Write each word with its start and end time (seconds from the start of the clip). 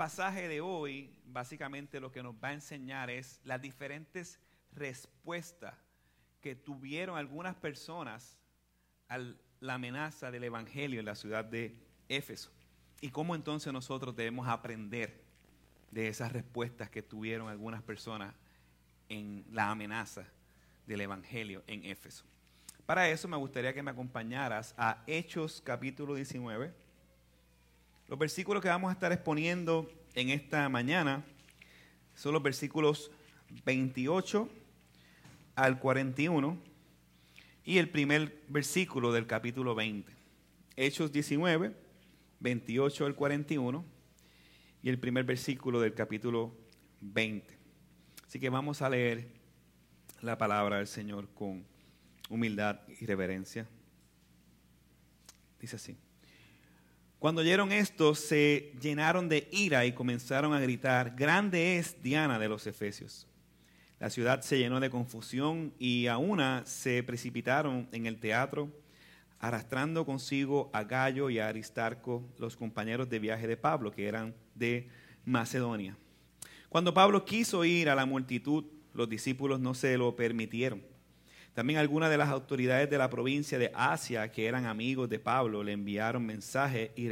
pasaje 0.00 0.48
de 0.48 0.62
hoy, 0.62 1.14
básicamente 1.26 2.00
lo 2.00 2.10
que 2.10 2.22
nos 2.22 2.34
va 2.34 2.48
a 2.48 2.52
enseñar 2.54 3.10
es 3.10 3.38
las 3.44 3.60
diferentes 3.60 4.40
respuestas 4.72 5.74
que 6.40 6.54
tuvieron 6.54 7.18
algunas 7.18 7.54
personas 7.54 8.38
a 9.10 9.18
la 9.18 9.74
amenaza 9.74 10.30
del 10.30 10.44
Evangelio 10.44 11.00
en 11.00 11.04
la 11.04 11.14
ciudad 11.14 11.44
de 11.44 11.76
Éfeso. 12.08 12.50
Y 13.02 13.10
cómo 13.10 13.34
entonces 13.34 13.74
nosotros 13.74 14.16
debemos 14.16 14.48
aprender 14.48 15.20
de 15.90 16.08
esas 16.08 16.32
respuestas 16.32 16.88
que 16.88 17.02
tuvieron 17.02 17.50
algunas 17.50 17.82
personas 17.82 18.34
en 19.10 19.44
la 19.52 19.68
amenaza 19.68 20.24
del 20.86 21.02
Evangelio 21.02 21.62
en 21.66 21.84
Éfeso. 21.84 22.24
Para 22.86 23.10
eso 23.10 23.28
me 23.28 23.36
gustaría 23.36 23.74
que 23.74 23.82
me 23.82 23.90
acompañaras 23.90 24.74
a 24.78 25.04
Hechos 25.06 25.60
capítulo 25.62 26.14
19. 26.14 26.72
Los 28.10 28.18
versículos 28.18 28.60
que 28.60 28.68
vamos 28.68 28.90
a 28.90 28.92
estar 28.92 29.12
exponiendo 29.12 29.88
en 30.16 30.30
esta 30.30 30.68
mañana 30.68 31.24
son 32.16 32.32
los 32.32 32.42
versículos 32.42 33.12
28 33.64 34.48
al 35.54 35.78
41 35.78 36.58
y 37.64 37.78
el 37.78 37.88
primer 37.88 38.42
versículo 38.48 39.12
del 39.12 39.28
capítulo 39.28 39.76
20. 39.76 40.12
Hechos 40.74 41.12
19, 41.12 41.72
28 42.40 43.06
al 43.06 43.14
41 43.14 43.84
y 44.82 44.88
el 44.88 44.98
primer 44.98 45.22
versículo 45.22 45.80
del 45.80 45.94
capítulo 45.94 46.52
20. 47.02 47.56
Así 48.26 48.40
que 48.40 48.50
vamos 48.50 48.82
a 48.82 48.90
leer 48.90 49.28
la 50.20 50.36
palabra 50.36 50.78
del 50.78 50.88
Señor 50.88 51.28
con 51.32 51.64
humildad 52.28 52.80
y 52.88 53.06
reverencia. 53.06 53.68
Dice 55.60 55.76
así. 55.76 56.09
Cuando 57.20 57.42
oyeron 57.42 57.70
esto, 57.70 58.14
se 58.14 58.72
llenaron 58.80 59.28
de 59.28 59.46
ira 59.52 59.84
y 59.84 59.92
comenzaron 59.92 60.54
a 60.54 60.60
gritar, 60.60 61.14
grande 61.14 61.76
es 61.76 62.02
Diana 62.02 62.38
de 62.38 62.48
los 62.48 62.66
Efesios. 62.66 63.26
La 63.98 64.08
ciudad 64.08 64.40
se 64.40 64.56
llenó 64.56 64.80
de 64.80 64.88
confusión 64.88 65.74
y 65.78 66.06
a 66.06 66.16
una 66.16 66.64
se 66.64 67.02
precipitaron 67.02 67.86
en 67.92 68.06
el 68.06 68.18
teatro, 68.18 68.70
arrastrando 69.38 70.06
consigo 70.06 70.70
a 70.72 70.84
Gallo 70.84 71.28
y 71.28 71.38
a 71.38 71.48
Aristarco, 71.48 72.26
los 72.38 72.56
compañeros 72.56 73.10
de 73.10 73.18
viaje 73.18 73.46
de 73.46 73.58
Pablo, 73.58 73.92
que 73.92 74.08
eran 74.08 74.34
de 74.54 74.88
Macedonia. 75.26 75.98
Cuando 76.70 76.94
Pablo 76.94 77.26
quiso 77.26 77.66
ir 77.66 77.90
a 77.90 77.94
la 77.94 78.06
multitud, 78.06 78.64
los 78.94 79.10
discípulos 79.10 79.60
no 79.60 79.74
se 79.74 79.98
lo 79.98 80.16
permitieron. 80.16 80.80
También 81.54 81.78
algunas 81.78 82.10
de 82.10 82.16
las 82.16 82.28
autoridades 82.28 82.88
de 82.88 82.98
la 82.98 83.10
provincia 83.10 83.58
de 83.58 83.72
Asia, 83.74 84.30
que 84.30 84.46
eran 84.46 84.66
amigos 84.66 85.08
de 85.08 85.18
Pablo, 85.18 85.64
le 85.64 85.72
enviaron 85.72 86.24
mensajes 86.24 86.90
y, 86.96 87.08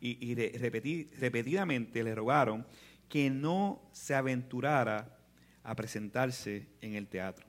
y, 0.00 0.34
repetidamente 0.34 2.02
le 2.02 2.14
rogaron 2.14 2.66
que 3.08 3.30
no 3.30 3.80
se 3.92 4.14
aventurara 4.14 5.16
a 5.62 5.74
presentarse 5.76 6.66
en 6.80 6.94
el 6.94 7.06
teatro. 7.06 7.46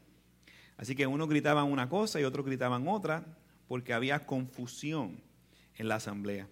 Así 0.77 0.95
que 0.95 1.07
unos 1.07 1.29
gritaban 1.29 1.71
una 1.71 1.89
cosa 1.89 2.19
y 2.19 2.23
otros 2.23 2.45
gritaban 2.45 2.87
otra 2.87 3.25
porque 3.67 3.93
había 3.93 4.25
confusión 4.25 5.21
en 5.75 5.87
la 5.87 5.95
asamblea. 5.95 6.47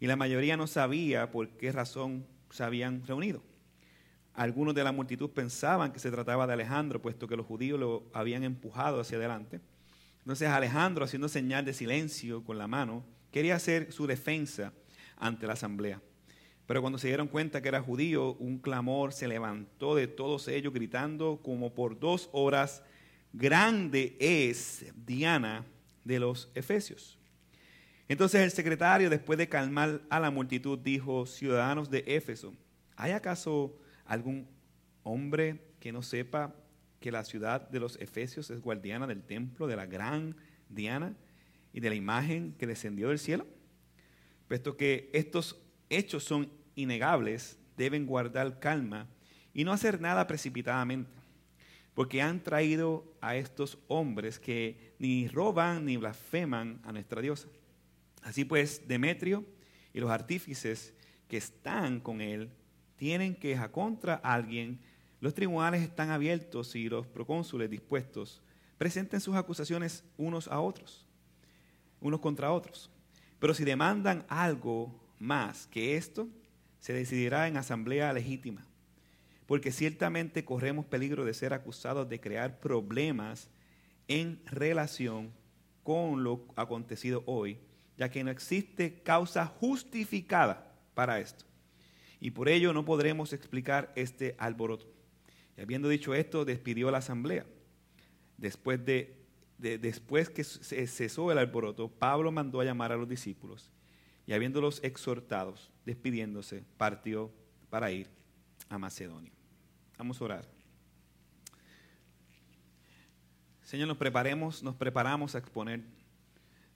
Y 0.00 0.06
la 0.06 0.16
mayoría 0.16 0.56
no 0.56 0.66
sabía 0.66 1.30
por 1.30 1.48
qué 1.56 1.72
razón 1.72 2.26
se 2.50 2.64
habían 2.64 3.06
reunido. 3.06 3.42
Algunos 4.34 4.74
de 4.74 4.82
la 4.82 4.90
multitud 4.90 5.30
pensaban 5.30 5.92
que 5.92 6.00
se 6.00 6.10
trataba 6.10 6.46
de 6.46 6.54
Alejandro, 6.54 7.00
puesto 7.00 7.28
que 7.28 7.36
los 7.36 7.46
judíos 7.46 7.78
lo 7.78 8.04
habían 8.12 8.42
empujado 8.42 9.00
hacia 9.00 9.16
adelante. 9.16 9.60
Entonces 10.18 10.48
Alejandro, 10.48 11.04
haciendo 11.04 11.28
señal 11.28 11.64
de 11.64 11.72
silencio 11.72 12.42
con 12.42 12.58
la 12.58 12.66
mano, 12.66 13.04
quería 13.30 13.54
hacer 13.54 13.92
su 13.92 14.06
defensa 14.06 14.72
ante 15.16 15.46
la 15.46 15.52
asamblea. 15.52 16.00
Pero 16.66 16.80
cuando 16.80 16.98
se 16.98 17.08
dieron 17.08 17.28
cuenta 17.28 17.60
que 17.60 17.68
era 17.68 17.82
judío, 17.82 18.32
un 18.34 18.58
clamor 18.58 19.12
se 19.12 19.28
levantó 19.28 19.94
de 19.94 20.08
todos 20.08 20.48
ellos 20.48 20.72
gritando 20.72 21.40
como 21.42 21.74
por 21.74 22.00
dos 22.00 22.30
horas, 22.32 22.82
grande 23.32 24.16
es 24.18 24.86
Diana 25.06 25.64
de 26.04 26.18
los 26.18 26.50
Efesios. 26.54 27.18
Entonces 28.08 28.40
el 28.40 28.50
secretario, 28.50 29.10
después 29.10 29.38
de 29.38 29.48
calmar 29.48 30.00
a 30.10 30.20
la 30.20 30.30
multitud, 30.30 30.78
dijo, 30.78 31.26
ciudadanos 31.26 31.90
de 31.90 32.02
Éfeso, 32.06 32.54
¿hay 32.96 33.12
acaso 33.12 33.78
algún 34.04 34.48
hombre 35.02 35.60
que 35.80 35.92
no 35.92 36.02
sepa 36.02 36.54
que 37.00 37.12
la 37.12 37.24
ciudad 37.24 37.68
de 37.68 37.80
los 37.80 38.00
Efesios 38.00 38.50
es 38.50 38.60
guardiana 38.60 39.06
del 39.06 39.22
templo 39.22 39.66
de 39.66 39.76
la 39.76 39.86
gran 39.86 40.36
Diana 40.68 41.14
y 41.72 41.80
de 41.80 41.90
la 41.90 41.94
imagen 41.94 42.54
que 42.58 42.66
descendió 42.66 43.08
del 43.08 43.18
cielo? 43.18 43.46
Puesto 44.48 44.76
que 44.76 45.10
estos 45.12 45.60
hechos 45.90 46.24
son 46.24 46.50
innegables, 46.74 47.58
deben 47.76 48.06
guardar 48.06 48.58
calma 48.58 49.06
y 49.52 49.64
no 49.64 49.72
hacer 49.72 50.00
nada 50.00 50.26
precipitadamente, 50.26 51.10
porque 51.94 52.22
han 52.22 52.42
traído 52.42 53.04
a 53.20 53.36
estos 53.36 53.78
hombres 53.88 54.38
que 54.38 54.94
ni 54.98 55.28
roban 55.28 55.84
ni 55.84 55.96
blasfeman 55.96 56.80
a 56.84 56.92
nuestra 56.92 57.20
diosa. 57.20 57.48
Así 58.22 58.44
pues, 58.44 58.88
Demetrio 58.88 59.44
y 59.92 60.00
los 60.00 60.10
artífices 60.10 60.94
que 61.28 61.36
están 61.36 62.00
con 62.00 62.20
él 62.20 62.50
tienen 62.96 63.34
queja 63.34 63.70
contra 63.70 64.14
alguien, 64.14 64.80
los 65.20 65.34
tribunales 65.34 65.82
están 65.82 66.10
abiertos 66.10 66.74
y 66.76 66.88
los 66.88 67.06
procónsules 67.06 67.70
dispuestos 67.70 68.42
presenten 68.78 69.20
sus 69.20 69.36
acusaciones 69.36 70.04
unos 70.16 70.48
a 70.48 70.60
otros, 70.60 71.06
unos 72.00 72.20
contra 72.20 72.52
otros. 72.52 72.90
Pero 73.38 73.54
si 73.54 73.64
demandan 73.64 74.24
algo 74.28 74.94
más 75.18 75.66
que 75.66 75.96
esto, 75.96 76.28
se 76.78 76.92
decidirá 76.92 77.48
en 77.48 77.56
asamblea 77.56 78.12
legítima, 78.12 78.66
porque 79.46 79.72
ciertamente 79.72 80.44
corremos 80.44 80.84
peligro 80.84 81.24
de 81.24 81.32
ser 81.32 81.54
acusados 81.54 82.08
de 82.08 82.20
crear 82.20 82.60
problemas 82.60 83.48
en 84.08 84.42
relación 84.44 85.32
con 85.82 86.24
lo 86.24 86.44
acontecido 86.56 87.22
hoy, 87.26 87.58
ya 87.96 88.10
que 88.10 88.24
no 88.24 88.30
existe 88.30 89.00
causa 89.02 89.46
justificada 89.46 90.74
para 90.94 91.20
esto. 91.20 91.46
Y 92.24 92.30
por 92.30 92.48
ello 92.48 92.72
no 92.72 92.86
podremos 92.86 93.34
explicar 93.34 93.92
este 93.96 94.34
alboroto. 94.38 94.86
Y 95.58 95.60
habiendo 95.60 95.90
dicho 95.90 96.14
esto, 96.14 96.46
despidió 96.46 96.88
a 96.88 96.92
la 96.92 96.96
asamblea. 96.96 97.44
Después, 98.38 98.82
de, 98.82 99.14
después 99.58 100.30
que 100.30 100.42
cesó 100.42 101.30
el 101.30 101.36
alboroto, 101.36 101.90
Pablo 101.90 102.32
mandó 102.32 102.62
a 102.62 102.64
llamar 102.64 102.92
a 102.92 102.96
los 102.96 103.06
discípulos 103.06 103.70
y 104.26 104.32
habiéndolos 104.32 104.82
exhortados, 104.82 105.70
despidiéndose, 105.84 106.64
partió 106.78 107.30
para 107.68 107.92
ir 107.92 108.08
a 108.70 108.78
Macedonia. 108.78 109.32
Vamos 109.98 110.18
a 110.18 110.24
orar. 110.24 110.48
Señor, 113.64 113.86
nos 113.86 113.98
preparemos, 113.98 114.62
nos 114.62 114.76
preparamos 114.76 115.34
a 115.34 115.38
exponer 115.40 115.82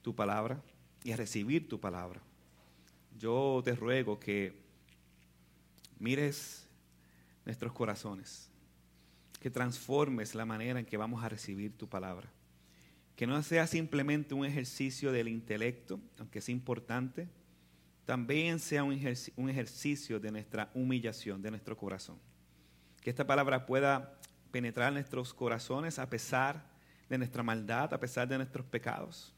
tu 0.02 0.14
palabra 0.14 0.60
y 1.04 1.12
a 1.12 1.16
recibir 1.16 1.70
tu 1.70 1.80
palabra. 1.80 2.20
Yo 3.18 3.62
te 3.64 3.74
ruego 3.74 4.20
que 4.20 4.67
mires 5.98 6.68
nuestros 7.44 7.72
corazones, 7.72 8.50
que 9.40 9.50
transformes 9.50 10.34
la 10.34 10.44
manera 10.44 10.80
en 10.80 10.86
que 10.86 10.96
vamos 10.96 11.22
a 11.22 11.28
recibir 11.28 11.76
tu 11.76 11.88
palabra. 11.88 12.30
Que 13.16 13.26
no 13.26 13.42
sea 13.42 13.66
simplemente 13.66 14.34
un 14.34 14.44
ejercicio 14.44 15.12
del 15.12 15.28
intelecto, 15.28 16.00
aunque 16.18 16.38
es 16.38 16.48
importante, 16.48 17.28
también 18.04 18.58
sea 18.58 18.84
un 18.84 18.92
ejercicio 19.50 20.18
de 20.18 20.30
nuestra 20.32 20.70
humillación, 20.74 21.42
de 21.42 21.50
nuestro 21.50 21.76
corazón. 21.76 22.18
Que 23.00 23.10
esta 23.10 23.26
palabra 23.26 23.66
pueda 23.66 24.18
penetrar 24.50 24.92
nuestros 24.92 25.34
corazones 25.34 25.98
a 25.98 26.08
pesar 26.08 26.64
de 27.08 27.18
nuestra 27.18 27.42
maldad, 27.42 27.92
a 27.92 28.00
pesar 28.00 28.26
de 28.28 28.36
nuestros 28.36 28.66
pecados. 28.66 29.34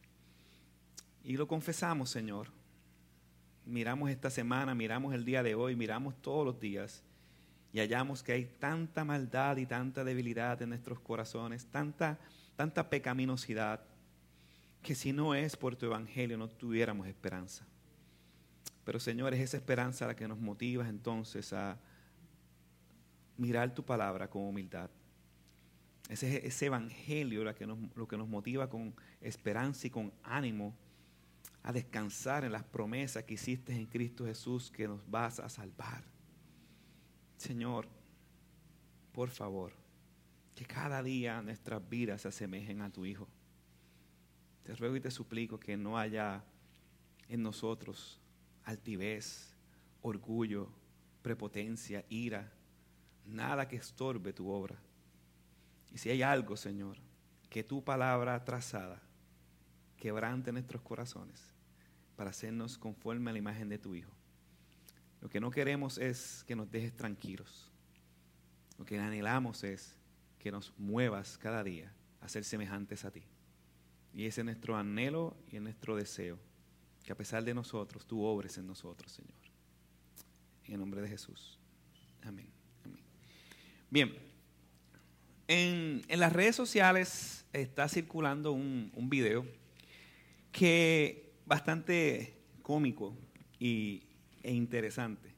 Y 1.23 1.37
lo 1.37 1.47
confesamos, 1.47 2.11
Señor. 2.11 2.49
Miramos 3.71 4.11
esta 4.11 4.31
semana, 4.31 4.75
miramos 4.75 5.15
el 5.15 5.25
día 5.25 5.45
de 5.45 5.55
hoy, 5.55 5.77
miramos 5.77 6.21
todos 6.21 6.45
los 6.45 6.59
días 6.59 7.05
y 7.73 7.79
hallamos 7.79 8.21
que 8.21 8.33
hay 8.33 8.45
tanta 8.45 9.05
maldad 9.05 9.59
y 9.59 9.67
tanta 9.67 10.03
debilidad 10.03 10.61
en 10.61 10.71
nuestros 10.71 10.99
corazones, 10.99 11.67
tanta, 11.67 12.19
tanta 12.57 12.91
pecaminosidad, 12.91 13.81
que 14.83 14.97
si 14.97 15.13
no 15.13 15.37
es 15.37 15.57
por 15.57 15.77
tu 15.77 15.87
evangelio 15.87 16.37
no 16.37 16.49
tuviéramos 16.49 17.07
esperanza. 17.07 17.65
Pero 18.85 18.99
Señor, 18.99 19.35
es 19.35 19.41
esa 19.41 19.59
esperanza 19.59 20.05
la 20.05 20.17
que 20.17 20.27
nos 20.27 20.41
motiva 20.41 20.89
entonces 20.89 21.53
a 21.53 21.79
mirar 23.37 23.73
tu 23.73 23.85
palabra 23.85 24.29
con 24.29 24.43
humildad. 24.43 24.91
Ese 26.09 26.39
es 26.39 26.45
ese 26.45 26.67
evangelio 26.67 27.45
lo 27.45 27.55
que, 27.55 27.69
nos, 27.69 27.79
lo 27.95 28.09
que 28.09 28.17
nos 28.17 28.27
motiva 28.27 28.69
con 28.69 28.93
esperanza 29.21 29.87
y 29.87 29.91
con 29.91 30.13
ánimo 30.25 30.75
a 31.63 31.73
descansar 31.73 32.45
en 32.45 32.53
las 32.53 32.65
promesas 32.65 33.25
que 33.25 33.35
hiciste 33.35 33.73
en 33.73 33.87
Cristo 33.87 34.25
Jesús 34.27 34.71
que 34.71 34.89
nos 34.89 35.09
vas 35.11 35.41
a 35.41 35.49
salvar. 35.49 36.05
Señor, 37.37 37.87
por 39.13 39.31
favor, 39.31 39.73
que 40.55 40.65
cada 40.65 41.03
día 41.03 41.43
nuestras 41.43 41.87
vidas 41.89 42.23
se 42.23 42.29
asemejen 42.29 42.81
a 42.83 42.91
tu 42.91 43.05
Hijo. 43.05 43.29
Te 44.65 44.75
ruego 44.75 44.97
y 44.97 45.01
te 45.01 45.11
suplico 45.11 45.59
que 45.59 45.77
no 45.77 45.99
haya 45.99 46.45
en 47.29 47.43
nosotros 47.43 48.21
altivez, 48.65 49.55
orgullo, 50.03 50.71
prepotencia, 51.23 52.05
ira, 52.09 52.53
nada 53.27 53.69
que 53.69 53.77
estorbe 53.77 54.33
tu 54.33 54.51
obra. 54.51 54.77
Y 55.93 55.99
si 55.99 56.11
hay 56.11 56.23
algo, 56.23 56.57
Señor, 56.57 56.99
que 57.49 57.65
tu 57.65 57.83
palabra 57.83 58.45
trazada 58.45 59.03
quebrante 59.97 60.53
nuestros 60.53 60.83
corazones 60.83 61.50
para 62.21 62.33
hacernos 62.33 62.77
conforme 62.77 63.31
a 63.31 63.33
la 63.33 63.39
imagen 63.39 63.71
de 63.71 63.79
tu 63.79 63.95
Hijo. 63.95 64.13
Lo 65.23 65.31
que 65.31 65.41
no 65.41 65.51
queremos 65.51 65.97
es 65.97 66.45
que 66.47 66.55
nos 66.55 66.71
dejes 66.71 66.95
tranquilos. 66.95 67.73
Lo 68.77 68.85
que 68.85 68.99
anhelamos 68.99 69.65
es 69.65 69.97
que 70.39 70.53
nos 70.53 70.71
muevas 70.77 71.39
cada 71.39 71.65
día 71.65 71.91
a 72.21 72.29
ser 72.29 72.45
semejantes 72.45 73.07
a 73.07 73.11
ti. 73.11 73.23
Y 74.13 74.27
ese 74.27 74.43
es 74.43 74.45
nuestro 74.45 74.77
anhelo 74.77 75.35
y 75.51 75.59
nuestro 75.61 75.97
deseo. 75.97 76.39
Que 77.03 77.13
a 77.13 77.15
pesar 77.15 77.43
de 77.43 77.55
nosotros, 77.55 78.07
tú 78.07 78.23
obres 78.23 78.59
en 78.59 78.67
nosotros, 78.67 79.11
Señor. 79.11 79.41
En 80.67 80.75
el 80.75 80.79
nombre 80.79 81.01
de 81.01 81.09
Jesús. 81.09 81.59
Amén. 82.21 82.51
Bien. 83.89 84.15
En, 85.49 86.03
las 86.07 86.35
redes 86.35 86.55
sociales 86.55 87.47
está 87.55 87.89
circulando 87.89 88.53
un, 88.53 88.93
un 88.95 89.09
video 89.09 89.47
que 90.53 91.30
bastante 91.51 92.33
cómico 92.63 93.13
y, 93.59 94.05
e 94.41 94.53
interesante. 94.53 95.35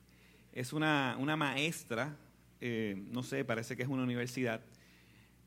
Es 0.53 0.75
una, 0.75 1.17
maestra, 1.39 2.15
eh, 2.61 3.03
no 3.11 3.23
sé, 3.23 3.47
parece 3.47 3.79
que 3.79 3.83
es 3.83 3.89
una 3.89 4.03
universidad, 4.03 4.61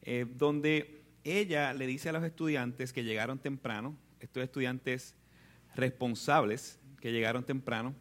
eh, 0.02 0.26
donde 0.28 1.04
ella 1.24 1.72
le 1.76 1.86
dice 1.86 2.10
a 2.10 2.14
los 2.14 2.24
estudiantes 2.24 2.94
que 2.94 3.04
llegaron 3.04 3.38
temprano, 3.38 3.96
estos 4.20 4.42
estudiantes 4.42 5.14
responsables 5.76 6.80
que 7.00 7.12
llegaron 7.12 7.44
temprano, 7.44 7.94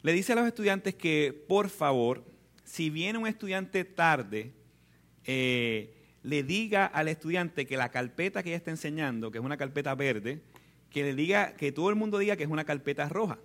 le 0.00 0.14
dice 0.14 0.32
a 0.32 0.36
los 0.36 0.46
estudiantes 0.46 0.94
que 0.94 1.44
por 1.48 1.68
favor, 1.68 2.24
si 2.64 2.88
viene 2.88 3.18
un 3.18 3.26
estudiante 3.26 3.84
tarde, 3.84 4.54
eh, 5.26 5.94
le 6.22 6.42
diga 6.44 6.86
al 6.86 7.08
estudiante 7.08 7.66
que 7.66 7.76
la 7.76 7.90
carpeta 7.90 8.42
que 8.42 8.48
ella 8.48 8.56
está 8.56 8.70
enseñando, 8.70 9.30
que 9.30 9.36
es 9.36 9.44
una 9.44 9.58
carpeta 9.58 9.94
verde, 9.94 10.40
que 10.90 11.02
le 11.02 11.14
diga, 11.14 11.54
que 11.54 11.72
todo 11.72 11.90
el 11.90 11.96
mundo 11.96 12.18
diga 12.18 12.36
que 12.36 12.44
es 12.44 12.50
una 12.50 12.64
carpeta 12.64 13.08
roja. 13.08 13.38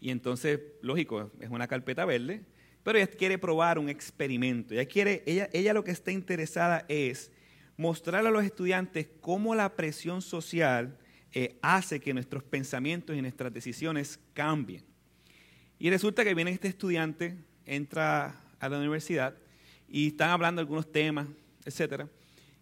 Y 0.00 0.10
entonces, 0.10 0.60
lógico, 0.82 1.30
es 1.40 1.48
una 1.48 1.68
carpeta 1.68 2.04
verde, 2.04 2.42
pero 2.82 2.98
ella 2.98 3.06
quiere 3.06 3.38
probar 3.38 3.78
un 3.78 3.88
experimento. 3.88 4.74
Ella, 4.74 4.86
quiere, 4.86 5.22
ella, 5.26 5.48
ella 5.52 5.72
lo 5.72 5.84
que 5.84 5.92
está 5.92 6.10
interesada 6.10 6.84
es 6.88 7.30
mostrar 7.76 8.26
a 8.26 8.30
los 8.30 8.44
estudiantes 8.44 9.08
cómo 9.20 9.54
la 9.54 9.76
presión 9.76 10.20
social 10.20 10.98
eh, 11.32 11.56
hace 11.62 12.00
que 12.00 12.12
nuestros 12.12 12.42
pensamientos 12.42 13.16
y 13.16 13.22
nuestras 13.22 13.52
decisiones 13.52 14.18
cambien. 14.34 14.84
Y 15.78 15.90
resulta 15.90 16.24
que 16.24 16.34
viene 16.34 16.50
este 16.50 16.68
estudiante, 16.68 17.36
entra 17.64 18.40
a 18.60 18.68
la 18.68 18.78
universidad 18.78 19.34
y 19.88 20.08
están 20.08 20.30
hablando 20.30 20.60
de 20.60 20.64
algunos 20.64 20.90
temas, 20.90 21.26
etcétera. 21.64 22.08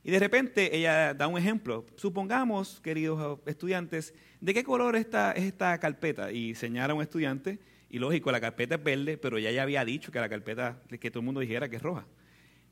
Y 0.03 0.11
de 0.11 0.19
repente 0.19 0.77
ella 0.77 1.15
da 1.15 1.27
un 1.29 1.39
ejemplo. 1.39 1.87
Supongamos, 1.97 2.81
queridos 2.81 3.39
estudiantes, 3.47 4.15
¿de 4.41 4.55
qué 4.55 4.65
color 4.65 4.97
está, 4.97 5.33
es 5.33 5.45
esta 5.45 5.79
carpeta? 5.79 6.33
Y 6.33 6.55
señala 6.55 6.93
a 6.93 6.97
un 6.97 7.03
estudiante, 7.03 7.59
y 7.91 7.99
lógico, 7.99 8.31
la 8.31 8.41
carpeta 8.41 8.77
es 8.77 8.83
verde, 8.83 9.19
pero 9.19 9.37
ella 9.37 9.51
ya 9.51 9.63
había 9.63 9.85
dicho 9.85 10.13
que 10.13 10.21
la 10.21 10.29
carpeta, 10.29 10.81
que 10.89 11.11
todo 11.11 11.21
el 11.21 11.27
mundo 11.27 11.41
dijera 11.41 11.69
que 11.69 11.77
es 11.77 11.83
roja. 11.83 12.07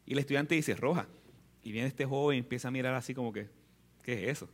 Y 0.07 0.13
el 0.13 0.21
estudiante 0.21 0.55
dice, 0.55 0.75
roja. 0.75 1.07
Y 1.63 1.73
viene 1.73 1.89
este 1.89 2.07
joven 2.07 2.37
y 2.37 2.39
empieza 2.39 2.69
a 2.69 2.71
mirar 2.71 2.95
así 2.95 3.15
como 3.15 3.33
que, 3.33 3.49
¿qué 4.03 4.25
es 4.25 4.31
eso? 4.31 4.49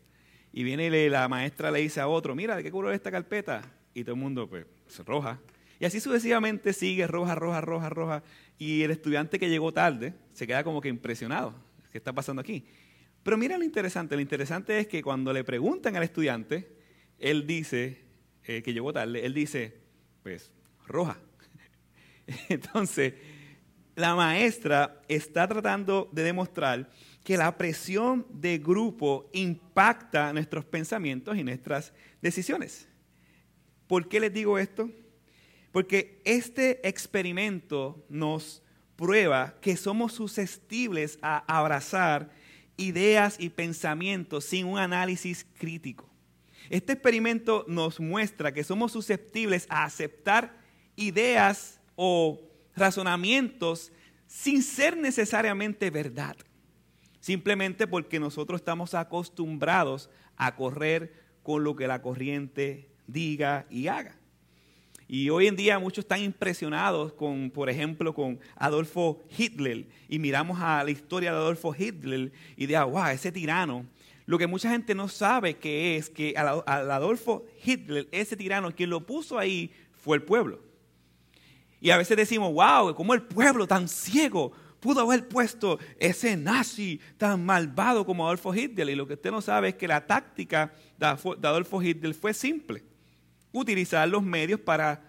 Y 0.53 0.65
viene 0.65 1.11
la 1.11 1.29
maestra 1.29 1.71
le 1.71 1.81
dice 1.81 2.01
a 2.01 2.09
otro, 2.09 2.35
mira, 2.35 2.57
¿de 2.57 2.63
qué 2.63 2.71
color 2.71 2.93
es 2.93 2.97
esta 2.97 3.11
carpeta? 3.11 3.63
Y 3.93 4.03
todo 4.05 4.15
el 4.15 4.21
mundo, 4.21 4.49
pues, 4.49 4.67
roja. 5.05 5.39
Y 5.79 5.85
así 5.85 6.01
sucesivamente 6.01 6.73
sigue 6.73 7.07
roja, 7.07 7.35
roja, 7.35 7.61
roja, 7.61 7.89
roja. 7.91 8.23
Y 8.59 8.83
el 8.83 8.91
estudiante 8.91 9.39
que 9.39 9.51
llegó 9.51 9.73
tarde 9.73 10.15
se 10.33 10.47
queda 10.47 10.65
como 10.65 10.81
que 10.81 10.89
impresionado. 10.89 11.55
¿Qué 11.95 11.99
está 11.99 12.13
pasando 12.13 12.43
aquí? 12.43 12.65
Pero 13.23 13.39
mira 13.39 13.57
lo 13.57 13.63
interesante, 13.63 14.17
lo 14.17 14.21
interesante 14.21 14.81
es 14.81 14.89
que 14.89 15.01
cuando 15.01 15.33
le 15.33 15.45
preguntan 15.45 15.95
al 15.95 16.03
estudiante, 16.03 16.77
él 17.21 17.47
dice, 17.47 18.01
eh, 18.43 18.65
que 18.65 18.73
llegó 18.73 18.93
tarde, 18.93 19.25
él 19.25 19.33
dice, 19.33 19.79
pues, 20.25 20.51
roja. 20.89 21.21
Entonces, 22.49 23.15
la 23.95 24.17
maestra 24.17 25.03
está 25.07 25.47
tratando 25.47 26.11
de 26.11 26.25
demostrar 26.25 26.91
que 27.23 27.37
la 27.37 27.57
presión 27.57 28.27
de 28.29 28.59
grupo 28.59 29.31
impacta 29.33 30.33
nuestros 30.33 30.65
pensamientos 30.65 31.37
y 31.37 31.45
nuestras 31.45 31.93
decisiones. 32.21 32.89
¿Por 33.87 34.09
qué 34.09 34.19
les 34.19 34.33
digo 34.33 34.59
esto? 34.59 34.91
Porque 35.71 36.21
este 36.25 36.89
experimento 36.89 38.05
nos 38.09 38.64
prueba 38.97 39.55
que 39.61 39.77
somos 39.77 40.13
susceptibles 40.13 41.19
a 41.23 41.45
abrazar 41.47 42.31
ideas 42.77 43.37
y 43.39 43.51
pensamientos 43.51 44.45
sin 44.45 44.67
un 44.67 44.79
análisis 44.79 45.47
crítico. 45.59 46.11
Este 46.71 46.95
experimento 46.95 47.65
nos 47.69 48.01
muestra 48.01 48.53
que 48.53 48.65
somos 48.65 48.93
susceptibles 48.93 49.67
a 49.69 49.85
aceptar 49.85 50.57
ideas 50.97 51.81
o 51.97 52.41
razonamientos 52.75 53.93
sin 54.27 54.63
ser 54.63 54.97
necesariamente 54.97 55.91
verdad, 55.91 56.37
simplemente 57.21 57.87
porque 57.87 58.19
nosotros 58.19 58.61
estamos 58.61 58.95
acostumbrados 58.95 60.11
a 60.37 60.57
correr 60.57 61.23
con 61.43 61.63
lo 61.63 61.77
que 61.77 61.87
la 61.87 62.03
corriente 62.03 62.91
diga 63.07 63.67
y 63.71 63.89
haga. 63.89 64.17
Y 65.07 65.29
hoy 65.29 65.47
en 65.47 65.57
día 65.57 65.79
muchos 65.79 66.05
están 66.05 66.23
impresionados 66.23 67.13
con, 67.13 67.51
por 67.51 67.69
ejemplo, 67.69 68.15
con 68.15 68.41
Adolfo 68.57 69.23
Hitler. 69.37 69.87
Y 70.09 70.19
miramos 70.19 70.59
a 70.61 70.83
la 70.83 70.91
historia 70.91 71.33
de 71.33 71.39
Adolfo 71.39 71.75
Hitler 71.77 72.33
y 72.57 72.67
de, 72.67 72.83
wow, 72.83 73.07
ese 73.07 73.31
tirano. 73.31 73.87
Lo 74.27 74.39
que 74.39 74.47
mucha 74.47 74.71
gente 74.71 74.95
no 74.95 75.09
sabe 75.09 75.55
que 75.55 75.97
es 75.97 76.09
que 76.09 76.35
al, 76.37 76.63
Adolfo 76.67 77.45
Hitler, 77.63 78.09
ese 78.13 78.37
tirano, 78.37 78.75
quien 78.75 78.89
lo 78.89 79.05
puso 79.05 79.39
ahí 79.39 79.71
fue 79.93 80.17
el 80.17 80.23
pueblo. 80.23 80.61
Y 81.81 81.91
a 81.91 81.99
veces 81.99 82.17
decimos, 82.17 82.51
wow, 82.55 82.95
¿cómo 82.95 83.13
el 83.13 83.23
pueblo 83.23 83.67
tan 83.67 83.89
ciego 83.89 84.53
pudo 84.81 85.03
haber 85.03 85.29
puesto 85.29 85.79
ese 85.99 86.35
nazi 86.35 86.99
tan 87.19 87.45
malvado 87.45 88.07
como 88.07 88.25
Adolfo 88.25 88.55
Hitler? 88.55 88.89
Y 88.89 88.95
lo 88.95 89.07
que 89.07 89.15
usted 89.15 89.31
no 89.31 89.43
sabe 89.43 89.69
es 89.69 89.75
que 89.75 89.87
la 89.87 90.07
táctica 90.07 90.73
de 90.97 91.07
Adolfo 91.07 91.83
Hitler 91.83 92.15
fue 92.15 92.33
simple 92.33 92.94
utilizar 93.55 94.07
los 94.09 94.23
medios 94.23 94.61
para 94.61 95.01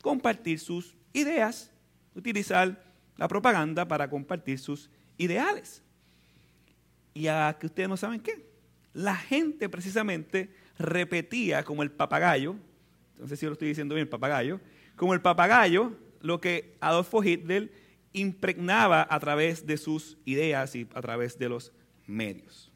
compartir 0.00 0.58
sus 0.58 0.96
ideas, 1.12 1.70
utilizar 2.14 2.82
la 3.16 3.28
propaganda 3.28 3.86
para 3.86 4.08
compartir 4.08 4.58
sus 4.58 4.90
ideales. 5.18 5.82
Y 7.12 7.28
a 7.28 7.56
que 7.60 7.66
ustedes 7.66 7.88
no 7.88 7.98
saben 7.98 8.20
qué, 8.20 8.44
la 8.94 9.14
gente 9.14 9.68
precisamente 9.68 10.50
repetía 10.78 11.62
como 11.64 11.82
el 11.82 11.90
papagayo, 11.90 12.56
no 13.18 13.28
sé 13.28 13.36
si 13.36 13.46
lo 13.46 13.52
estoy 13.52 13.68
diciendo 13.68 13.94
bien, 13.94 14.06
el 14.06 14.08
papagayo, 14.08 14.58
como 14.96 15.12
el 15.12 15.20
papagayo, 15.20 15.92
lo 16.22 16.40
que 16.40 16.76
Adolfo 16.80 17.22
Hitler 17.22 17.70
impregnaba 18.14 19.06
a 19.08 19.20
través 19.20 19.66
de 19.66 19.76
sus 19.76 20.16
ideas 20.24 20.74
y 20.74 20.88
a 20.94 21.02
través 21.02 21.38
de 21.38 21.50
los 21.50 21.72
medios. 22.06 22.72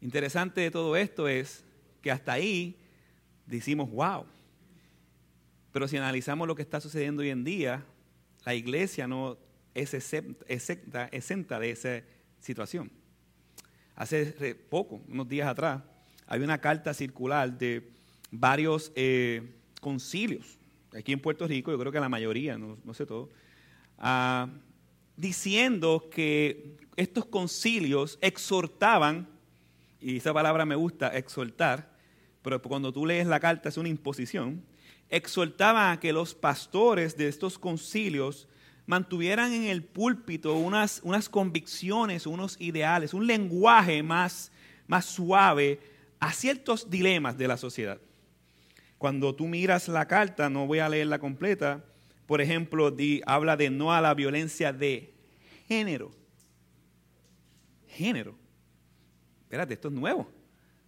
Interesante 0.00 0.60
de 0.60 0.70
todo 0.70 0.96
esto 0.96 1.28
es 1.28 1.63
que 2.04 2.10
hasta 2.10 2.34
ahí 2.34 2.76
decimos, 3.46 3.90
wow. 3.90 4.26
Pero 5.72 5.88
si 5.88 5.96
analizamos 5.96 6.46
lo 6.46 6.54
que 6.54 6.60
está 6.60 6.78
sucediendo 6.78 7.22
hoy 7.22 7.30
en 7.30 7.44
día, 7.44 7.82
la 8.44 8.54
iglesia 8.54 9.08
no 9.08 9.38
es 9.72 9.94
exenta, 9.94 11.58
de 11.58 11.70
esa 11.70 12.02
situación. 12.40 12.92
Hace 13.96 14.54
poco, 14.54 15.00
unos 15.08 15.26
días 15.26 15.48
atrás, 15.48 15.82
había 16.26 16.44
una 16.44 16.60
carta 16.60 16.92
circular 16.92 17.56
de 17.56 17.90
varios 18.30 18.92
eh, 18.94 19.54
concilios, 19.80 20.58
aquí 20.94 21.12
en 21.12 21.20
Puerto 21.20 21.48
Rico, 21.48 21.70
yo 21.70 21.78
creo 21.78 21.90
que 21.90 22.00
la 22.00 22.10
mayoría, 22.10 22.58
no, 22.58 22.92
sé 22.92 23.06
todo, 23.06 23.30
ah, 23.96 24.50
diciendo 25.16 26.10
que 26.10 26.76
estos 26.96 27.24
concilios 27.24 28.18
exhortaban, 28.20 29.26
y 30.02 30.18
esa 30.18 30.34
palabra 30.34 30.66
me 30.66 30.74
gusta, 30.74 31.16
exhortar, 31.16 31.93
pero 32.44 32.60
cuando 32.60 32.92
tú 32.92 33.06
lees 33.06 33.26
la 33.26 33.40
carta 33.40 33.70
es 33.70 33.78
una 33.78 33.88
imposición, 33.88 34.62
exhortaban 35.08 35.92
a 35.92 35.98
que 35.98 36.12
los 36.12 36.34
pastores 36.34 37.16
de 37.16 37.26
estos 37.26 37.58
concilios 37.58 38.46
mantuvieran 38.84 39.54
en 39.54 39.64
el 39.64 39.82
púlpito 39.82 40.54
unas, 40.54 41.00
unas 41.04 41.30
convicciones, 41.30 42.26
unos 42.26 42.60
ideales, 42.60 43.14
un 43.14 43.26
lenguaje 43.26 44.02
más, 44.02 44.52
más 44.86 45.06
suave 45.06 45.80
a 46.20 46.34
ciertos 46.34 46.90
dilemas 46.90 47.38
de 47.38 47.48
la 47.48 47.56
sociedad. 47.56 47.98
Cuando 48.98 49.34
tú 49.34 49.46
miras 49.46 49.88
la 49.88 50.06
carta, 50.06 50.50
no 50.50 50.66
voy 50.66 50.80
a 50.80 50.88
leerla 50.90 51.18
completa, 51.18 51.82
por 52.26 52.42
ejemplo, 52.42 52.94
habla 53.24 53.56
de 53.56 53.70
no 53.70 53.94
a 53.94 54.02
la 54.02 54.12
violencia 54.12 54.70
de 54.70 55.14
género. 55.66 56.10
Género. 57.88 58.36
Espérate, 59.44 59.72
esto 59.72 59.88
es 59.88 59.94
nuevo. 59.94 60.43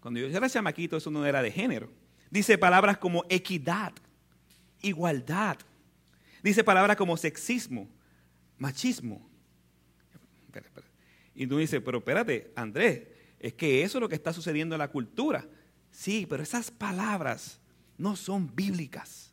Cuando 0.07 0.21
yo 0.21 0.29
era 0.29 0.49
chamaquito, 0.49 0.97
eso 0.97 1.11
no 1.11 1.27
era 1.27 1.43
de 1.43 1.51
género. 1.51 1.91
Dice 2.31 2.57
palabras 2.57 2.97
como 2.97 3.25
equidad, 3.29 3.93
igualdad. 4.81 5.57
Dice 6.45 6.63
palabras 6.63 6.97
como 6.97 7.17
sexismo, 7.17 7.89
machismo. 8.57 9.29
Y 11.35 11.49
tú 11.49 11.59
dices, 11.59 11.83
pero 11.85 11.99
espérate, 11.99 12.53
Andrés, 12.55 13.03
es 13.41 13.55
que 13.55 13.83
eso 13.83 13.99
es 13.99 14.01
lo 14.01 14.09
que 14.09 14.15
está 14.15 14.33
sucediendo 14.33 14.77
en 14.77 14.79
la 14.79 14.93
cultura. 14.93 15.45
Sí, 15.91 16.25
pero 16.31 16.45
esas 16.45 16.71
palabras 16.71 17.59
no 17.99 18.15
son 18.15 18.55
bíblicas. 18.55 19.33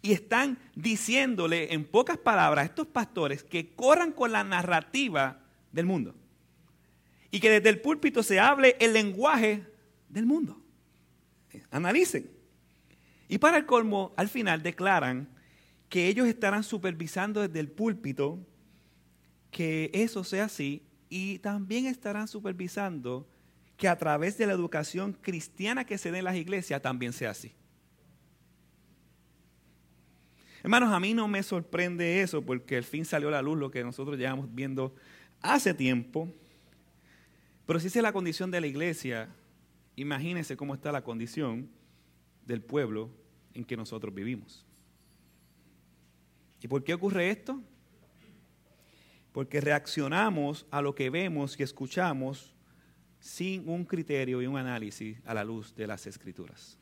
Y 0.00 0.12
están 0.12 0.58
diciéndole 0.74 1.74
en 1.74 1.84
pocas 1.84 2.16
palabras 2.16 2.62
a 2.62 2.66
estos 2.66 2.86
pastores 2.86 3.44
que 3.44 3.74
corran 3.74 4.12
con 4.12 4.32
la 4.32 4.42
narrativa 4.42 5.44
del 5.70 5.84
mundo. 5.84 6.14
Y 7.36 7.40
que 7.40 7.50
desde 7.50 7.68
el 7.68 7.82
púlpito 7.82 8.22
se 8.22 8.40
hable 8.40 8.78
el 8.80 8.94
lenguaje 8.94 9.62
del 10.08 10.24
mundo. 10.24 10.58
Analicen. 11.70 12.30
Y 13.28 13.36
para 13.36 13.58
el 13.58 13.66
colmo, 13.66 14.14
al 14.16 14.30
final 14.30 14.62
declaran 14.62 15.28
que 15.90 16.08
ellos 16.08 16.26
estarán 16.28 16.64
supervisando 16.64 17.42
desde 17.42 17.60
el 17.60 17.68
púlpito 17.68 18.38
que 19.50 19.90
eso 19.92 20.24
sea 20.24 20.46
así 20.46 20.82
y 21.10 21.38
también 21.40 21.84
estarán 21.84 22.26
supervisando 22.26 23.28
que 23.76 23.86
a 23.86 23.98
través 23.98 24.38
de 24.38 24.46
la 24.46 24.54
educación 24.54 25.12
cristiana 25.12 25.84
que 25.84 25.98
se 25.98 26.10
dé 26.12 26.20
en 26.20 26.24
las 26.24 26.36
iglesias 26.36 26.80
también 26.80 27.12
sea 27.12 27.32
así. 27.32 27.52
Hermanos, 30.62 30.90
a 30.90 31.00
mí 31.00 31.12
no 31.12 31.28
me 31.28 31.42
sorprende 31.42 32.22
eso 32.22 32.40
porque 32.40 32.78
al 32.78 32.84
fin 32.84 33.04
salió 33.04 33.28
a 33.28 33.32
la 33.32 33.42
luz 33.42 33.58
lo 33.58 33.70
que 33.70 33.84
nosotros 33.84 34.16
llevamos 34.16 34.54
viendo 34.54 34.94
hace 35.42 35.74
tiempo. 35.74 36.32
Pero 37.66 37.80
si 37.80 37.88
esa 37.88 37.98
es 37.98 38.02
la 38.02 38.12
condición 38.12 38.50
de 38.50 38.60
la 38.60 38.68
iglesia, 38.68 39.28
imagínense 39.96 40.56
cómo 40.56 40.74
está 40.74 40.92
la 40.92 41.02
condición 41.02 41.68
del 42.46 42.62
pueblo 42.62 43.10
en 43.54 43.64
que 43.64 43.76
nosotros 43.76 44.14
vivimos. 44.14 44.64
¿Y 46.62 46.68
por 46.68 46.84
qué 46.84 46.94
ocurre 46.94 47.30
esto? 47.30 47.60
Porque 49.32 49.60
reaccionamos 49.60 50.66
a 50.70 50.80
lo 50.80 50.94
que 50.94 51.10
vemos 51.10 51.58
y 51.58 51.62
escuchamos 51.62 52.54
sin 53.18 53.68
un 53.68 53.84
criterio 53.84 54.40
y 54.40 54.46
un 54.46 54.56
análisis 54.56 55.18
a 55.24 55.34
la 55.34 55.44
luz 55.44 55.74
de 55.74 55.86
las 55.86 56.06
escrituras. 56.06 56.78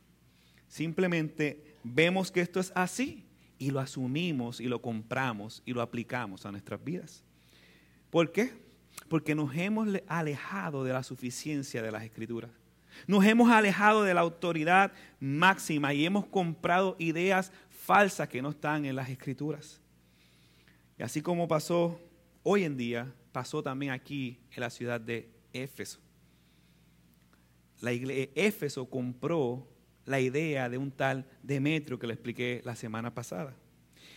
Simplemente 0.69 1.77
vemos 1.83 2.31
que 2.31 2.41
esto 2.41 2.61
es 2.61 2.73
así 2.75 3.25
y 3.59 3.71
lo 3.71 3.81
asumimos 3.81 4.61
y 4.61 4.67
lo 4.67 4.83
compramos 4.83 5.63
y 5.65 5.73
lo 5.73 5.81
aplicamos 5.81 6.45
a 6.45 6.53
nuestras 6.53 6.83
vidas. 6.83 7.25
¿Por 8.11 8.33
qué? 8.33 8.64
Porque 9.09 9.35
nos 9.35 9.55
hemos 9.57 9.89
alejado 10.09 10.85
de 10.85 10.93
la 10.93 11.03
suficiencia 11.03 11.83
de 11.83 11.93
las 11.93 12.05
escrituras. 12.05 12.51
Nos 13.07 13.25
hemos 13.25 13.51
alejado 13.51 14.03
de 14.03 14.15
la 14.15 14.21
autoridad 14.21 14.93
máxima 15.21 15.93
y 15.93 16.07
hemos 16.07 16.27
comprado 16.27 16.97
ideas 16.99 17.53
falsas 17.69 18.29
que 18.29 18.41
no 18.41 18.51
están 18.51 18.85
en 18.85 18.97
las 18.97 19.09
escrituras. 19.09 19.81
Y 20.99 21.03
así 21.03 21.21
como 21.21 21.49
pasó 21.49 22.01
hoy 22.43 22.65
en 22.65 22.77
día, 22.77 23.13
pasó 23.33 23.63
también 23.63 23.93
aquí 23.93 24.39
en 24.53 24.61
la 24.61 24.71
ciudad 24.71 25.01
de 25.01 25.29
Éfeso. 25.53 25.99
La 27.81 27.93
iglesia, 27.93 28.31
Éfeso 28.35 28.89
compró 28.89 29.69
la 30.05 30.21
idea 30.21 30.69
de 30.69 30.79
un 30.79 30.91
tal 30.91 31.27
Demetrio 31.43 31.99
que 31.99 32.07
le 32.07 32.15
expliqué 32.15 32.63
la 32.65 32.77
semana 32.77 33.13
pasada. 33.13 33.55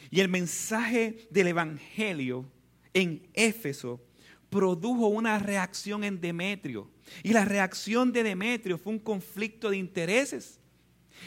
Y 0.10 0.22
el 0.22 0.30
mensaje 0.30 1.28
del 1.30 1.48
Evangelio 1.48 2.46
en 2.94 3.28
Éfeso 3.34 4.02
produjo 4.50 5.08
una 5.08 5.40
reacción 5.40 6.04
en 6.04 6.22
Demetrio. 6.22 6.90
Y 7.24 7.34
la 7.34 7.46
reacción 7.46 8.12
de 8.12 8.24
Demetrio 8.24 8.78
fue 8.78 8.94
un 8.94 9.00
conflicto 9.00 9.70
de 9.70 9.78
intereses. 9.78 10.60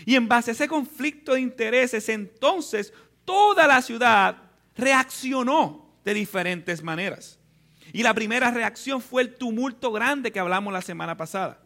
Y 0.05 0.15
en 0.15 0.29
base 0.29 0.51
a 0.51 0.55
ese 0.55 0.69
conflicto 0.69 1.35
de 1.35 1.41
intereses, 1.41 2.09
entonces 2.09 2.93
toda 3.25 3.67
la 3.67 3.83
ciudad 3.83 4.37
reaccionó 4.77 5.95
de 6.05 6.15
diferentes 6.15 6.83
maneras. 6.83 7.39
Y 7.93 8.03
la 8.03 8.15
primera 8.15 8.51
reacción 8.51 9.03
fue 9.03 9.23
el 9.23 9.35
tumulto 9.35 9.93
grande 9.93 10.31
que 10.31 10.41
hablamos 10.41 10.73
la 10.73 10.83
semana 10.83 11.17
pasada. 11.17 11.61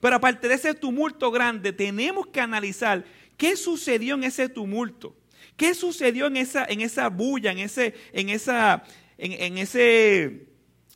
Pero 0.00 0.16
aparte 0.16 0.48
de 0.48 0.54
ese 0.54 0.74
tumulto 0.74 1.30
grande, 1.30 1.72
tenemos 1.72 2.26
que 2.28 2.40
analizar 2.40 3.04
qué 3.36 3.56
sucedió 3.56 4.14
en 4.14 4.24
ese 4.24 4.48
tumulto. 4.48 5.16
¿Qué 5.56 5.74
sucedió 5.74 6.26
en 6.26 6.36
esa, 6.36 6.64
en 6.64 6.80
esa 6.80 7.08
bulla, 7.08 7.50
en 7.50 7.58
ese, 7.58 7.94
en 8.12 8.28
esa, 8.28 8.84
en 9.18 9.58
ese 9.58 10.48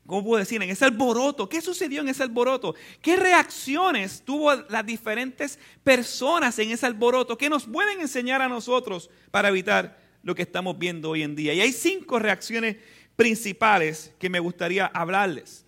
¿cómo 0.06 0.24
puedo 0.24 0.38
decir? 0.38 0.62
En 0.62 0.70
ese 0.70 0.84
alboroto. 0.84 1.48
¿Qué 1.48 1.60
sucedió 1.60 2.00
en 2.00 2.08
ese 2.08 2.22
alboroto? 2.22 2.74
¿Qué 3.00 3.16
reacciones 3.16 4.22
tuvo 4.24 4.54
las 4.68 4.84
diferentes 4.84 5.58
personas 5.84 6.58
en 6.58 6.70
ese 6.70 6.86
alboroto? 6.86 7.38
¿Qué 7.38 7.48
nos 7.48 7.66
pueden 7.66 8.00
enseñar 8.00 8.42
a 8.42 8.48
nosotros 8.48 9.10
para 9.30 9.48
evitar 9.48 9.98
lo 10.22 10.34
que 10.34 10.42
estamos 10.42 10.78
viendo 10.78 11.10
hoy 11.10 11.22
en 11.22 11.34
día? 11.34 11.54
Y 11.54 11.60
hay 11.60 11.72
cinco 11.72 12.18
reacciones 12.18 12.76
principales 13.16 14.12
que 14.18 14.30
me 14.30 14.40
gustaría 14.40 14.86
hablarles. 14.86 15.64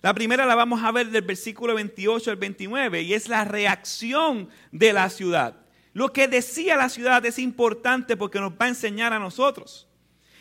La 0.00 0.14
primera 0.14 0.46
la 0.46 0.54
vamos 0.54 0.82
a 0.84 0.92
ver 0.92 1.08
del 1.10 1.22
versículo 1.22 1.74
28 1.74 2.30
al 2.30 2.36
29 2.36 3.02
y 3.02 3.14
es 3.14 3.28
la 3.28 3.44
reacción 3.44 4.48
de 4.70 4.92
la 4.92 5.10
ciudad. 5.10 5.56
Lo 5.92 6.12
que 6.12 6.28
decía 6.28 6.76
la 6.76 6.88
ciudad 6.88 7.24
es 7.26 7.38
importante 7.38 8.16
porque 8.16 8.38
nos 8.38 8.52
va 8.52 8.66
a 8.66 8.68
enseñar 8.68 9.12
a 9.12 9.18
nosotros. 9.18 9.88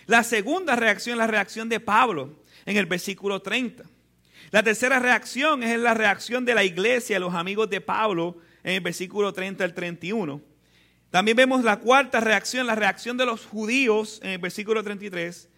La 0.06 0.24
segunda 0.24 0.76
reacción 0.76 1.16
es 1.16 1.18
la 1.18 1.28
reacción 1.28 1.70
de 1.70 1.80
Pablo 1.80 2.44
en 2.68 2.76
el 2.76 2.86
versículo 2.86 3.42
30. 3.42 3.86
La 4.52 4.62
tercera 4.62 5.00
reacción 5.00 5.64
es 5.64 5.80
la 5.80 5.94
reacción 5.94 6.46
de 6.46 6.54
la 6.54 6.66
iglesia, 6.66 7.18
los 7.18 7.34
amigos 7.34 7.70
de 7.70 7.82
Pablo, 7.82 8.38
en 8.62 8.76
el 8.76 8.82
versículo 8.82 9.32
30 9.32 9.64
al 9.64 9.74
31. 9.74 10.42
También 11.10 11.38
vemos 11.38 11.64
la 11.64 11.80
cuarta 11.80 12.20
reacción, 12.20 12.68
la 12.68 12.76
reacción 12.76 13.16
de 13.16 13.26
los 13.26 13.46
judíos 13.46 14.20
en 14.22 14.32
el 14.32 14.38
versículo 14.40 14.84
33. 14.84 15.50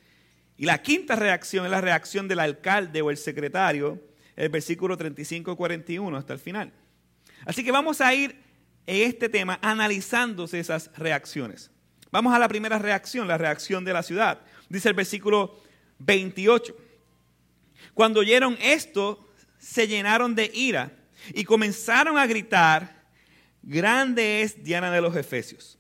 Y 0.57 0.65
la 0.65 0.83
quinta 0.83 1.15
reacción 1.15 1.65
es 1.65 1.71
la 1.71 1.81
reacción 1.81 2.27
del 2.27 2.39
alcalde 2.39 3.01
o 3.01 3.09
el 3.09 3.17
secretario, 3.17 3.99
el 4.35 4.49
versículo 4.49 4.95
35 4.95 5.57
41 5.57 6.15
hasta 6.15 6.33
el 6.33 6.39
final. 6.39 6.71
Así 7.43 7.63
que 7.63 7.71
vamos 7.71 8.01
a 8.01 8.13
ir 8.13 8.35
en 8.85 9.09
este 9.09 9.29
tema 9.29 9.57
analizándose 9.63 10.59
esas 10.59 10.91
reacciones. 10.95 11.71
Vamos 12.11 12.35
a 12.35 12.39
la 12.39 12.47
primera 12.47 12.77
reacción, 12.77 13.27
la 13.27 13.37
reacción 13.39 13.83
de 13.83 13.93
la 13.93 14.03
ciudad. 14.03 14.41
Dice 14.69 14.89
el 14.89 14.95
versículo 14.95 15.59
28. 15.97 16.88
Cuando 17.99 18.21
oyeron 18.21 18.57
esto, 18.61 19.27
se 19.57 19.85
llenaron 19.85 20.33
de 20.33 20.49
ira 20.53 20.89
y 21.33 21.43
comenzaron 21.43 22.17
a 22.17 22.25
gritar, 22.27 23.03
grande 23.61 24.41
es 24.41 24.63
Diana 24.63 24.89
de 24.89 25.01
los 25.01 25.17
Efesios. 25.17 25.77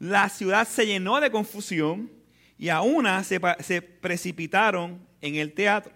La 0.00 0.28
ciudad 0.28 0.66
se 0.66 0.84
llenó 0.84 1.20
de 1.20 1.30
confusión 1.30 2.10
y 2.58 2.70
a 2.70 2.80
una 2.80 3.22
se, 3.22 3.40
se 3.60 3.82
precipitaron 3.82 5.06
en 5.20 5.36
el 5.36 5.52
teatro, 5.52 5.92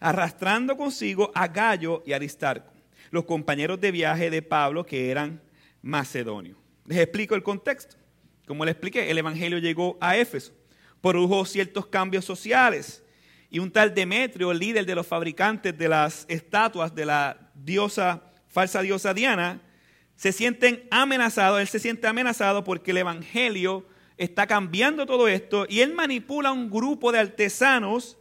arrastrando 0.00 0.78
consigo 0.78 1.30
a 1.34 1.46
Gallo 1.46 2.02
y 2.06 2.14
Aristarco, 2.14 2.72
los 3.10 3.26
compañeros 3.26 3.78
de 3.82 3.92
viaje 3.92 4.30
de 4.30 4.40
Pablo 4.40 4.86
que 4.86 5.10
eran 5.10 5.42
macedonios. 5.82 6.56
Les 6.86 6.96
explico 6.96 7.34
el 7.34 7.42
contexto. 7.42 7.96
Como 8.46 8.64
les 8.64 8.72
expliqué, 8.72 9.10
el 9.10 9.18
Evangelio 9.18 9.58
llegó 9.58 9.98
a 10.00 10.16
Éfeso, 10.16 10.54
produjo 11.02 11.44
ciertos 11.44 11.84
cambios 11.84 12.24
sociales 12.24 13.01
y 13.52 13.58
un 13.58 13.70
tal 13.70 13.92
Demetrio, 13.92 14.50
líder 14.54 14.86
de 14.86 14.94
los 14.94 15.06
fabricantes 15.06 15.76
de 15.76 15.86
las 15.86 16.24
estatuas 16.26 16.94
de 16.94 17.04
la 17.04 17.50
diosa, 17.54 18.22
falsa 18.48 18.80
diosa 18.80 19.12
Diana, 19.12 19.60
se 20.16 20.32
sienten 20.32 20.88
amenazados, 20.90 21.60
él 21.60 21.68
se 21.68 21.78
siente 21.78 22.06
amenazado 22.06 22.64
porque 22.64 22.92
el 22.92 22.96
Evangelio 22.96 23.86
está 24.16 24.46
cambiando 24.46 25.04
todo 25.04 25.28
esto 25.28 25.66
y 25.68 25.80
él 25.80 25.92
manipula 25.92 26.50
un 26.50 26.70
grupo 26.70 27.12
de 27.12 27.18
artesanos 27.18 28.16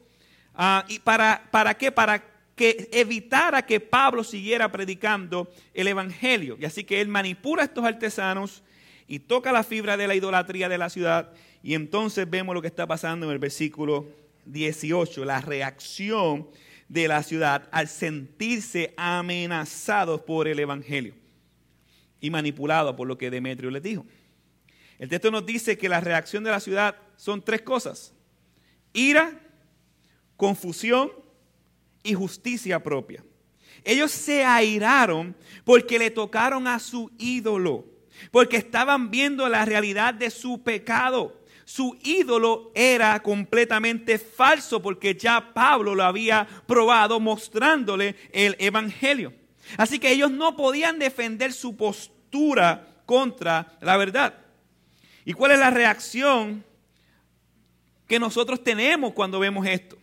ah, 0.54 0.84
y 0.90 1.00
para, 1.00 1.48
¿para 1.50 1.76
qué? 1.76 1.94
Para 1.94 2.26
que 2.54 2.90
evitara 2.92 3.66
que 3.66 3.80
Pablo 3.80 4.26
siguiera 4.26 4.70
predicando 4.70 5.50
el 5.74 5.88
Evangelio. 5.88 6.58
Y 6.60 6.66
así 6.66 6.84
que 6.84 7.00
él 7.00 7.08
manipula 7.08 7.62
a 7.62 7.66
estos 7.68 7.86
artesanos 7.86 8.64
y 9.08 9.20
toca 9.20 9.54
la 9.54 9.64
fibra 9.64 9.96
de 9.96 10.10
la 10.10 10.16
idolatría 10.16 10.68
de 10.68 10.78
la 10.78 10.90
ciudad 10.90 11.32
y 11.64 11.76
entonces 11.76 12.30
vemos 12.30 12.54
lo 12.54 12.62
que 12.62 12.68
está 12.68 12.86
pasando 12.86 13.28
en 13.28 13.32
el 13.32 13.40
versículo 13.40 14.20
18, 14.52 15.26
la 15.26 15.42
reacción 15.42 16.50
de 16.88 17.08
la 17.08 17.24
ciudad 17.24 17.70
al 17.72 17.88
sentirse 17.88 18.94
amenazados 18.98 20.22
por 20.22 20.48
el 20.48 20.60
Evangelio 20.60 21.14
y 22.20 22.30
manipulados 22.30 22.96
por 22.96 23.08
lo 23.08 23.18
que 23.18 23.32
Demetrio 23.32 23.72
les 23.72 23.82
dijo. 23.82 24.06
El 25.00 25.10
texto 25.10 25.32
nos 25.32 25.46
dice 25.46 25.78
que 25.78 25.90
la 25.90 26.00
reacción 26.00 26.44
de 26.44 26.52
la 26.52 26.60
ciudad 26.60 26.96
son 27.16 27.42
tres 27.42 27.62
cosas. 27.62 28.14
Ira, 28.94 29.40
confusión 30.38 31.12
y 32.04 32.14
justicia 32.14 32.84
propia. 32.84 33.24
Ellos 33.84 34.12
se 34.12 34.44
airaron 34.44 35.36
porque 35.64 35.98
le 35.98 36.12
tocaron 36.12 36.68
a 36.68 36.78
su 36.78 37.10
ídolo, 37.18 37.86
porque 38.32 38.58
estaban 38.58 39.10
viendo 39.10 39.48
la 39.50 39.66
realidad 39.66 40.14
de 40.14 40.30
su 40.30 40.62
pecado 40.62 41.41
su 41.74 41.98
ídolo 42.04 42.70
era 42.76 43.18
completamente 43.24 44.20
falso 44.20 44.82
porque 44.82 45.16
ya 45.16 45.54
Pablo 45.54 45.96
lo 45.96 46.04
había 46.04 46.46
probado 46.68 47.18
mostrándole 47.22 48.18
el 48.34 48.58
Evangelio. 48.60 49.34
Así 49.78 49.98
que 49.98 50.12
ellos 50.12 50.32
no 50.32 50.58
podían 50.58 51.00
defender 51.00 51.54
su 51.54 51.78
postura 51.78 53.04
contra 53.06 53.78
la 53.80 53.96
verdad. 53.96 54.34
¿Y 55.24 55.32
cuál 55.32 55.54
es 55.54 55.60
la 55.60 55.70
reacción 55.70 56.66
que 58.06 58.20
nosotros 58.20 58.62
tenemos 58.62 59.14
cuando 59.14 59.40
vemos 59.40 59.66
esto? 59.66 59.98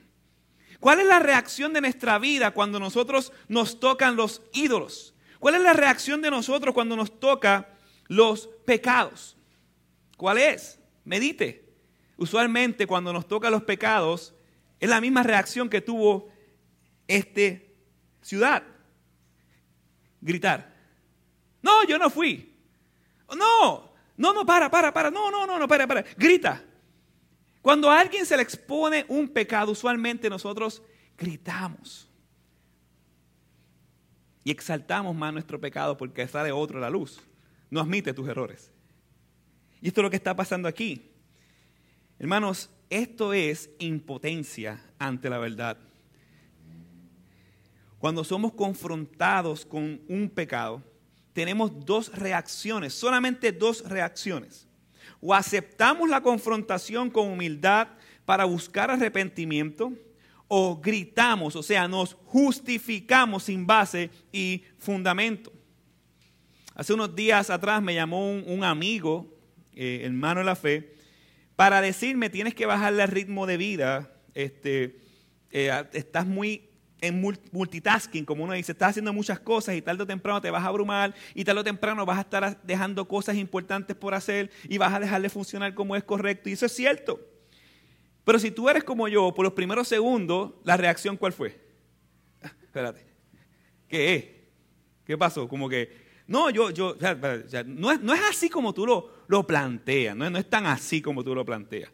¿Cuál 0.80 1.00
es 1.00 1.06
la 1.06 1.18
reacción 1.18 1.75
de 1.75 1.82
nuestra 1.82 2.18
vida 2.18 2.52
cuando 2.52 2.80
nosotros 2.80 3.30
nos 3.46 3.78
tocan 3.78 4.16
los 4.16 4.40
ídolos? 4.54 5.12
¿Cuál 5.38 5.56
es 5.56 5.60
la 5.60 5.75
reacción 5.75 6.22
de 6.22 6.30
nosotros 6.30 6.72
cuando 6.72 6.96
nos 6.96 7.20
toca 7.20 7.68
los 8.06 8.48
pecados? 8.64 9.37
¿Cuál 10.16 10.38
es? 10.38 10.77
Medite. 11.08 11.64
Usualmente 12.18 12.86
cuando 12.86 13.12
nos 13.12 13.26
toca 13.26 13.50
los 13.50 13.62
pecados 13.62 14.34
es 14.78 14.88
la 14.88 15.00
misma 15.00 15.22
reacción 15.22 15.68
que 15.68 15.80
tuvo 15.80 16.28
esta 17.06 17.64
ciudad. 18.20 18.62
Gritar. 20.20 20.74
No, 21.62 21.84
yo 21.84 21.98
no 21.98 22.10
fui. 22.10 22.54
No, 23.36 23.92
no, 24.16 24.32
no, 24.34 24.44
para, 24.44 24.70
para, 24.70 24.92
para. 24.92 25.10
No, 25.10 25.30
no, 25.30 25.46
no, 25.46 25.58
no, 25.58 25.66
para, 25.66 25.86
para. 25.86 26.04
Grita. 26.16 26.62
Cuando 27.62 27.90
a 27.90 27.98
alguien 28.00 28.26
se 28.26 28.36
le 28.36 28.42
expone 28.42 29.04
un 29.08 29.28
pecado, 29.28 29.72
usualmente 29.72 30.28
nosotros 30.28 30.82
gritamos. 31.16 32.08
Y 34.44 34.50
exaltamos 34.50 35.14
más 35.16 35.32
nuestro 35.32 35.60
pecado 35.60 35.96
porque 35.96 36.26
sale 36.28 36.52
otro 36.52 36.78
a 36.78 36.82
la 36.82 36.90
luz. 36.90 37.20
No 37.70 37.80
admite 37.80 38.12
tus 38.12 38.28
errores. 38.28 38.72
Y 39.80 39.88
esto 39.88 40.00
es 40.00 40.02
lo 40.02 40.11
que 40.11 40.16
está 40.16 40.35
pasando 40.35 40.68
aquí. 40.68 41.11
Hermanos, 42.18 42.70
esto 42.90 43.32
es 43.32 43.70
impotencia 43.78 44.82
ante 44.99 45.30
la 45.30 45.38
verdad. 45.38 45.78
Cuando 47.99 48.25
somos 48.25 48.52
confrontados 48.52 49.66
con 49.66 50.00
un 50.08 50.30
pecado, 50.30 50.82
tenemos 51.32 51.85
dos 51.85 52.12
reacciones, 52.12 52.94
solamente 52.94 53.52
dos 53.52 53.88
reacciones. 53.88 54.66
O 55.20 55.35
aceptamos 55.35 56.08
la 56.08 56.20
confrontación 56.20 57.11
con 57.11 57.28
humildad 57.28 57.88
para 58.25 58.44
buscar 58.44 58.90
arrepentimiento, 58.90 59.92
o 60.49 60.80
gritamos, 60.80 61.56
o 61.56 61.62
sea, 61.62 61.87
nos 61.87 62.14
justificamos 62.25 63.44
sin 63.44 63.66
base 63.66 64.11
y 64.32 64.64
fundamento. 64.78 65.52
Hace 66.75 66.94
unos 66.94 67.14
días 67.14 67.50
atrás 67.50 67.82
me 67.82 67.94
llamó 67.94 68.32
un, 68.32 68.64
amigo, 68.64 69.38
eh, 69.80 70.00
hermano 70.04 70.40
de 70.40 70.47
la 70.47 70.56
fe, 70.56 70.92
para 71.54 71.80
decirme 71.80 72.30
tienes 72.30 72.52
que 72.52 72.66
bajarle 72.66 73.04
el 73.04 73.08
ritmo 73.08 73.47
de 73.47 73.56
vida, 73.56 74.12
este, 74.35 74.99
eh, 75.52 75.70
estás 75.92 76.26
muy 76.26 76.68
en 77.00 77.20
multitasking, 77.52 78.25
como 78.25 78.42
uno 78.42 78.54
dice, 78.54 78.73
estás 78.73 78.90
haciendo 78.90 79.12
muchas 79.12 79.38
cosas 79.38 79.76
y 79.76 79.82
tarde 79.82 80.02
o 80.02 80.06
temprano 80.06 80.40
te 80.40 80.50
vas 80.50 80.64
a 80.64 80.66
abrumar 80.66 81.14
y 81.32 81.44
tarde 81.44 81.61
o 81.61 81.64
temprano 81.64 82.04
vas 82.04 82.18
a 82.18 82.23
estar 82.23 82.61
dejando 82.64 83.06
cosas 83.06 83.37
importantes 83.37 83.94
por 83.94 84.14
hacer 84.14 84.50
y 84.68 84.78
vas 84.78 84.92
a 84.92 84.99
dejar 84.99 85.23
de 85.23 85.28
funcionar 85.28 85.75
como 85.75 85.94
es 85.94 86.02
correcto. 86.02 86.49
Y 86.49 86.54
eso 86.54 86.66
es 86.66 86.73
cierto. 86.73 87.20
Pero 88.25 88.40
si 88.40 88.50
tú 88.50 88.68
eres 88.68 88.82
como 88.82 89.06
yo, 89.06 89.32
por 89.32 89.44
los 89.44 89.52
primeros 89.52 89.87
segundos, 89.87 90.54
la 90.64 90.76
reacción 90.76 91.16
¿cuál 91.16 91.32
fue? 91.32 91.56
Espérate. 92.42 93.06
¿Qué 93.87 94.14
es? 94.16 94.25
¿Qué 95.04 95.16
pasó? 95.16 95.49
Como 95.49 95.68
que, 95.68 96.07
no, 96.28 96.50
yo, 96.50 96.70
yo, 96.70 96.94
no, 97.66 97.90
es, 97.90 98.00
no, 98.02 98.14
es, 98.14 98.20
así 98.28 98.50
como 98.50 98.75
tú 98.75 98.87
lo, 98.87 99.11
lo 99.28 99.47
planteas, 99.47 100.14
no 100.14 100.26
es, 100.26 100.30
no 100.30 100.38
es 100.38 100.49
tan 100.49 100.66
así 100.66 101.00
como 101.00 101.25
tú 101.25 101.35
lo 101.35 101.42
planteas. 101.42 101.90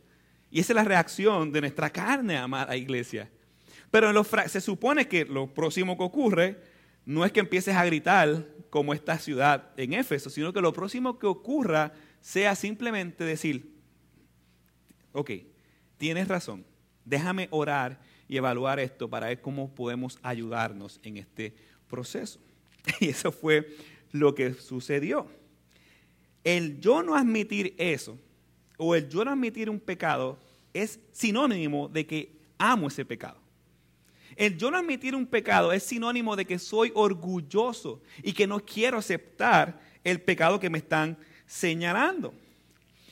Y 0.50 0.58
esa 0.58 0.72
es 0.72 0.74
la 0.74 0.84
reacción 0.84 1.52
de 1.52 1.60
nuestra 1.60 1.88
carne, 1.88 2.36
amada 2.36 2.76
iglesia. 2.76 3.30
Pero 3.92 4.24
se 4.48 4.60
supone 4.60 5.06
que 5.06 5.24
lo 5.24 5.54
próximo 5.54 5.96
que 5.96 6.02
ocurre 6.02 6.60
no 7.06 7.24
es 7.24 7.30
que 7.30 7.38
empieces 7.38 7.76
a 7.76 7.84
gritar 7.84 8.44
como 8.70 8.92
esta 8.92 9.20
ciudad 9.20 9.70
en 9.76 9.92
Éfeso, 9.92 10.30
sino 10.30 10.52
que 10.52 10.60
lo 10.60 10.72
próximo 10.72 11.16
que 11.16 11.28
ocurra 11.28 11.92
sea 12.20 12.56
simplemente 12.56 13.22
decir, 13.22 13.72
ok, 15.12 15.30
tienes 15.96 16.26
razón, 16.26 16.66
déjame 17.04 17.46
orar 17.52 18.00
y 18.26 18.36
evaluar 18.36 18.80
esto 18.80 19.08
para 19.08 19.28
ver 19.28 19.40
cómo 19.40 19.72
podemos 19.72 20.18
ayudarnos 20.24 20.98
en 21.04 21.18
este 21.18 21.54
proceso. 21.88 22.40
Y 23.00 23.08
eso 23.10 23.32
fue 23.32 23.76
lo 24.14 24.32
que 24.32 24.54
sucedió. 24.54 25.26
El 26.44 26.80
yo 26.80 27.02
no 27.02 27.16
admitir 27.16 27.74
eso, 27.78 28.16
o 28.76 28.94
el 28.94 29.08
yo 29.08 29.24
no 29.24 29.32
admitir 29.32 29.68
un 29.68 29.80
pecado, 29.80 30.38
es 30.72 31.00
sinónimo 31.10 31.88
de 31.88 32.06
que 32.06 32.32
amo 32.56 32.86
ese 32.86 33.04
pecado. 33.04 33.38
El 34.36 34.56
yo 34.56 34.70
no 34.70 34.78
admitir 34.78 35.16
un 35.16 35.26
pecado 35.26 35.72
es 35.72 35.82
sinónimo 35.82 36.36
de 36.36 36.44
que 36.44 36.60
soy 36.60 36.92
orgulloso 36.94 38.02
y 38.22 38.32
que 38.32 38.46
no 38.46 38.64
quiero 38.64 38.98
aceptar 38.98 39.80
el 40.04 40.20
pecado 40.20 40.60
que 40.60 40.70
me 40.70 40.78
están 40.78 41.18
señalando. 41.46 42.32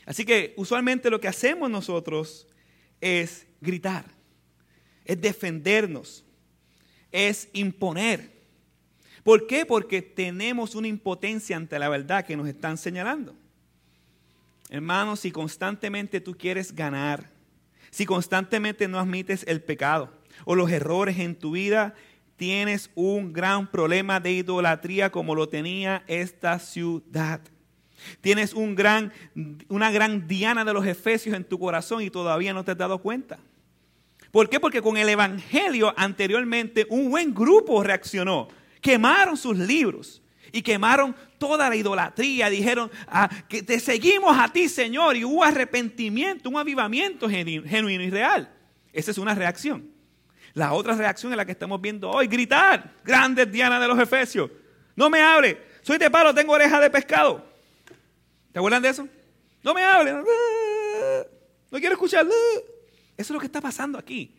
Así 0.07 0.25
que 0.25 0.55
usualmente 0.57 1.11
lo 1.11 1.21
que 1.21 1.29
hacemos 1.29 1.69
nosotros 1.69 2.47
es 3.01 3.45
gritar, 3.61 4.05
es 5.05 5.21
defendernos, 5.21 6.25
es 7.11 7.49
imponer. 7.55 8.42
¿Por 9.23 9.47
qué? 9.47 9.65
Porque 9.65 10.03
tenemos 10.03 10.75
una 10.75 10.89
impotencia 10.89 11.57
ante 11.57 11.79
la 11.79 11.89
verdad 11.89 12.25
que 12.25 12.37
nos 12.37 12.49
están 12.49 12.77
señalando. 12.77 13.35
Hermanos, 14.69 15.21
si 15.21 15.31
constantemente 15.31 16.21
tú 16.21 16.37
quieres 16.37 16.75
ganar, 16.75 17.31
si 17.91 18.07
constantemente 18.07 18.89
no 18.89 18.99
admites 18.99 19.45
el 19.47 19.61
pecado, 19.61 20.11
o 20.45 20.55
los 20.55 20.71
errores 20.71 21.19
en 21.19 21.37
tu 21.37 21.53
vida, 21.53 21.95
tienes 22.37 22.91
un 22.95 23.33
gran 23.33 23.71
problema 23.71 24.19
de 24.19 24.33
idolatría 24.33 25.13
como 25.13 25.35
lo 25.35 25.49
tenía 25.49 26.03
esta 26.07 26.59
ciudad. 26.59 27.41
Tienes 28.21 28.55
un 28.55 28.75
gran, 28.75 29.13
una 29.69 29.91
gran 29.91 30.27
diana 30.27 30.65
de 30.65 30.73
los 30.73 30.87
efesios 30.87 31.37
en 31.37 31.45
tu 31.45 31.59
corazón 31.59 32.03
y 32.03 32.11
todavía 32.11 32.53
no 32.53 32.65
te 32.65 32.73
has 32.73 32.79
dado 32.79 32.99
cuenta. 32.99 33.39
¿Por 34.33 34.49
qué? 34.49 34.59
Porque 34.59 34.83
con 34.83 34.97
el 34.97 35.09
Evangelio 35.09 35.93
anteriormente 35.97 36.87
un 36.89 37.11
buen 37.11 37.35
grupo 37.35 37.83
reaccionó. 37.83 38.49
Quemaron 38.83 39.39
sus 39.39 39.57
libros 39.57 40.21
y 40.53 40.61
quemaron 40.61 41.17
toda 41.39 41.71
la 41.71 41.77
idolatría. 41.77 42.51
Dijeron 42.51 42.91
ah, 43.07 43.31
que 43.49 43.63
te 43.63 43.81
seguimos 43.81 44.37
a 44.37 44.53
ti, 44.53 44.69
Señor. 44.69 45.17
Y 45.17 45.25
hubo 45.25 45.43
arrepentimiento, 45.43 46.51
un 46.51 46.59
avivamiento 46.59 47.31
genuino 47.31 48.03
y 48.05 48.11
real. 48.11 48.53
Esa 48.93 49.11
es 49.11 49.17
una 49.17 49.35
reacción. 49.35 49.91
La 50.55 50.75
otra 50.75 50.95
reacción 50.95 51.33
es 51.33 51.37
la 51.39 51.47
que 51.47 51.53
estamos 51.53 51.81
viendo 51.81 52.11
hoy, 52.11 52.27
gritar, 52.27 52.93
grandes 53.05 53.51
Diana 53.51 53.81
de 53.81 53.89
los 53.89 53.99
Efesios, 53.99 54.51
no 54.95 55.09
me 55.09 55.21
hable, 55.21 55.59
soy 55.81 55.97
de 55.97 56.11
palo, 56.11 56.35
tengo 56.35 56.53
oreja 56.53 56.79
de 56.79 56.91
pescado. 56.91 57.45
¿Te 58.53 58.59
acuerdan 58.59 58.83
de 58.83 58.91
eso? 58.91 59.09
No 59.63 59.73
me 59.73 59.83
hable, 59.83 60.13
no 60.13 61.79
quiero 61.79 61.95
escuchar. 61.95 62.27
Eso 62.27 62.33
es 63.17 63.31
lo 63.31 63.41
que 63.41 63.47
está 63.47 63.61
pasando 63.61 63.99
aquí. 63.99 64.35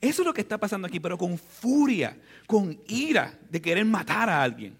Eso 0.00 0.22
es 0.22 0.26
lo 0.26 0.34
que 0.34 0.40
está 0.40 0.58
pasando 0.58 0.86
aquí, 0.86 1.00
pero 1.00 1.18
con 1.18 1.36
furia, 1.38 2.16
con 2.46 2.80
ira 2.86 3.38
de 3.50 3.60
querer 3.60 3.84
matar 3.84 4.28
a 4.30 4.42
alguien. 4.42 4.76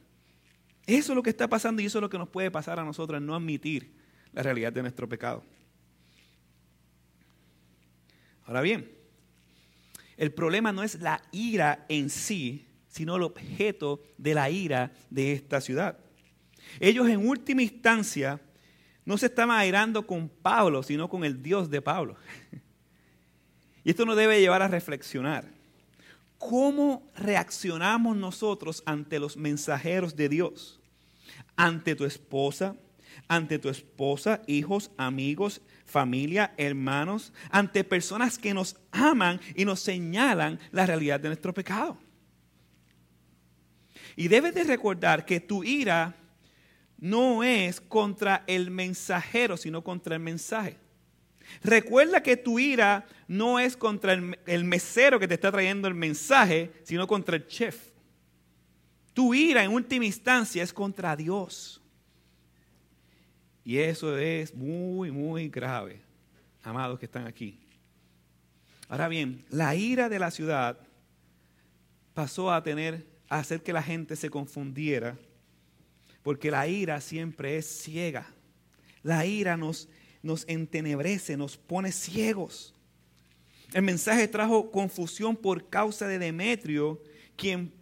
Eso 0.87 1.13
es 1.13 1.17
lo 1.17 1.23
que 1.23 1.31
está 1.31 1.49
pasando 1.49 1.83
y 1.83 1.87
eso 1.87 1.99
es 1.99 2.03
lo 2.03 2.09
que 2.09 2.19
nos 2.19 2.29
puede 2.29 2.51
pasar 2.51 2.79
a 2.79 2.85
nosotros, 2.85 3.21
no 3.21 3.35
admitir 3.35 3.93
la 4.33 4.43
realidad 4.43 4.73
de 4.73 4.83
nuestro 4.83 5.09
pecado. 5.09 5.43
Ahora 8.47 8.63
bien, 8.63 8.91
el 10.17 10.33
problema 10.33 10.73
no 10.73 10.83
es 10.83 11.01
la 11.01 11.23
ira 11.33 11.85
en 11.89 12.09
sí, 12.09 12.67
sino 12.89 13.17
el 13.17 13.23
objeto 13.23 14.03
de 14.17 14.35
la 14.35 14.51
ira 14.51 14.93
de 15.11 15.33
esta 15.33 15.61
ciudad. 15.61 15.99
Ellos 16.81 17.09
en 17.09 17.27
última 17.27 17.63
instancia 17.63 18.41
no 19.05 19.19
se 19.19 19.27
estaban 19.27 19.59
airando 19.59 20.07
con 20.07 20.29
Pablo, 20.29 20.83
sino 20.83 21.09
con 21.09 21.25
el 21.25 21.43
Dios 21.43 21.71
de 21.71 21.83
Pablo. 21.83 22.17
Y 23.89 23.93
esto 23.93 24.05
nos 24.05 24.19
debe 24.19 24.39
llevar 24.39 24.61
a 24.61 24.69
reflexionar. 24.69 25.47
¿Cómo 26.37 27.11
reaccionamos 27.17 28.19
nosotros 28.19 28.83
ante 28.85 29.19
los 29.19 29.39
mensajeros 29.39 30.15
de 30.15 30.29
Dios? 30.29 30.79
Ante 31.57 31.95
tu 31.95 32.05
esposa, 32.05 32.77
ante 33.29 33.59
tu 33.59 33.71
esposa, 33.71 34.43
hijos, 34.47 34.91
amigos, 34.99 35.63
familia, 35.87 36.53
hermanos, 36.59 37.33
ante 37.49 37.83
personas 37.83 38.37
que 38.37 38.53
nos 38.53 38.77
aman 38.93 39.41
y 39.55 39.65
nos 39.65 39.81
señalan 39.81 40.61
la 40.71 40.85
realidad 40.85 41.19
de 41.19 41.29
nuestro 41.29 41.55
pecado. 41.55 41.97
Y 44.17 44.29
debes 44.29 44.55
de 44.55 44.65
recordar 44.65 45.25
que 45.25 45.41
tu 45.41 45.65
ira 45.65 46.15
no 46.99 47.43
es 47.43 47.81
contra 47.81 48.45
el 48.49 48.71
mensajero, 48.71 49.57
sino 49.57 49.83
contra 49.83 50.17
el 50.17 50.21
mensaje. 50.21 50.77
Recuerda 51.63 52.23
que 52.23 52.37
tu 52.37 52.59
ira 52.59 53.07
no 53.27 53.59
es 53.59 53.77
contra 53.77 54.13
el, 54.13 54.65
mesero 54.65 55.19
que 55.19 55.29
te 55.29 55.35
está 55.35 55.51
trayendo 55.51 55.89
el 55.89 55.95
mensaje, 55.95 56.71
sino 56.83 57.07
contra 57.07 57.37
el 57.37 57.47
chef. 57.47 57.91
Tu 59.13 59.35
ira 59.35 59.65
en 59.65 59.73
última 59.73 60.05
instancia 60.05 60.63
es 60.63 60.73
contra 60.73 61.17
Dios. 61.17 61.83
Y 63.65 63.79
eso 63.79 64.17
es 64.17 64.55
muy, 64.55 65.11
muy 65.11 65.49
grave, 65.49 66.01
amados 66.63 66.99
que 66.99 67.07
están 67.07 67.27
aquí. 67.27 67.59
Ahora 68.89 69.09
bien, 69.09 69.45
la 69.51 69.75
ira 69.75 70.09
de 70.09 70.19
la 70.19 70.31
ciudad 70.31 70.79
pasó 72.15 72.51
a 72.51 72.63
tener, 72.63 73.07
a 73.29 73.39
hacer 73.39 73.63
que 73.63 73.73
la 73.73 73.83
gente 73.83 74.17
se 74.17 74.31
confundiera, 74.31 75.19
porque 76.23 76.51
la 76.51 76.67
ira 76.67 77.01
siempre 77.01 77.59
es 77.59 77.67
ciega. 77.67 78.27
La 79.03 79.27
ira 79.27 79.57
nos 79.57 79.89
nos 80.29 80.45
entenebrece, 80.47 81.37
nos 81.37 81.57
pone 81.57 81.91
ciegos. 81.91 82.75
El 83.73 83.83
mensaje 83.83 84.29
trajo 84.29 84.71
confusión 84.71 85.35
por 85.35 85.69
causa 85.69 86.07
de 86.07 86.19
Demetrio, 86.19 87.03
quien 87.35 87.73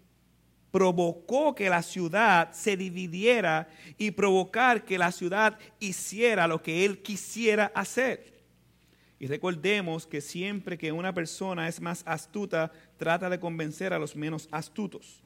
provocó 0.71 1.55
que 1.55 1.69
la 1.69 1.83
ciudad 1.83 2.53
se 2.53 2.77
dividiera 2.77 3.69
y 3.99 4.13
provocar 4.13 4.85
que 4.85 4.97
la 4.97 5.13
ciudad 5.13 5.59
hiciera 5.81 6.47
lo 6.47 6.63
que 6.63 6.85
él 6.85 7.03
quisiera 7.03 7.73
hacer. 7.75 8.45
Y 9.19 9.27
recordemos 9.27 10.07
que 10.07 10.21
siempre 10.21 10.79
que 10.79 10.93
una 10.93 11.13
persona 11.13 11.69
es 11.69 11.81
más 11.81 12.03
astuta, 12.07 12.71
trata 12.97 13.29
de 13.29 13.41
convencer 13.41 13.93
a 13.93 13.99
los 13.99 14.15
menos 14.15 14.49
astutos. 14.53 15.23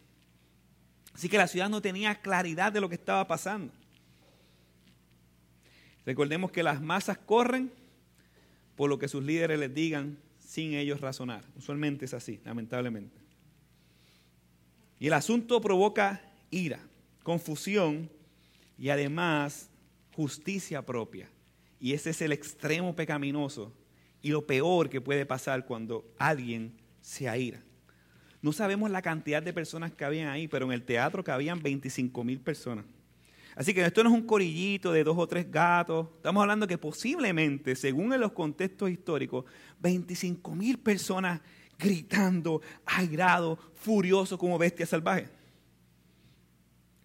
Así 1.12 1.28
que 1.28 1.38
la 1.38 1.48
ciudad 1.48 1.68
no 1.68 1.82
tenía 1.82 2.14
claridad 2.14 2.72
de 2.72 2.80
lo 2.80 2.88
que 2.88 2.94
estaba 2.94 3.26
pasando. 3.26 3.72
Recordemos 6.10 6.50
que 6.50 6.64
las 6.64 6.82
masas 6.82 7.18
corren 7.18 7.70
por 8.74 8.90
lo 8.90 8.98
que 8.98 9.06
sus 9.06 9.22
líderes 9.22 9.60
les 9.60 9.72
digan 9.72 10.18
sin 10.40 10.74
ellos 10.74 11.00
razonar. 11.00 11.44
Usualmente 11.56 12.04
es 12.04 12.14
así, 12.14 12.40
lamentablemente. 12.44 13.16
Y 14.98 15.06
el 15.06 15.12
asunto 15.12 15.60
provoca 15.60 16.20
ira, 16.50 16.80
confusión 17.22 18.10
y 18.76 18.88
además 18.88 19.70
justicia 20.16 20.84
propia. 20.84 21.30
Y 21.78 21.92
ese 21.92 22.10
es 22.10 22.20
el 22.22 22.32
extremo 22.32 22.96
pecaminoso 22.96 23.72
y 24.20 24.30
lo 24.30 24.44
peor 24.44 24.90
que 24.90 25.00
puede 25.00 25.26
pasar 25.26 25.64
cuando 25.64 26.12
alguien 26.18 26.72
se 27.00 27.28
aira. 27.28 27.62
No 28.42 28.50
sabemos 28.52 28.90
la 28.90 29.00
cantidad 29.00 29.44
de 29.44 29.52
personas 29.52 29.92
que 29.92 30.04
habían 30.04 30.26
ahí, 30.26 30.48
pero 30.48 30.66
en 30.66 30.72
el 30.72 30.82
teatro 30.82 31.22
cabían 31.22 31.62
25 31.62 32.24
mil 32.24 32.40
personas. 32.40 32.84
Así 33.56 33.74
que 33.74 33.84
esto 33.84 34.02
no 34.02 34.10
es 34.10 34.14
un 34.14 34.26
corillito 34.26 34.92
de 34.92 35.04
dos 35.04 35.18
o 35.18 35.26
tres 35.26 35.50
gatos. 35.50 36.08
Estamos 36.16 36.40
hablando 36.40 36.66
que 36.66 36.78
posiblemente, 36.78 37.74
según 37.74 38.12
en 38.12 38.20
los 38.20 38.32
contextos 38.32 38.90
históricos, 38.90 39.44
25 39.80 40.54
mil 40.54 40.78
personas 40.78 41.40
gritando, 41.78 42.60
airados, 42.84 43.58
furiosos 43.74 44.38
como 44.38 44.58
bestias 44.58 44.90
salvajes. 44.90 45.28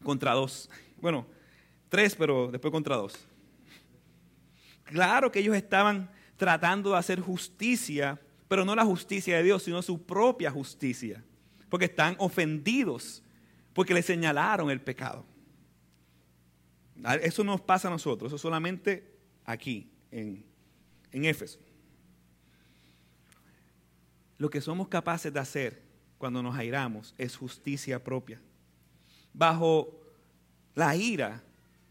Contra 0.04 0.34
dos. 0.34 0.70
Bueno, 1.02 1.26
tres, 1.90 2.16
pero 2.16 2.52
después 2.52 2.72
contra 2.72 2.96
dos. 2.96 3.28
Claro 4.84 5.32
que 5.32 5.40
ellos 5.40 5.56
estaban 5.56 6.12
tratando 6.38 6.92
de 6.92 6.98
hacer 6.98 7.20
justicia, 7.20 8.20
pero 8.48 8.64
no 8.64 8.76
la 8.76 8.86
justicia 8.86 9.38
de 9.38 9.44
Dios, 9.44 9.64
sino 9.64 9.82
su 9.82 10.06
propia 10.06 10.52
justicia. 10.52 11.24
Porque 11.70 11.86
están 11.86 12.16
ofendidos, 12.20 13.24
porque 13.74 13.94
le 13.94 14.04
señalaron 14.04 14.70
el 14.70 14.82
pecado. 14.82 15.26
Eso 17.22 17.44
nos 17.44 17.62
pasa 17.62 17.88
a 17.88 17.92
nosotros, 17.92 18.30
eso 18.30 18.38
solamente 18.38 19.16
aquí, 19.44 19.90
en, 20.12 20.46
en 21.12 21.26
Éfeso. 21.26 21.60
Lo 24.38 24.50
que 24.50 24.62
somos 24.62 24.88
capaces 24.88 25.32
de 25.32 25.40
hacer 25.40 25.84
cuando 26.18 26.42
nos 26.42 26.56
airamos 26.56 27.14
es 27.18 27.36
justicia 27.36 28.04
propia. 28.04 28.42
Bajo 29.34 30.00
la 30.74 30.96
ira 30.96 31.44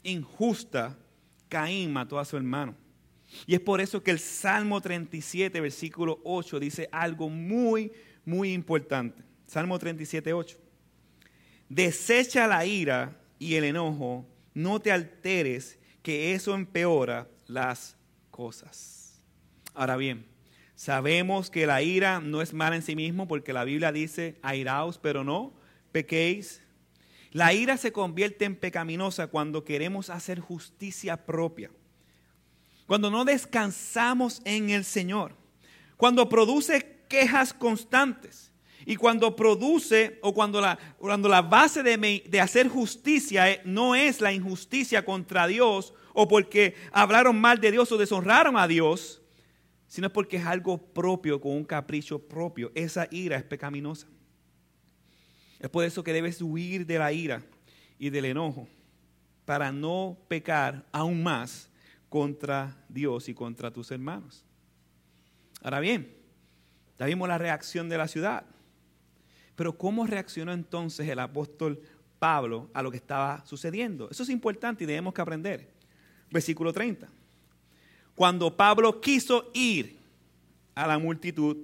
injusta, 0.03 0.97
Caín 1.49 1.93
mató 1.93 2.19
a 2.19 2.25
su 2.25 2.37
hermano. 2.37 2.75
Y 3.47 3.55
es 3.55 3.61
por 3.61 3.81
eso 3.81 4.03
que 4.03 4.11
el 4.11 4.19
Salmo 4.19 4.81
37, 4.81 5.61
versículo 5.61 6.21
8, 6.25 6.61
dice 6.61 6.88
algo 6.93 7.29
muy, 7.29 7.93
muy 8.25 8.53
importante. 8.53 9.23
Salmo 9.47 9.79
37, 9.79 10.33
8. 10.33 10.59
Desecha 11.69 12.47
la 12.47 12.64
ira 12.67 13.21
y 13.38 13.55
el 13.55 13.64
enojo 13.64 14.27
no 14.55 14.81
te 14.81 14.93
alteres, 14.93 15.79
que 16.03 16.35
eso 16.35 16.55
empeora 16.55 17.29
las 17.47 17.97
cosas. 18.31 19.23
Ahora 19.75 19.97
bien, 19.97 20.27
sabemos 20.75 21.51
que 21.51 21.67
la 21.67 21.83
ira 21.83 22.21
no 22.21 22.43
es 22.43 22.53
mala 22.53 22.77
en 22.77 22.83
sí 22.83 22.95
mismo 22.95 23.27
porque 23.27 23.53
la 23.53 23.64
Biblia 23.64 23.90
dice, 23.90 24.38
airaos, 24.43 24.99
pero 24.99 25.25
no 25.25 25.55
pequéis. 25.93 26.62
La 27.33 27.53
ira 27.53 27.77
se 27.77 27.90
convierte 27.90 28.45
en 28.45 28.55
pecaminosa 28.55 29.27
cuando 29.27 29.64
queremos 29.64 30.11
hacer 30.11 30.40
justicia 30.40 31.25
propia, 31.25 31.71
cuando 32.87 33.11
no 33.11 33.25
descansamos 33.25 34.40
en 34.45 34.71
el 34.71 34.85
Señor, 34.85 35.35
cuando 35.97 36.29
produce 36.29 37.03
quejas 37.09 37.53
constantes, 37.53 38.53
y 38.87 38.97
cuando 38.97 39.35
produce 39.35 40.18
o 40.23 40.35
cuando 40.35 40.61
la, 40.61 40.79
cuando 40.99 41.29
la 41.29 41.42
base 41.42 41.83
de, 41.83 42.40
hacer 42.40 42.68
justicia 42.68 43.51
eh, 43.51 43.62
no 43.64 43.94
es 43.94 44.20
la 44.20 44.33
injusticia 44.33 45.05
contra 45.05 45.47
Dios 45.47 45.94
o 46.12 46.29
porque 46.29 46.75
hablaron 46.92 47.40
mal 47.40 47.61
de 47.61 47.73
Dios 47.73 47.90
o 47.92 47.99
deshonraron 47.99 48.57
a 48.57 48.68
Dios, 48.68 49.23
sino 49.87 50.12
porque 50.12 50.37
es 50.37 50.47
algo 50.47 50.79
propio, 50.79 51.40
con 51.40 51.53
un 51.53 51.64
capricho 51.64 52.18
propio. 52.18 52.70
Esa 52.75 53.09
ira 53.11 53.37
es 53.37 53.44
pecaminosa. 53.44 54.07
Es 55.59 55.70
por 55.70 55.85
eso 55.85 56.05
que 56.05 56.12
debes 56.12 56.42
huir 56.42 56.87
de 56.87 56.99
la 56.99 57.12
ira 57.12 57.42
y 57.99 58.11
del 58.11 58.27
enojo 58.27 58.68
para 59.44 59.73
no 59.73 60.18
pecar 60.29 60.87
aún 60.92 61.23
más 61.23 61.70
contra 62.09 62.77
Dios 62.88 63.29
y 63.29 63.35
contra 63.35 63.70
tus 63.70 63.90
hermanos. 63.90 64.44
Ahora 65.62 65.81
bien, 65.81 66.14
ya 66.99 67.07
vimos 67.07 67.29
la 67.29 67.38
reacción 67.38 67.88
de 67.88 67.99
la 67.99 68.09
ciudad. 68.09 68.44
Pero 69.57 69.77
¿cómo 69.77 70.07
reaccionó 70.07 70.53
entonces 70.53 71.09
el 71.09 71.19
apóstol 71.19 71.81
Pablo 72.19 72.69
a 72.75 72.83
lo 72.83 72.90
que 72.90 72.97
estaba 72.97 73.45
sucediendo? 73.47 74.11
Eso 74.11 74.23
es 74.23 74.31
importante 74.31 74.85
y 74.85 74.87
debemos 74.87 75.14
que 75.14 75.23
aprender. 75.23 75.69
Versículo 76.31 76.73
30. 76.73 77.09
Cuando 78.14 78.57
Pablo 78.57 79.01
quiso 79.01 79.51
ir 79.55 79.99
a 80.75 80.87
la 80.87 80.99
multitud, 80.99 81.57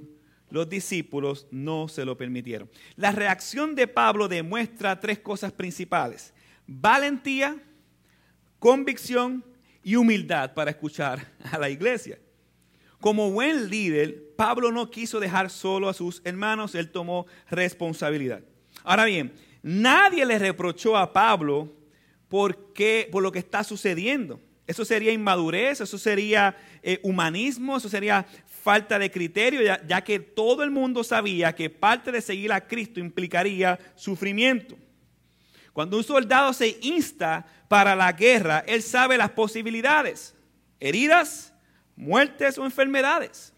los 0.50 0.68
discípulos 0.68 1.46
no 1.50 1.88
se 1.88 2.04
lo 2.04 2.16
permitieron. 2.16 2.68
La 2.96 3.12
reacción 3.12 3.74
de 3.74 3.86
Pablo 3.86 4.28
demuestra 4.28 4.98
tres 4.98 5.20
cosas 5.20 5.52
principales. 5.52 6.32
Valentía, 6.66 7.56
convicción 8.58 9.44
y 9.82 9.94
humildad 9.96 10.52
para 10.54 10.70
escuchar 10.70 11.26
a 11.52 11.58
la 11.58 11.70
iglesia. 11.70 12.18
Como 13.00 13.30
buen 13.30 13.70
líder, 13.70 14.29
Pablo 14.40 14.72
no 14.72 14.90
quiso 14.90 15.20
dejar 15.20 15.50
solo 15.50 15.90
a 15.90 15.92
sus 15.92 16.22
hermanos, 16.24 16.74
él 16.74 16.90
tomó 16.90 17.26
responsabilidad. 17.50 18.40
Ahora 18.84 19.04
bien, 19.04 19.34
nadie 19.62 20.24
le 20.24 20.38
reprochó 20.38 20.96
a 20.96 21.12
Pablo 21.12 21.70
por, 22.26 22.72
por 23.12 23.22
lo 23.22 23.32
que 23.32 23.38
está 23.38 23.62
sucediendo. 23.64 24.40
Eso 24.66 24.86
sería 24.86 25.12
inmadurez, 25.12 25.82
eso 25.82 25.98
sería 25.98 26.56
eh, 26.82 27.00
humanismo, 27.02 27.76
eso 27.76 27.90
sería 27.90 28.26
falta 28.46 28.98
de 28.98 29.10
criterio, 29.10 29.60
ya 29.86 30.02
que 30.02 30.18
todo 30.18 30.62
el 30.62 30.70
mundo 30.70 31.04
sabía 31.04 31.54
que 31.54 31.68
parte 31.68 32.10
de 32.10 32.22
seguir 32.22 32.50
a 32.50 32.66
Cristo 32.66 32.98
implicaría 32.98 33.78
sufrimiento. 33.94 34.74
Cuando 35.74 35.98
un 35.98 36.04
soldado 36.04 36.54
se 36.54 36.78
insta 36.80 37.44
para 37.68 37.94
la 37.94 38.10
guerra, 38.12 38.64
él 38.66 38.82
sabe 38.82 39.18
las 39.18 39.32
posibilidades, 39.32 40.34
heridas, 40.78 41.52
muertes 41.94 42.56
o 42.56 42.64
enfermedades. 42.64 43.52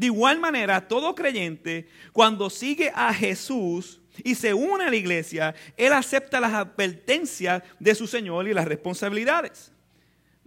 De 0.00 0.06
igual 0.06 0.40
manera, 0.40 0.88
todo 0.88 1.14
creyente, 1.14 1.86
cuando 2.14 2.48
sigue 2.48 2.90
a 2.94 3.12
Jesús 3.12 4.00
y 4.24 4.34
se 4.34 4.54
une 4.54 4.84
a 4.84 4.88
la 4.88 4.96
iglesia, 4.96 5.54
él 5.76 5.92
acepta 5.92 6.40
las 6.40 6.54
advertencias 6.54 7.62
de 7.78 7.94
su 7.94 8.06
Señor 8.06 8.48
y 8.48 8.54
las 8.54 8.66
responsabilidades. 8.66 9.70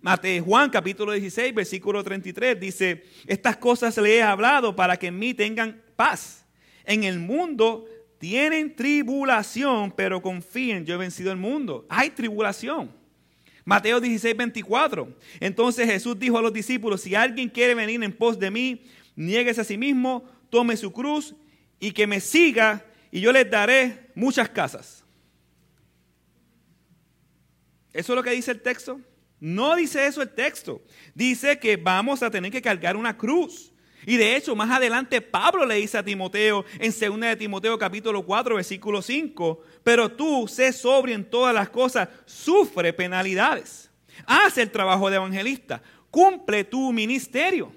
Mateo 0.01 0.43
Juan 0.43 0.71
capítulo 0.71 1.11
16, 1.11 1.53
versículo 1.53 2.03
33 2.03 2.59
dice, 2.59 3.03
estas 3.27 3.57
cosas 3.57 3.95
le 3.99 4.15
he 4.15 4.23
hablado 4.23 4.75
para 4.75 4.97
que 4.97 5.05
en 5.05 5.19
mí 5.19 5.35
tengan 5.35 5.79
paz. 5.95 6.47
En 6.83 7.03
el 7.03 7.19
mundo 7.19 7.85
tienen 8.17 8.75
tribulación, 8.75 9.91
pero 9.91 10.19
confíen, 10.19 10.83
yo 10.83 10.95
he 10.95 10.97
vencido 10.97 11.31
el 11.31 11.37
mundo. 11.37 11.85
Hay 11.89 12.09
tribulación. 12.09 12.91
Mateo 13.65 14.01
16, 14.01 14.35
24. 14.35 15.15
Entonces 15.39 15.85
Jesús 15.85 16.17
dijo 16.17 16.39
a 16.39 16.41
los 16.41 16.51
discípulos, 16.51 17.01
si 17.01 17.13
alguien 17.13 17.49
quiere 17.49 17.75
venir 17.75 18.03
en 18.03 18.11
pos 18.11 18.39
de 18.39 18.49
mí, 18.49 18.81
nieguese 19.15 19.61
a 19.61 19.63
sí 19.63 19.77
mismo, 19.77 20.23
tome 20.49 20.77
su 20.77 20.91
cruz 20.91 21.35
y 21.79 21.91
que 21.91 22.07
me 22.07 22.19
siga 22.19 22.85
y 23.11 23.21
yo 23.21 23.31
les 23.31 23.49
daré 23.49 24.09
muchas 24.15 24.49
casas. 24.49 25.03
¿Eso 27.93 28.13
es 28.13 28.15
lo 28.15 28.23
que 28.23 28.31
dice 28.31 28.51
el 28.51 28.61
texto? 28.61 28.99
No 29.39 29.75
dice 29.75 30.07
eso 30.07 30.21
el 30.21 30.29
texto. 30.29 30.81
Dice 31.13 31.59
que 31.59 31.77
vamos 31.77 32.23
a 32.23 32.31
tener 32.31 32.51
que 32.51 32.61
cargar 32.61 32.95
una 32.95 33.17
cruz. 33.17 33.73
Y 34.05 34.17
de 34.17 34.35
hecho, 34.35 34.55
más 34.55 34.69
adelante 34.69 35.21
Pablo 35.21 35.65
le 35.65 35.75
dice 35.75 35.97
a 35.97 36.03
Timoteo 36.03 36.65
en 36.79 36.91
2 36.91 37.19
de 37.19 37.35
Timoteo 37.35 37.77
capítulo 37.77 38.25
4, 38.25 38.55
versículo 38.55 39.01
5, 39.01 39.63
pero 39.83 40.11
tú 40.11 40.47
sé 40.47 40.73
sobrio 40.73 41.15
en 41.15 41.29
todas 41.29 41.53
las 41.53 41.69
cosas, 41.69 42.09
sufre 42.25 42.91
penalidades, 42.93 43.89
haz 44.25 44.57
el 44.57 44.71
trabajo 44.71 45.09
de 45.09 45.15
evangelista, 45.15 45.81
cumple 46.09 46.63
tu 46.63 46.91
ministerio. 46.91 47.71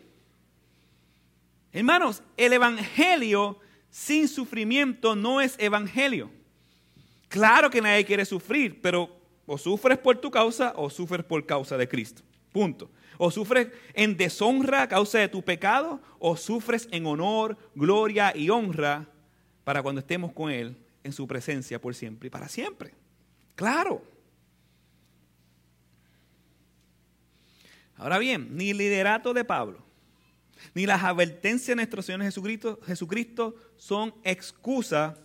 Hermanos, 1.76 2.22
el 2.38 2.54
evangelio 2.54 3.58
sin 3.90 4.28
sufrimiento 4.28 5.14
no 5.14 5.42
es 5.42 5.56
evangelio. 5.58 6.30
Claro 7.28 7.68
que 7.68 7.82
nadie 7.82 8.06
quiere 8.06 8.24
sufrir, 8.24 8.80
pero 8.80 9.14
o 9.44 9.58
sufres 9.58 9.98
por 9.98 10.16
tu 10.16 10.30
causa 10.30 10.72
o 10.74 10.88
sufres 10.88 11.22
por 11.22 11.44
causa 11.44 11.76
de 11.76 11.86
Cristo. 11.86 12.22
Punto. 12.50 12.90
O 13.18 13.30
sufres 13.30 13.68
en 13.92 14.16
deshonra 14.16 14.84
a 14.84 14.88
causa 14.88 15.18
de 15.18 15.28
tu 15.28 15.42
pecado, 15.42 16.00
o 16.18 16.34
sufres 16.34 16.88
en 16.92 17.04
honor, 17.04 17.58
gloria 17.74 18.34
y 18.34 18.48
honra 18.48 19.06
para 19.62 19.82
cuando 19.82 19.98
estemos 19.98 20.32
con 20.32 20.50
Él 20.50 20.78
en 21.04 21.12
su 21.12 21.26
presencia 21.26 21.78
por 21.78 21.94
siempre 21.94 22.28
y 22.28 22.30
para 22.30 22.48
siempre. 22.48 22.94
Claro. 23.54 24.02
Ahora 27.96 28.16
bien, 28.16 28.56
ni 28.56 28.72
liderato 28.72 29.34
de 29.34 29.44
Pablo, 29.44 29.85
ni 30.74 30.86
las 30.86 31.02
advertencias 31.02 31.68
de 31.68 31.76
nuestro 31.76 32.02
Señor 32.02 32.22
Jesucristo, 32.22 32.80
Jesucristo 32.86 33.54
son 33.76 34.14
excusa 34.22 35.18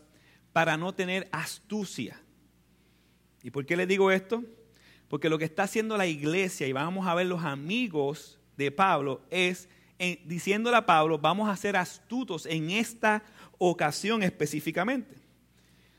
para 0.53 0.77
no 0.77 0.93
tener 0.93 1.27
astucia. 1.31 2.21
¿Y 3.43 3.51
por 3.51 3.65
qué 3.65 3.75
le 3.75 3.87
digo 3.87 4.11
esto? 4.11 4.43
Porque 5.07 5.29
lo 5.29 5.37
que 5.37 5.45
está 5.45 5.63
haciendo 5.63 5.97
la 5.97 6.05
iglesia, 6.05 6.67
y 6.67 6.73
vamos 6.73 7.07
a 7.07 7.15
ver 7.15 7.25
los 7.25 7.43
amigos 7.43 8.39
de 8.57 8.71
Pablo, 8.71 9.21
es 9.29 9.67
diciéndole 10.25 10.77
a 10.77 10.85
Pablo, 10.85 11.19
vamos 11.19 11.49
a 11.49 11.55
ser 11.55 11.75
astutos 11.75 12.45
en 12.45 12.71
esta 12.71 13.23
ocasión 13.57 14.23
específicamente. 14.23 15.15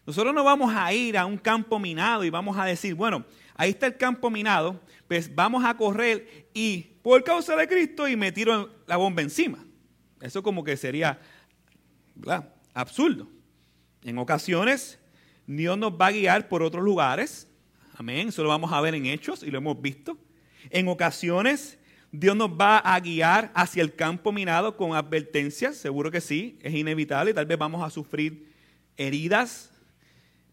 Nosotros 0.05 0.35
no 0.35 0.43
vamos 0.43 0.75
a 0.75 0.93
ir 0.93 1.17
a 1.17 1.27
un 1.27 1.39
campo 1.39 1.79
minado 1.79 2.25
y 2.25 2.31
vamos 2.31 2.59
a 2.59 2.65
decir, 2.65 2.95
bueno, 2.95 3.25
ahí 3.55 3.71
está 3.71 3.87
el 3.87 3.97
campo 3.97 4.31
minado, 4.31 4.81
pues 5.13 5.35
vamos 5.35 5.63
a 5.67 5.77
correr 5.77 6.49
y 6.55 6.85
por 7.03 7.23
causa 7.23 7.55
de 7.55 7.69
Cristo 7.69 8.09
y 8.09 8.17
me 8.17 8.33
tiro 8.33 8.71
la 8.87 8.97
bomba 8.97 9.21
encima. 9.21 9.63
Eso 10.23 10.43
como 10.43 10.65
que 10.65 10.75
sería 10.75 11.21
absurdo. 12.73 13.29
En 14.05 14.17
ocasiones 14.17 14.99
Dios 15.47 15.77
nos 15.77 15.93
va 15.93 16.07
a 16.07 16.13
guiar 16.13 16.49
por 16.49 16.63
otros 16.63 16.83
lugares. 16.83 17.47
Amén. 17.99 18.29
Eso 18.29 18.43
lo 18.43 18.49
vamos 18.49 18.73
a 18.73 18.81
ver 18.81 18.95
en 18.95 19.05
Hechos 19.05 19.43
y 19.43 19.51
lo 19.51 19.59
hemos 19.59 19.83
visto. 19.83 20.17
En 20.71 20.89
ocasiones 20.89 21.79
Dios 22.11 22.35
nos 22.35 22.49
va 22.49 22.79
a 22.79 22.99
guiar 22.99 23.53
hacia 23.55 23.83
el 23.83 23.95
campo 23.95 24.33
minado 24.33 24.79
con 24.79 24.95
advertencias. 24.95 25.77
Seguro 25.77 26.11
que 26.11 26.23
sí, 26.23 26.59
es 26.63 26.73
inevitable. 26.73 27.35
Tal 27.35 27.45
vez 27.45 27.59
vamos 27.59 27.85
a 27.85 27.91
sufrir 27.91 28.51
heridas. 28.97 29.75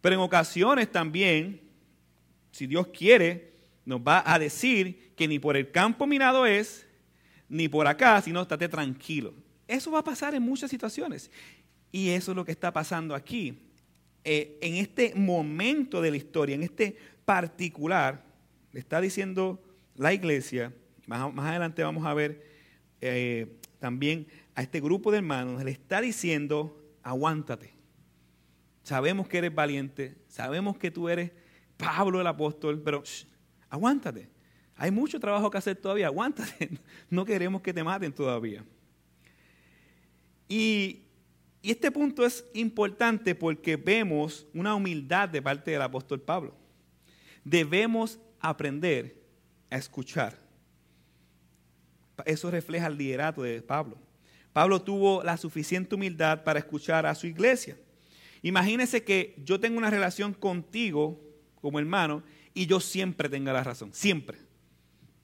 Pero 0.01 0.15
en 0.15 0.19
ocasiones 0.21 0.91
también, 0.91 1.61
si 2.51 2.67
Dios 2.67 2.87
quiere, 2.87 3.49
nos 3.89 4.01
va 4.01 4.21
a 4.23 4.37
decir 4.37 5.13
que 5.15 5.27
ni 5.27 5.39
por 5.39 5.57
el 5.57 5.71
campo 5.71 6.05
minado 6.05 6.45
es, 6.45 6.85
ni 7.49 7.67
por 7.67 7.87
acá, 7.87 8.21
sino 8.21 8.39
estate 8.39 8.69
tranquilo. 8.69 9.33
Eso 9.67 9.89
va 9.89 9.99
a 9.99 10.03
pasar 10.03 10.35
en 10.35 10.43
muchas 10.43 10.69
situaciones. 10.69 11.31
Y 11.91 12.09
eso 12.09 12.31
es 12.31 12.35
lo 12.35 12.45
que 12.45 12.51
está 12.51 12.71
pasando 12.71 13.15
aquí. 13.15 13.63
Eh, 14.23 14.59
en 14.61 14.75
este 14.75 15.15
momento 15.15 16.03
de 16.03 16.11
la 16.11 16.17
historia, 16.17 16.53
en 16.53 16.61
este 16.61 16.95
particular, 17.25 18.23
le 18.73 18.79
está 18.79 19.01
diciendo 19.01 19.59
la 19.95 20.13
iglesia, 20.13 20.71
más, 21.07 21.33
más 21.33 21.47
adelante 21.47 21.81
vamos 21.81 22.05
a 22.05 22.13
ver 22.13 22.45
eh, 23.01 23.57
también 23.79 24.27
a 24.53 24.61
este 24.61 24.81
grupo 24.81 25.09
de 25.09 25.17
hermanos, 25.17 25.63
le 25.63 25.71
está 25.71 25.99
diciendo, 25.99 26.79
aguántate. 27.01 27.73
Sabemos 28.83 29.27
que 29.27 29.39
eres 29.39 29.55
valiente, 29.55 30.15
sabemos 30.27 30.77
que 30.77 30.91
tú 30.91 31.09
eres 31.09 31.31
Pablo 31.75 32.21
el 32.21 32.27
apóstol, 32.27 32.79
pero 32.83 33.03
aguántate. 33.69 34.29
Hay 34.75 34.91
mucho 34.91 35.19
trabajo 35.19 35.49
que 35.51 35.57
hacer 35.57 35.75
todavía, 35.75 36.07
aguántate. 36.07 36.69
No 37.09 37.25
queremos 37.25 37.61
que 37.61 37.73
te 37.73 37.83
maten 37.83 38.13
todavía. 38.13 38.63
Y, 40.47 41.01
y 41.61 41.71
este 41.71 41.91
punto 41.91 42.25
es 42.25 42.45
importante 42.53 43.35
porque 43.35 43.75
vemos 43.75 44.47
una 44.53 44.75
humildad 44.75 45.27
de 45.29 45.41
parte 45.41 45.71
del 45.71 45.81
apóstol 45.81 46.21
Pablo. 46.21 46.55
Debemos 47.43 48.19
aprender 48.39 49.21
a 49.69 49.77
escuchar. 49.77 50.37
Eso 52.25 52.51
refleja 52.51 52.87
el 52.87 52.97
liderato 52.97 53.43
de 53.43 53.61
Pablo. 53.61 53.97
Pablo 54.53 54.81
tuvo 54.81 55.23
la 55.23 55.37
suficiente 55.37 55.95
humildad 55.95 56.43
para 56.43 56.59
escuchar 56.59 57.05
a 57.05 57.15
su 57.15 57.27
iglesia. 57.27 57.77
Imagínese 58.41 59.03
que 59.03 59.35
yo 59.43 59.59
tengo 59.59 59.77
una 59.77 59.89
relación 59.89 60.33
contigo 60.33 61.19
como 61.61 61.79
hermano 61.79 62.23
y 62.59 62.65
yo 62.65 62.81
siempre 62.81 63.29
tenga 63.29 63.53
la 63.53 63.63
razón, 63.63 63.93
siempre. 63.93 64.37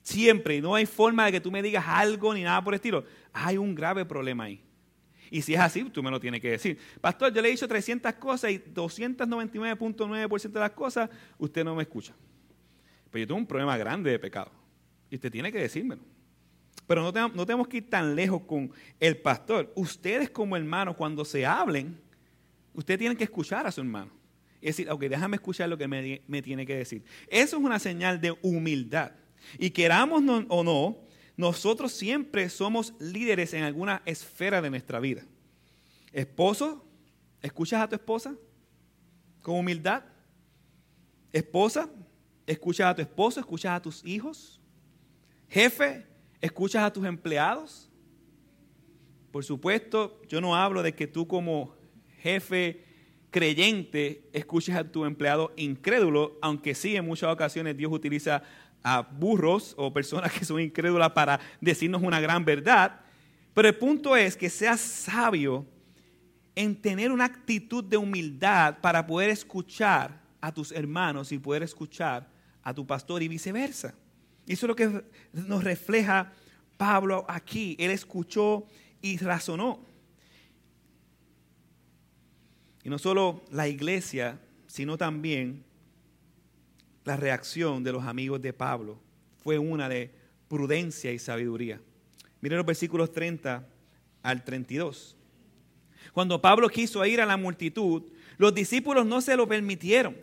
Siempre, 0.00 0.56
y 0.56 0.62
no 0.62 0.74
hay 0.74 0.86
forma 0.86 1.26
de 1.26 1.32
que 1.32 1.40
tú 1.42 1.50
me 1.50 1.60
digas 1.60 1.84
algo 1.86 2.32
ni 2.32 2.42
nada 2.42 2.64
por 2.64 2.72
el 2.72 2.76
estilo. 2.76 3.04
Hay 3.30 3.58
un 3.58 3.74
grave 3.74 4.06
problema 4.06 4.44
ahí. 4.44 4.64
Y 5.30 5.42
si 5.42 5.52
es 5.52 5.60
así, 5.60 5.84
tú 5.84 6.02
me 6.02 6.10
lo 6.10 6.18
tienes 6.18 6.40
que 6.40 6.52
decir. 6.52 6.78
Pastor, 6.98 7.34
yo 7.34 7.42
le 7.42 7.48
he 7.48 7.50
dicho 7.50 7.68
300 7.68 8.14
cosas 8.14 8.52
y 8.52 8.58
299.9% 8.58 10.50
de 10.50 10.60
las 10.60 10.70
cosas 10.70 11.10
usted 11.36 11.62
no 11.62 11.74
me 11.74 11.82
escucha. 11.82 12.14
Pero 13.10 13.20
yo 13.20 13.26
tengo 13.26 13.38
un 13.40 13.46
problema 13.46 13.76
grande 13.76 14.12
de 14.12 14.18
pecado. 14.18 14.50
Y 15.10 15.16
usted 15.16 15.30
tiene 15.30 15.52
que 15.52 15.58
decírmelo. 15.58 16.00
Pero 16.86 17.02
no 17.02 17.12
tenemos, 17.12 17.36
no 17.36 17.44
tenemos 17.44 17.68
que 17.68 17.76
ir 17.76 17.90
tan 17.90 18.16
lejos 18.16 18.44
con 18.46 18.72
el 18.98 19.18
pastor. 19.18 19.70
Ustedes 19.74 20.30
como 20.30 20.56
hermanos, 20.56 20.96
cuando 20.96 21.22
se 21.22 21.44
hablen, 21.44 22.00
ustedes 22.72 22.98
tienen 22.98 23.18
que 23.18 23.24
escuchar 23.24 23.66
a 23.66 23.72
su 23.72 23.82
hermano. 23.82 24.15
Y 24.66 24.70
decir, 24.70 24.90
ok, 24.90 25.02
déjame 25.02 25.36
escuchar 25.36 25.68
lo 25.68 25.78
que 25.78 25.86
me, 25.86 26.42
tiene 26.42 26.66
que 26.66 26.74
decir. 26.74 27.04
Eso 27.28 27.56
es 27.56 27.62
una 27.62 27.78
señal 27.78 28.20
de 28.20 28.36
humildad. 28.42 29.12
Y 29.60 29.70
queramos 29.70 30.24
o 30.48 30.64
no, 30.64 30.98
nosotros 31.36 31.92
siempre 31.92 32.48
somos 32.48 32.92
líderes 32.98 33.54
en 33.54 33.62
alguna 33.62 34.02
esfera 34.04 34.60
de 34.60 34.68
nuestra 34.68 34.98
vida. 34.98 35.22
Esposo, 36.12 36.84
¿escuchas 37.40 37.80
a 37.80 37.88
tu 37.88 37.94
esposa 37.94 38.34
con 39.40 39.54
humildad? 39.54 40.02
Esposa, 41.32 41.88
¿escuchas 42.44 42.88
a 42.88 42.94
tu 42.96 43.02
esposo? 43.02 43.38
¿Escuchas 43.38 43.70
a 43.70 43.80
tus 43.80 44.04
hijos? 44.04 44.60
Jefe, 45.48 46.04
¿escuchas 46.40 46.82
a 46.82 46.92
tus 46.92 47.06
empleados? 47.06 47.88
Por 49.30 49.44
supuesto, 49.44 50.20
yo 50.26 50.40
no 50.40 50.56
hablo 50.56 50.82
de 50.82 50.92
que 50.92 51.06
tú 51.06 51.28
como 51.28 51.76
jefe 52.20 52.85
creyente 53.36 54.22
escuches 54.32 54.74
a 54.74 54.90
tu 54.90 55.04
empleado 55.04 55.52
incrédulo, 55.58 56.38
aunque 56.40 56.74
sí 56.74 56.96
en 56.96 57.04
muchas 57.04 57.30
ocasiones 57.30 57.76
Dios 57.76 57.92
utiliza 57.92 58.42
a 58.82 59.02
burros 59.02 59.74
o 59.76 59.92
personas 59.92 60.32
que 60.32 60.46
son 60.46 60.58
incrédulas 60.58 61.10
para 61.10 61.38
decirnos 61.60 62.02
una 62.02 62.18
gran 62.18 62.46
verdad. 62.46 62.98
Pero 63.52 63.68
el 63.68 63.74
punto 63.74 64.16
es 64.16 64.38
que 64.38 64.48
seas 64.48 64.80
sabio 64.80 65.66
en 66.54 66.80
tener 66.80 67.12
una 67.12 67.26
actitud 67.26 67.84
de 67.84 67.98
humildad 67.98 68.78
para 68.80 69.06
poder 69.06 69.28
escuchar 69.28 70.18
a 70.40 70.50
tus 70.50 70.72
hermanos 70.72 71.30
y 71.30 71.38
poder 71.38 71.62
escuchar 71.62 72.26
a 72.62 72.72
tu 72.72 72.86
pastor 72.86 73.22
y 73.22 73.28
viceversa. 73.28 73.94
Eso 74.46 74.64
es 74.64 74.68
lo 74.68 74.76
que 74.76 75.04
nos 75.34 75.62
refleja 75.62 76.32
Pablo 76.78 77.26
aquí. 77.28 77.76
Él 77.78 77.90
escuchó 77.90 78.66
y 79.02 79.18
razonó. 79.18 79.84
Y 82.86 82.88
no 82.88 83.00
solo 83.00 83.42
la 83.50 83.66
iglesia, 83.66 84.38
sino 84.68 84.96
también 84.96 85.64
la 87.04 87.16
reacción 87.16 87.82
de 87.82 87.90
los 87.90 88.04
amigos 88.04 88.40
de 88.40 88.52
Pablo 88.52 89.00
fue 89.42 89.58
una 89.58 89.88
de 89.88 90.12
prudencia 90.46 91.10
y 91.10 91.18
sabiduría. 91.18 91.80
Miren 92.40 92.58
los 92.58 92.66
versículos 92.66 93.10
30 93.10 93.66
al 94.22 94.44
32. 94.44 95.16
Cuando 96.12 96.40
Pablo 96.40 96.68
quiso 96.68 97.04
ir 97.04 97.20
a 97.20 97.26
la 97.26 97.36
multitud, 97.36 98.04
los 98.38 98.54
discípulos 98.54 99.04
no 99.04 99.20
se 99.20 99.36
lo 99.36 99.48
permitieron. 99.48 100.16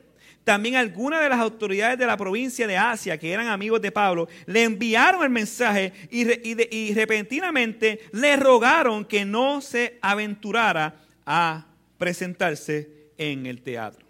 También 0.45 0.77
algunas 0.77 1.21
de 1.21 1.27
las 1.27 1.41
autoridades 1.41 1.99
de 1.99 2.05
la 2.05 2.15
provincia 2.15 2.65
de 2.65 2.77
Asia, 2.77 3.17
que 3.17 3.33
eran 3.33 3.47
amigos 3.47 3.81
de 3.81 3.91
Pablo, 3.91 4.29
le 4.45 4.63
enviaron 4.63 5.21
el 5.21 5.31
mensaje 5.31 5.91
y, 6.09 6.25
y 6.73 6.93
repentinamente 6.93 7.99
le 8.13 8.37
rogaron 8.37 9.03
que 9.03 9.25
no 9.25 9.59
se 9.59 9.99
aventurara 10.01 10.95
a 11.25 11.67
presentarse 12.03 13.13
en 13.17 13.45
el 13.45 13.61
teatro. 13.61 14.05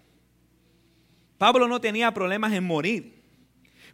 Pablo 1.38 1.68
no 1.68 1.80
tenía 1.80 2.12
problemas 2.12 2.52
en 2.52 2.64
morir, 2.64 3.22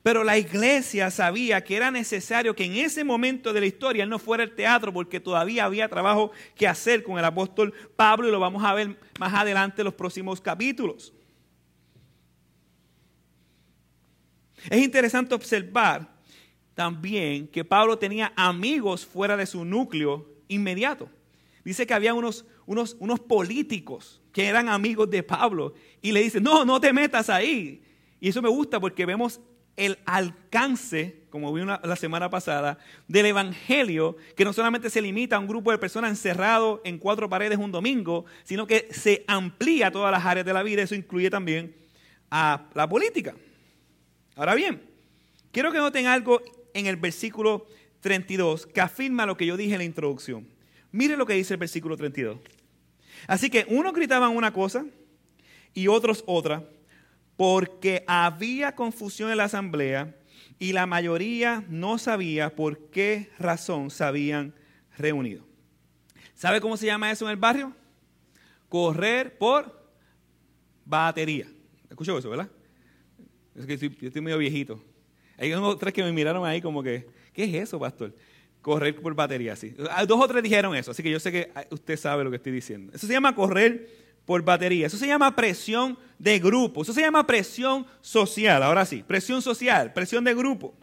pero 0.03 0.25
la 0.25 0.39
iglesia 0.39 1.11
sabía 1.11 1.63
que 1.63 1.77
era 1.77 1.91
necesario 1.91 2.57
que 2.57 2.65
en 2.65 2.77
ese 2.77 3.05
momento 3.05 3.53
de 3.53 3.61
la 3.61 3.67
historia 3.67 4.05
él 4.05 4.09
no 4.09 4.19
fuera 4.19 4.43
al 4.43 4.55
teatro 4.55 4.91
porque 4.91 5.21
todavía 5.21 5.67
había 5.67 5.87
trabajo 5.87 6.33
que 6.55 6.67
hacer 6.67 7.03
con 7.03 7.19
el 7.19 7.25
apóstol 7.27 7.75
Pablo 7.95 8.27
y 8.27 8.31
lo 8.31 8.41
vamos 8.41 8.65
a 8.65 8.73
ver 8.73 8.99
más 9.19 9.35
adelante 9.35 9.83
en 9.83 9.85
los 9.85 9.95
próximos 9.95 10.41
capítulos. 10.41 11.13
Es 14.71 14.83
interesante 14.83 15.35
observar 15.35 16.09
también 16.75 17.47
que 17.49 17.67
Pablo 17.67 17.99
tenía 17.99 18.33
amigos 18.35 19.05
fuera 19.05 19.37
de 19.37 19.45
su 19.45 19.63
núcleo 19.67 20.27
inmediato. 20.49 21.11
Dice 21.71 21.87
que 21.87 21.95
había 21.95 22.15
unos, 22.15 22.45
unos, 22.67 22.97
unos 22.99 23.21
políticos 23.21 24.21
que 24.33 24.49
eran 24.49 24.69
amigos 24.69 25.09
de 25.09 25.23
Pablo 25.23 25.73
y 26.03 26.11
le 26.11 26.21
dicen, 26.21 26.43
no, 26.43 26.65
no 26.65 26.81
te 26.81 26.93
metas 26.93 27.31
ahí. 27.31 27.85
Y 28.19 28.29
eso 28.29 28.43
me 28.43 28.49
gusta 28.49 28.81
porque 28.81 29.07
vemos 29.07 29.41
el 29.77 29.97
alcance, 30.05 31.23
como 31.31 31.53
vimos 31.53 31.79
la 31.85 31.95
semana 31.95 32.29
pasada, 32.29 32.79
del 33.07 33.27
Evangelio, 33.27 34.17
que 34.37 34.45
no 34.45 34.53
solamente 34.53 34.91
se 34.91 35.01
limita 35.01 35.37
a 35.37 35.39
un 35.39 35.47
grupo 35.47 35.71
de 35.71 35.79
personas 35.79 36.11
encerrado 36.11 36.81
en 36.85 36.99
cuatro 36.99 37.29
paredes 37.29 37.57
un 37.57 37.71
domingo, 37.71 38.25
sino 38.43 38.67
que 38.67 38.89
se 38.91 39.25
amplía 39.29 39.87
a 39.87 39.93
todas 39.93 40.11
las 40.11 40.27
áreas 40.27 40.45
de 40.45 40.53
la 40.53 40.65
vida. 40.65 40.83
Eso 40.83 40.97
incluye 40.97 41.31
también 41.31 41.77
a 42.33 42.67
la 42.75 42.89
política. 42.89 43.37
Ahora 44.35 44.57
bien, 44.57 44.83
quiero 45.53 45.71
que 45.71 45.79
noten 45.79 46.09
algo 46.09 46.43
en 46.75 46.87
el 46.87 46.97
versículo 46.97 47.65
32 48.01 48.67
que 48.67 48.81
afirma 48.81 49.25
lo 49.25 49.37
que 49.37 49.47
yo 49.47 49.57
dije 49.57 49.75
en 49.75 49.79
la 49.79 49.85
introducción. 49.85 50.50
Mire 50.93 51.17
lo 51.17 51.27
que 51.27 51.35
dice 51.35 51.55
el 51.55 51.61
versículo 51.61 51.97
32. 51.97 52.39
Así 53.27 53.51
que 53.51 53.67
unos 53.69 53.93
gritaban 53.93 54.37
una 54.37 54.53
cosa 54.53 54.85
y 55.75 55.89
otros 55.89 56.25
otra, 56.27 56.65
porque 57.37 58.05
había 58.07 58.75
confusión 58.75 59.31
en 59.31 59.37
la 59.37 59.45
asamblea 59.45 60.17
y 60.59 60.73
la 60.73 60.87
mayoría 60.87 61.65
no 61.69 61.99
sabía 61.99 62.55
por 62.55 62.91
qué 62.91 63.31
razón 63.39 63.91
se 63.91 64.05
habían 64.05 64.55
reunido. 64.99 65.45
¿Sabe 66.35 66.61
cómo 66.61 66.77
se 66.77 66.87
llama 66.87 67.11
eso 67.11 67.27
en 67.27 67.33
el 67.33 67.37
barrio? 67.37 67.75
Correr 68.69 69.37
por 69.39 69.91
batería. 70.85 71.47
¿Escuchó 71.89 72.17
eso, 72.19 72.31
verdad? 72.31 72.51
Es 73.55 73.67
que 73.67 73.77
yo 73.77 74.07
estoy 74.09 74.23
medio 74.23 74.39
viejito. 74.39 74.83
Hay 75.37 75.53
unos 75.53 75.79
tres 75.79 75.95
que 75.95 76.03
me 76.03 76.13
miraron 76.13 76.45
ahí 76.45 76.61
como 76.61 76.83
que, 76.83 77.07
¿qué 77.33 77.45
es 77.45 77.55
eso, 77.55 77.79
pastor? 77.79 78.15
Correr 78.63 79.01
por 79.01 79.15
batería, 79.15 79.57
sí. 79.57 79.75
Ah, 79.91 80.05
dos 80.05 80.21
o 80.21 80.29
tres 80.29 80.43
dijeron 80.43 80.77
eso, 80.77 80.91
así 80.91 81.03
que 81.03 81.11
yo 81.11 81.19
sé 81.19 81.33
que 81.33 81.51
ah, 81.55 81.65
usted 81.71 81.97
sabe 81.97 82.25
lo 82.25 82.31
que 82.31 82.37
estoy 82.37 82.53
diciendo. 82.53 82.93
Eso 82.95 83.07
se 83.07 83.13
llama 83.13 83.35
correr 83.35 83.89
por 84.31 84.43
batería. 84.43 84.87
Eso 84.87 84.97
se 84.97 85.07
llama 85.07 85.35
presión 85.35 85.99
de 86.19 86.39
grupo. 86.39 86.83
Eso 86.83 86.93
se 86.93 87.01
llama 87.01 87.27
presión 87.27 87.87
social. 88.01 88.63
Ahora 88.63 88.85
sí, 88.85 89.03
presión 89.03 89.43
social, 89.43 89.93
presión 89.93 90.23
de 90.23 90.35
grupo. 90.35 90.75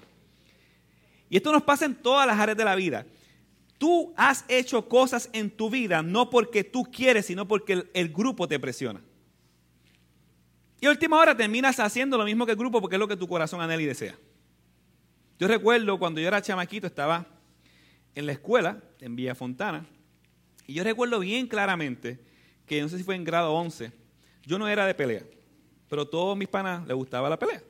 Y 1.30 1.38
esto 1.38 1.52
nos 1.52 1.64
pasa 1.64 1.86
en 1.86 1.96
todas 1.96 2.26
las 2.28 2.40
áreas 2.40 2.58
de 2.58 2.66
la 2.66 2.76
vida. 2.76 3.06
Tú 3.78 4.14
has 4.18 4.44
hecho 4.48 4.90
cosas 4.90 5.30
en 5.34 5.52
tu 5.52 5.70
vida 5.70 6.02
no 6.02 6.30
porque 6.30 6.64
tú 6.64 6.84
quieres, 6.92 7.28
sino 7.28 7.48
porque 7.48 7.86
el, 7.94 8.10
grupo 8.10 8.48
te 8.48 8.60
presiona. 8.60 9.02
Y 10.82 10.88
a 10.88 10.90
última 10.90 11.18
hora 11.18 11.36
terminas 11.38 11.80
haciendo 11.80 12.18
lo 12.18 12.26
mismo 12.26 12.46
que 12.46 12.52
el 12.54 12.58
grupo 12.58 12.82
porque 12.82 12.96
es 12.96 13.00
lo 13.00 13.08
que 13.08 13.18
tu 13.18 13.28
corazón 13.28 13.62
anhela 13.62 13.82
y 13.82 13.86
desea. 13.86 14.18
Yo 15.40 15.48
recuerdo 15.48 16.00
cuando 16.00 16.20
yo 16.20 16.28
era 16.28 16.42
chamaquito, 16.42 16.88
estaba 16.88 17.26
en 18.18 18.26
la 18.26 18.32
escuela, 18.32 18.82
en 19.00 19.16
Villa 19.16 19.36
Fontana, 19.36 19.86
y 20.66 20.74
yo 20.74 20.84
recuerdo 20.84 21.20
bien 21.20 21.46
claramente 21.46 22.20
que 22.66 22.82
no 22.82 22.90
sé 22.90 22.98
si 22.98 23.04
fue 23.04 23.14
en 23.14 23.24
grado 23.24 23.54
11, 23.54 23.92
yo 24.44 24.58
no 24.58 24.68
era 24.68 24.88
de 24.88 24.96
pelea, 24.96 25.22
pero 25.88 26.02
a 26.02 26.10
todos 26.10 26.36
mis 26.36 26.48
panas 26.48 26.88
les 26.88 26.96
gustaba 26.98 27.30
la 27.30 27.38
pelea. 27.38 27.62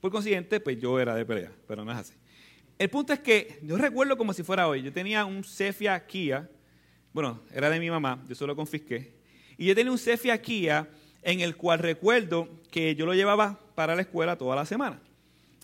Por 0.00 0.12
consiguiente, 0.12 0.60
pues 0.60 0.78
yo 0.78 1.00
era 1.00 1.16
de 1.16 1.26
pelea, 1.26 1.50
pero 1.66 1.84
no 1.84 1.90
es 1.90 1.98
así. 1.98 2.14
El 2.78 2.88
punto 2.88 3.12
es 3.12 3.18
que 3.18 3.58
yo 3.64 3.76
recuerdo 3.76 4.16
como 4.16 4.32
si 4.32 4.44
fuera 4.44 4.68
hoy, 4.68 4.80
yo 4.80 4.92
tenía 4.92 5.24
un 5.24 5.42
Cefia 5.42 6.06
Kia, 6.06 6.48
bueno, 7.12 7.42
era 7.52 7.68
de 7.68 7.80
mi 7.80 7.90
mamá, 7.90 8.22
yo 8.28 8.36
solo 8.36 8.54
confisqué, 8.54 9.12
y 9.58 9.66
yo 9.66 9.74
tenía 9.74 9.90
un 9.90 9.98
Cefia 9.98 10.40
Kia 10.40 10.88
en 11.22 11.40
el 11.40 11.56
cual 11.56 11.80
recuerdo 11.80 12.48
que 12.70 12.94
yo 12.94 13.06
lo 13.06 13.14
llevaba 13.14 13.58
para 13.74 13.96
la 13.96 14.02
escuela 14.02 14.38
toda 14.38 14.54
la 14.54 14.66
semana. 14.66 15.00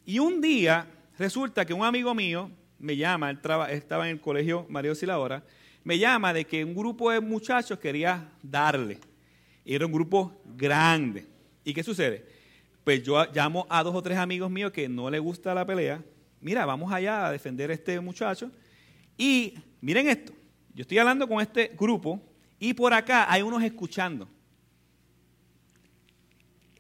Y 0.05 0.19
un 0.19 0.41
día 0.41 0.91
resulta 1.17 1.65
que 1.65 1.75
un 1.75 1.85
amigo 1.85 2.13
mío 2.13 2.51
me 2.83 2.97
llama, 2.97 3.31
él 3.31 3.39
estaba 3.71 4.09
en 4.09 4.17
el 4.17 4.21
colegio 4.21 4.67
Mario 4.69 4.95
Silahora, 4.95 5.43
me 5.85 5.99
llama 5.99 6.35
de 6.35 6.45
que 6.45 6.65
un 6.65 6.75
grupo 6.75 7.11
de 7.11 7.21
muchachos 7.21 7.79
quería 7.79 8.29
darle. 8.43 8.99
Era 9.65 9.87
un 9.87 9.93
grupo 9.93 10.43
grande. 10.57 11.27
¿Y 11.65 11.73
qué 11.73 11.83
sucede? 11.83 12.27
Pues 12.85 13.03
yo 13.03 13.25
llamo 13.33 13.67
a 13.71 13.83
dos 13.85 13.95
o 13.95 14.03
tres 14.03 14.19
amigos 14.19 14.51
míos 14.51 14.73
que 14.73 14.89
no 14.89 15.09
les 15.09 15.21
gusta 15.21 15.55
la 15.55 15.65
pelea. 15.65 16.03
Mira, 16.41 16.67
vamos 16.67 16.93
allá 16.93 17.27
a 17.27 17.33
defender 17.33 17.71
a 17.71 17.75
este 17.75 17.99
muchacho. 18.01 18.51
Y 19.17 19.55
miren 19.81 20.09
esto. 20.09 20.33
Yo 20.75 20.83
estoy 20.83 20.99
hablando 20.99 21.29
con 21.29 21.41
este 21.41 21.73
grupo 21.79 22.21
y 22.59 22.75
por 22.75 22.93
acá 22.93 23.33
hay 23.33 23.43
unos 23.43 23.63
escuchando. 23.63 24.29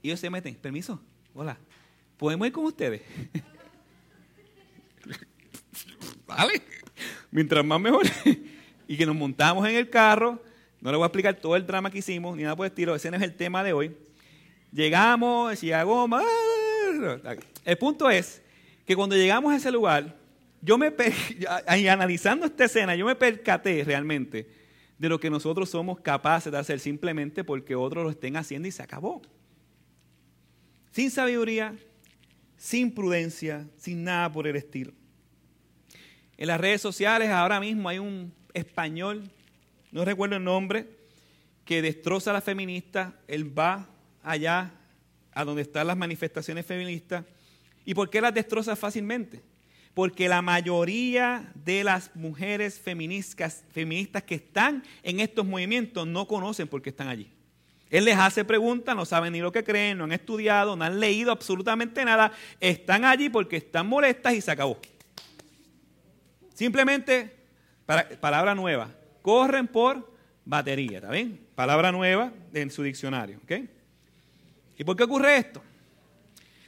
Y 0.03 0.09
ellos 0.09 0.19
se 0.19 0.31
meten. 0.31 0.57
Permiso. 0.57 1.01
Hola. 1.33 1.57
¿Podemos 2.17 2.47
ir 2.47 2.53
con 2.53 2.65
ustedes? 2.65 3.03
Mientras 7.31 7.65
más 7.65 7.81
mejor. 7.81 8.07
y 8.89 8.97
que 8.97 9.07
nos 9.07 9.17
montamos 9.17 9.67
en 9.69 9.77
el 9.77 9.89
carro. 9.91 10.43
No 10.81 10.91
le 10.91 10.97
voy 10.97 11.05
a 11.05 11.07
explicar 11.07 11.37
todo 11.37 11.57
el 11.57 11.67
drama 11.67 11.91
que 11.91 11.99
hicimos, 11.99 12.37
ni 12.37 12.43
nada 12.43 12.57
por 12.57 12.67
el 12.67 12.73
estilo. 12.73 12.95
Ese 12.95 13.11
no 13.11 13.17
es 13.17 13.23
el 13.23 13.35
tema 13.35 13.63
de 13.63 13.73
hoy. 13.73 13.97
Llegamos, 14.73 15.51
decía 15.51 15.83
goma. 15.85 16.23
El 17.65 17.79
punto 17.79 18.11
es 18.11 18.43
que 18.85 18.97
cuando 18.97 19.17
llegamos 19.17 19.53
a 19.53 19.57
ese 19.57 19.71
lugar, 19.71 20.17
yo 20.61 20.79
me 20.79 20.93
y 21.79 21.87
analizando 21.87 22.47
esta 22.47 22.65
escena, 22.65 22.95
yo 22.97 23.07
me 23.07 23.15
percaté 23.15 23.85
realmente 23.85 24.49
de 24.99 25.09
lo 25.09 25.19
que 25.19 25.31
nosotros 25.31 25.69
somos 25.69 26.01
capaces 26.01 26.53
de 26.53 26.59
hacer 26.59 26.79
simplemente 26.79 27.43
porque 27.45 27.75
otros 27.75 28.05
lo 28.05 28.11
estén 28.11 28.37
haciendo 28.37 28.69
y 28.69 28.71
se 28.71 28.83
acabó. 28.83 29.23
Sin 30.93 31.11
sabiduría, 31.11 31.75
sin 32.57 32.95
prudencia, 32.95 33.67
sin 33.77 34.05
nada 34.05 34.31
por 34.31 34.47
el 34.47 34.57
estilo. 34.57 34.93
En 36.43 36.49
las 36.49 36.61
redes 36.61 36.81
sociales 36.81 37.31
ahora 37.31 37.61
mismo 37.61 37.89
hay 37.89 38.01
un 38.01 38.35
español, 38.53 39.31
no 39.93 40.05
recuerdo 40.05 40.35
el 40.35 40.43
nombre, 40.43 40.89
que 41.65 41.81
destroza 41.81 42.31
a 42.31 42.33
las 42.33 42.43
feministas. 42.43 43.13
Él 43.29 43.57
va 43.57 43.89
allá 44.25 44.73
a 45.35 45.45
donde 45.45 45.63
están 45.63 45.87
las 45.87 45.97
manifestaciones 45.97 46.67
feministas. 46.67 47.25
¿Y 47.85 47.95
por 47.95 48.11
qué 48.11 48.21
las 48.21 48.35
destroza 48.35 48.75
fácilmente? 48.75 49.41
Porque 49.95 50.29
la 50.29 50.43
mayoría 50.43 51.53
de 51.55 51.85
las 51.85 52.11
mujeres 52.17 52.81
feministas, 52.81 53.63
feministas 53.71 54.25
que 54.25 54.35
están 54.35 54.83
en 55.05 55.21
estos 55.21 55.47
movimientos 55.47 56.09
no 56.09 56.27
conocen 56.27 56.67
por 56.67 56.83
qué 56.83 56.91
están 56.91 57.07
allí. 57.07 57.31
Él 57.89 58.05
les 58.05 58.19
hace 58.19 58.45
preguntas, 58.45 58.97
no 58.97 59.05
saben 59.05 59.35
ni 59.35 59.39
lo 59.39 59.53
que 59.53 59.63
creen, 59.63 59.99
no 59.99 60.05
han 60.05 60.13
estudiado, 60.13 60.75
no 60.75 60.83
han 60.83 60.99
leído 60.99 61.31
absolutamente 61.31 62.05
nada. 62.05 62.33
Están 62.59 63.05
allí 63.05 63.29
porque 63.29 63.59
están 63.59 63.87
molestas 63.87 64.35
y 64.35 64.41
se 64.41 64.51
acabó. 64.51 64.81
Simplemente, 66.63 67.29
palabra 68.21 68.55
nueva, 68.55 68.89
corren 69.21 69.67
por 69.67 70.15
batería, 70.45 70.99
¿está 70.99 71.11
bien? 71.11 71.41
Palabra 71.57 71.91
nueva 71.91 72.33
en 72.55 72.71
su 72.71 72.85
diccionario, 72.85 73.41
¿ok? 73.43 73.69
¿Y 74.79 74.85
por 74.85 74.95
qué 74.95 75.03
ocurre 75.03 75.39
esto? 75.39 75.61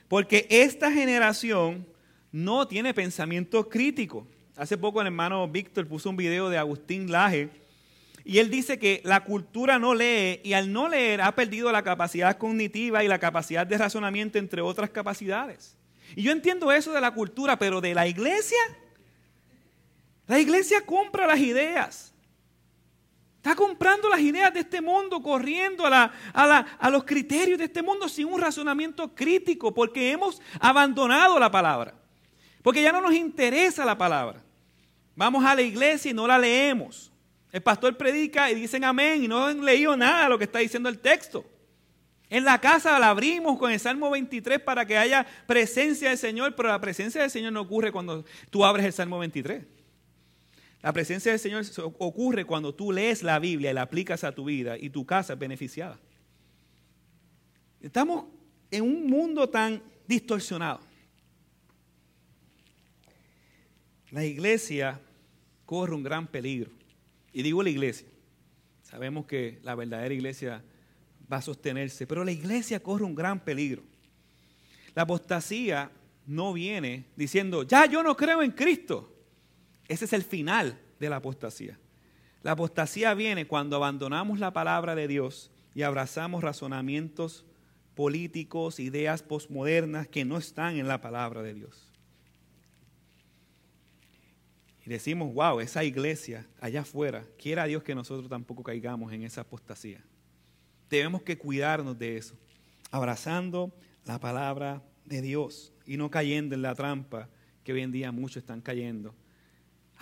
Porque 0.08 0.48
esta 0.50 0.90
generación 0.90 1.86
no 2.32 2.66
tiene 2.66 2.92
pensamiento 2.92 3.68
crítico. 3.68 4.26
Hace 4.56 4.76
poco 4.76 5.00
el 5.00 5.06
hermano 5.06 5.46
Víctor 5.46 5.86
puso 5.86 6.10
un 6.10 6.16
video 6.16 6.50
de 6.50 6.58
Agustín 6.58 7.12
Laje 7.12 7.50
y 8.24 8.38
él 8.38 8.50
dice 8.50 8.80
que 8.80 9.00
la 9.04 9.22
cultura 9.22 9.78
no 9.78 9.94
lee 9.94 10.40
y 10.42 10.54
al 10.54 10.72
no 10.72 10.88
leer 10.88 11.20
ha 11.20 11.36
perdido 11.36 11.70
la 11.70 11.84
capacidad 11.84 12.36
cognitiva 12.36 13.04
y 13.04 13.06
la 13.06 13.20
capacidad 13.20 13.64
de 13.64 13.78
razonamiento, 13.78 14.40
entre 14.40 14.60
otras 14.60 14.90
capacidades. 14.90 15.76
Y 16.16 16.24
yo 16.24 16.32
entiendo 16.32 16.72
eso 16.72 16.92
de 16.92 17.00
la 17.00 17.12
cultura, 17.14 17.60
pero 17.60 17.80
de 17.80 17.94
la 17.94 18.08
iglesia, 18.08 18.58
la 20.26 20.38
iglesia 20.38 20.80
compra 20.80 21.26
las 21.26 21.38
ideas. 21.38 22.14
Está 23.44 23.54
comprando 23.54 24.08
las 24.08 24.20
ideas 24.20 24.54
de 24.54 24.60
este 24.60 24.80
mundo, 24.80 25.20
corriendo 25.22 25.84
a, 25.86 26.90
los 26.90 27.04
criterios 27.04 27.58
de 27.58 27.64
este 27.64 27.82
mundo 27.82 28.08
sin 28.08 28.26
un 28.26 28.40
razonamiento 28.40 29.14
crítico, 29.14 29.74
porque 29.74 30.10
hemos 30.12 30.40
abandonado 30.58 31.38
la 31.38 31.50
palabra. 31.50 31.92
Porque 32.62 32.82
ya 32.82 32.90
no 32.90 33.02
nos 33.02 33.12
interesa 33.12 33.84
la 33.84 33.98
palabra. 33.98 34.42
Vamos 35.14 35.44
a 35.44 35.54
la 35.54 35.60
iglesia 35.60 36.10
y 36.10 36.14
no 36.14 36.26
la 36.26 36.38
leemos. 36.38 37.12
El 37.52 37.62
pastor 37.62 37.94
predica 37.98 38.50
y 38.50 38.54
dicen 38.54 38.82
amén 38.82 39.22
y 39.22 39.28
no 39.28 39.44
han 39.44 39.62
leído 39.62 39.94
nada 39.94 40.24
de 40.24 40.30
lo 40.30 40.38
que 40.38 40.44
está 40.44 40.60
diciendo 40.60 40.88
el 40.88 40.98
texto. 40.98 41.44
En 42.30 42.44
la 42.44 42.58
casa 42.58 42.98
la 42.98 43.10
abrimos 43.10 43.58
con 43.58 43.70
el 43.70 43.78
Salmo 43.78 44.08
23 44.08 44.58
para 44.60 44.86
que 44.86 44.96
haya 44.96 45.26
presencia 45.46 46.08
del 46.08 46.18
Señor, 46.18 46.56
pero 46.56 46.70
la 46.70 46.80
presencia 46.80 47.20
del 47.20 47.30
Señor 47.30 47.52
no 47.52 47.60
ocurre 47.60 47.92
cuando 47.92 48.24
tú 48.48 48.64
abres 48.64 48.86
el 48.86 48.92
Salmo 48.94 49.18
23. 49.18 49.83
La 50.84 50.92
presencia 50.92 51.32
del 51.32 51.40
Señor 51.40 51.64
ocurre 51.98 52.44
cuando 52.44 52.74
tú 52.74 52.92
lees 52.92 53.22
la 53.22 53.38
Biblia 53.38 53.70
y 53.70 53.72
la 53.72 53.80
aplicas 53.80 54.22
a 54.22 54.32
tu 54.32 54.44
vida 54.44 54.76
y 54.76 54.90
tu 54.90 55.06
casa 55.06 55.32
es 55.32 55.38
beneficiada. 55.38 55.98
Estamos 57.80 58.26
en 58.70 58.82
un 58.82 59.06
mundo 59.06 59.48
tan 59.48 59.82
distorsionado. 60.06 60.80
La 64.10 64.26
iglesia 64.26 65.00
corre 65.64 65.94
un 65.94 66.02
gran 66.02 66.26
peligro. 66.26 66.70
Y 67.32 67.42
digo 67.42 67.62
la 67.62 67.70
iglesia. 67.70 68.06
Sabemos 68.82 69.24
que 69.24 69.60
la 69.62 69.74
verdadera 69.74 70.12
iglesia 70.12 70.62
va 71.32 71.38
a 71.38 71.42
sostenerse, 71.42 72.06
pero 72.06 72.26
la 72.26 72.32
iglesia 72.32 72.78
corre 72.78 73.04
un 73.04 73.14
gran 73.14 73.42
peligro. 73.42 73.82
La 74.94 75.04
apostasía 75.04 75.90
no 76.26 76.52
viene 76.52 77.06
diciendo, 77.16 77.62
ya 77.62 77.86
yo 77.86 78.02
no 78.02 78.14
creo 78.14 78.42
en 78.42 78.50
Cristo. 78.50 79.13
Ese 79.88 80.04
es 80.06 80.12
el 80.12 80.22
final 80.22 80.80
de 80.98 81.10
la 81.10 81.16
apostasía. 81.16 81.78
La 82.42 82.52
apostasía 82.52 83.14
viene 83.14 83.46
cuando 83.46 83.76
abandonamos 83.76 84.38
la 84.38 84.52
palabra 84.52 84.94
de 84.94 85.08
Dios 85.08 85.50
y 85.74 85.82
abrazamos 85.82 86.42
razonamientos 86.42 87.44
políticos, 87.94 88.80
ideas 88.80 89.22
posmodernas 89.22 90.08
que 90.08 90.24
no 90.24 90.36
están 90.36 90.76
en 90.76 90.88
la 90.88 91.00
palabra 91.00 91.42
de 91.42 91.54
Dios. 91.54 91.90
Y 94.84 94.90
decimos, 94.90 95.32
wow, 95.32 95.60
esa 95.60 95.84
iglesia 95.84 96.46
allá 96.60 96.82
afuera, 96.82 97.24
quiera 97.38 97.64
Dios 97.64 97.82
que 97.82 97.94
nosotros 97.94 98.28
tampoco 98.28 98.62
caigamos 98.62 99.12
en 99.12 99.22
esa 99.22 99.40
apostasía. 99.40 100.04
Tenemos 100.88 101.22
que 101.22 101.38
cuidarnos 101.38 101.98
de 101.98 102.18
eso, 102.18 102.36
abrazando 102.90 103.74
la 104.04 104.20
palabra 104.20 104.82
de 105.06 105.22
Dios 105.22 105.72
y 105.86 105.96
no 105.96 106.10
cayendo 106.10 106.54
en 106.54 106.62
la 106.62 106.74
trampa 106.74 107.30
que 107.62 107.72
hoy 107.72 107.80
en 107.80 107.92
día 107.92 108.12
muchos 108.12 108.38
están 108.38 108.60
cayendo, 108.60 109.14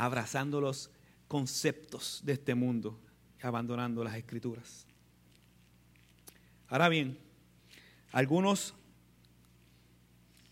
abrazando 0.05 0.61
los 0.61 0.91
conceptos 1.29 2.21
de 2.25 2.33
este 2.33 2.57
mundo, 2.57 2.99
abandonando 3.41 4.03
las 4.03 4.17
escrituras. 4.17 4.85
Ahora 6.67 6.89
bien, 6.89 7.17
algunos 8.11 8.75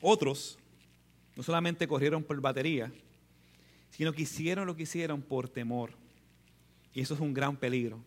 otros 0.00 0.56
no 1.34 1.42
solamente 1.42 1.88
corrieron 1.88 2.22
por 2.22 2.40
batería, 2.40 2.92
sino 3.90 4.12
que 4.12 4.22
hicieron 4.22 4.68
lo 4.68 4.76
que 4.76 4.84
hicieron 4.84 5.20
por 5.20 5.48
temor. 5.48 5.90
Y 6.94 7.00
eso 7.00 7.14
es 7.14 7.20
un 7.20 7.34
gran 7.34 7.56
peligro. 7.56 7.98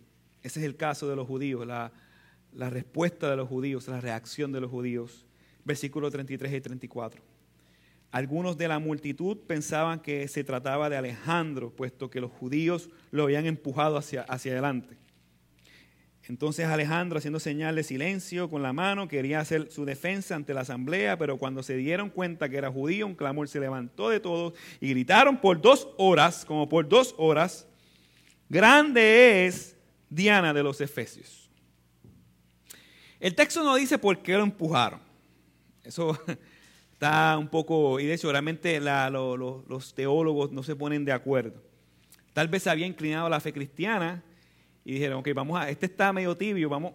Ese 0.43 0.61
es 0.61 0.65
el 0.65 0.77
caso 0.77 1.09
de 1.09 1.17
los 1.17 1.27
judíos, 1.27 1.67
la, 1.67 1.91
la 2.53 2.69
respuesta 2.69 3.29
de 3.29 3.35
los 3.35 3.49
judíos, 3.49 3.89
la 3.89 3.99
reacción 3.99 4.53
de 4.53 4.61
los 4.61 4.71
judíos. 4.71 5.25
Versículos 5.65 6.11
33 6.11 6.53
y 6.53 6.61
34. 6.61 7.32
Algunos 8.13 8.57
de 8.59 8.67
la 8.67 8.77
multitud 8.77 9.39
pensaban 9.47 9.99
que 9.99 10.27
se 10.27 10.43
trataba 10.43 10.87
de 10.87 10.97
Alejandro, 10.97 11.71
puesto 11.71 12.11
que 12.11 12.21
los 12.21 12.29
judíos 12.29 12.91
lo 13.09 13.23
habían 13.23 13.47
empujado 13.47 13.97
hacia, 13.97 14.21
hacia 14.21 14.51
adelante. 14.51 14.99
Entonces 16.29 16.67
Alejandro, 16.67 17.17
haciendo 17.17 17.39
señal 17.39 17.75
de 17.75 17.81
silencio 17.81 18.51
con 18.51 18.61
la 18.61 18.71
mano, 18.71 19.07
quería 19.07 19.39
hacer 19.39 19.71
su 19.71 19.83
defensa 19.83 20.35
ante 20.35 20.53
la 20.53 20.61
asamblea, 20.61 21.17
pero 21.17 21.39
cuando 21.39 21.63
se 21.63 21.75
dieron 21.75 22.11
cuenta 22.11 22.49
que 22.49 22.57
era 22.57 22.71
judío, 22.71 23.07
un 23.07 23.15
clamor 23.15 23.47
se 23.49 23.59
levantó 23.59 24.09
de 24.09 24.19
todos 24.19 24.53
y 24.79 24.89
gritaron 24.91 25.41
por 25.41 25.59
dos 25.59 25.87
horas, 25.97 26.45
como 26.45 26.69
por 26.69 26.87
dos 26.87 27.15
horas, 27.17 27.65
grande 28.47 29.47
es 29.47 29.75
Diana 30.07 30.53
de 30.53 30.61
los 30.61 30.79
Efesios. 30.81 31.49
El 33.19 33.33
texto 33.33 33.63
no 33.63 33.73
dice 33.73 33.97
por 33.97 34.21
qué 34.21 34.33
lo 34.33 34.43
empujaron. 34.43 34.99
Eso 35.83 36.15
está 37.03 37.37
un 37.37 37.49
poco, 37.49 37.99
y 37.99 38.05
de 38.05 38.13
hecho 38.13 38.31
realmente 38.31 38.79
los 38.79 39.93
teólogos 39.93 40.53
no 40.53 40.63
se 40.63 40.73
ponen 40.73 41.03
de 41.03 41.11
acuerdo. 41.11 41.61
Tal 42.31 42.47
vez 42.47 42.63
se 42.63 42.69
había 42.69 42.87
inclinado 42.87 43.27
a 43.27 43.29
la 43.29 43.41
fe 43.41 43.51
cristiana 43.51 44.23
y 44.85 44.93
dijeron, 44.93 45.19
ok, 45.19 45.29
vamos 45.35 45.59
a, 45.59 45.69
este 45.69 45.87
está 45.87 46.13
medio 46.13 46.37
tibio, 46.37 46.69
vamos, 46.69 46.93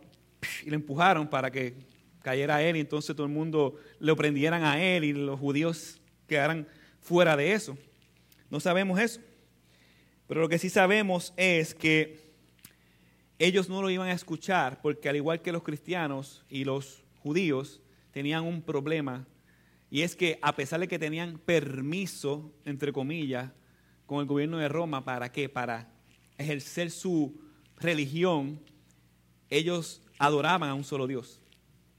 y 0.65 0.71
le 0.71 0.77
empujaron 0.77 1.29
para 1.29 1.51
que 1.51 1.75
cayera 2.23 2.63
él 2.63 2.77
y 2.77 2.81
entonces 2.81 3.15
todo 3.15 3.27
el 3.27 3.33
mundo 3.33 3.77
le 4.01 4.15
prendieran 4.17 4.65
a 4.65 4.83
él 4.83 5.05
y 5.05 5.13
los 5.13 5.39
judíos 5.39 6.01
quedaran 6.27 6.67
fuera 7.03 7.37
de 7.37 7.53
eso. 7.53 7.77
No 8.49 8.61
sabemos 8.61 8.99
eso. 8.99 9.21
Pero 10.27 10.41
lo 10.41 10.49
que 10.49 10.59
sí 10.59 10.71
sabemos 10.71 11.35
es 11.37 11.75
que 11.75 12.19
ellos 13.39 13.69
no 13.69 13.83
lo 13.83 13.91
iban 13.91 14.09
a 14.09 14.13
escuchar 14.13 14.81
porque 14.81 15.11
al 15.11 15.17
igual 15.17 15.43
que 15.43 15.53
los 15.53 15.63
cristianos 15.63 16.45
y 16.49 16.65
los 16.65 17.03
judíos 17.23 17.83
tenían 18.11 18.45
un 18.45 18.63
problema 18.63 19.27
y 19.91 20.03
es 20.03 20.15
que 20.15 20.39
a 20.43 20.55
pesar 20.55 20.81
de 20.81 20.89
que 20.89 20.99
tenían 20.99 21.39
permiso, 21.39 22.53
entre 22.65 22.93
comillas, 22.93 23.51
con 24.07 24.21
el 24.21 24.27
gobierno 24.27 24.59
de 24.59 24.69
Roma, 24.69 25.05
¿para 25.05 25.31
qué? 25.33 25.49
Para 25.49 25.91
ejercer 26.37 26.91
su 26.91 27.41
religión, 27.79 28.61
ellos 29.51 30.03
adoraban 30.19 30.71
a 30.71 30.75
un 30.75 30.85
solo 30.85 31.07
Dios 31.07 31.41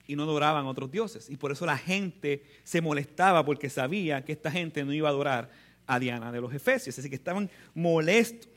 y 0.06 0.16
no 0.16 0.24
adoraban 0.24 0.66
a 0.66 0.70
otros 0.70 0.92
dioses. 0.92 1.30
Y 1.30 1.38
por 1.38 1.52
eso 1.52 1.66
la 1.66 1.78
gente 1.78 2.44
se 2.64 2.82
molestaba 2.82 3.46
porque 3.46 3.70
sabía 3.70 4.26
que 4.26 4.32
esta 4.32 4.52
gente 4.52 4.84
no 4.84 4.94
iba 4.94 5.08
a 5.08 5.12
adorar 5.12 5.52
a 5.86 6.00
Diana 6.00 6.32
de 6.32 6.42
los 6.42 6.54
Efesios. 6.54 6.98
Así 6.98 7.10
que 7.10 7.16
estaban 7.16 7.50
molestos. 7.74 8.50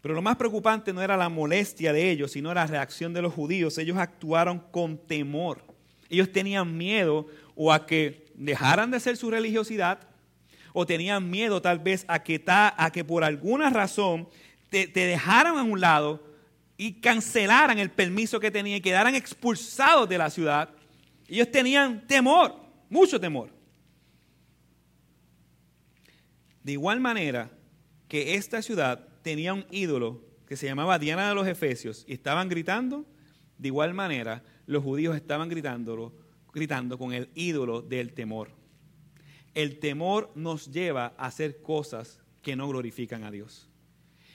Pero 0.00 0.14
lo 0.14 0.22
más 0.22 0.36
preocupante 0.36 0.92
no 0.92 1.02
era 1.02 1.16
la 1.16 1.28
molestia 1.28 1.92
de 1.92 2.10
ellos, 2.10 2.32
sino 2.32 2.54
la 2.54 2.66
reacción 2.66 3.12
de 3.12 3.22
los 3.22 3.34
judíos. 3.34 3.78
Ellos 3.78 3.98
actuaron 3.98 4.60
con 4.70 4.96
temor. 4.96 5.64
Ellos 6.08 6.32
tenían 6.32 6.76
miedo 6.76 7.26
o 7.62 7.70
a 7.70 7.84
que 7.84 8.32
dejaran 8.36 8.90
de 8.90 8.96
hacer 8.96 9.18
su 9.18 9.30
religiosidad, 9.30 10.00
o 10.72 10.86
tenían 10.86 11.28
miedo 11.28 11.60
tal 11.60 11.78
vez 11.78 12.06
a 12.08 12.22
que, 12.22 12.42
a 12.46 12.90
que 12.90 13.04
por 13.04 13.22
alguna 13.22 13.68
razón 13.68 14.30
te, 14.70 14.86
dejaran 14.86 15.58
a 15.58 15.62
un 15.62 15.78
lado 15.78 16.24
y 16.78 17.02
cancelaran 17.02 17.78
el 17.78 17.90
permiso 17.90 18.40
que 18.40 18.50
tenían 18.50 18.78
y 18.78 18.80
quedaran 18.80 19.14
expulsados 19.14 20.08
de 20.08 20.16
la 20.16 20.30
ciudad. 20.30 20.70
Ellos 21.28 21.50
tenían 21.50 22.06
temor, 22.06 22.56
mucho 22.88 23.20
temor. 23.20 23.50
De 26.64 26.72
igual 26.72 26.98
manera 26.98 27.50
que 28.08 28.36
esta 28.36 28.62
ciudad 28.62 29.06
tenía 29.20 29.52
un 29.52 29.66
ídolo 29.70 30.22
que 30.48 30.56
se 30.56 30.64
llamaba 30.64 30.98
Diana 30.98 31.28
de 31.28 31.34
los 31.34 31.46
Efesios 31.46 32.06
y 32.08 32.14
estaban 32.14 32.48
gritando, 32.48 33.04
de 33.58 33.68
igual 33.68 33.92
manera 33.92 34.42
los 34.64 34.82
judíos 34.82 35.14
estaban 35.14 35.50
gritándolo, 35.50 36.14
gritando 36.52 36.98
con 36.98 37.12
el 37.12 37.30
ídolo 37.34 37.82
del 37.82 38.12
temor. 38.12 38.50
El 39.54 39.78
temor 39.78 40.30
nos 40.34 40.70
lleva 40.70 41.14
a 41.16 41.26
hacer 41.26 41.62
cosas 41.62 42.20
que 42.42 42.56
no 42.56 42.68
glorifican 42.68 43.24
a 43.24 43.30
Dios. 43.30 43.68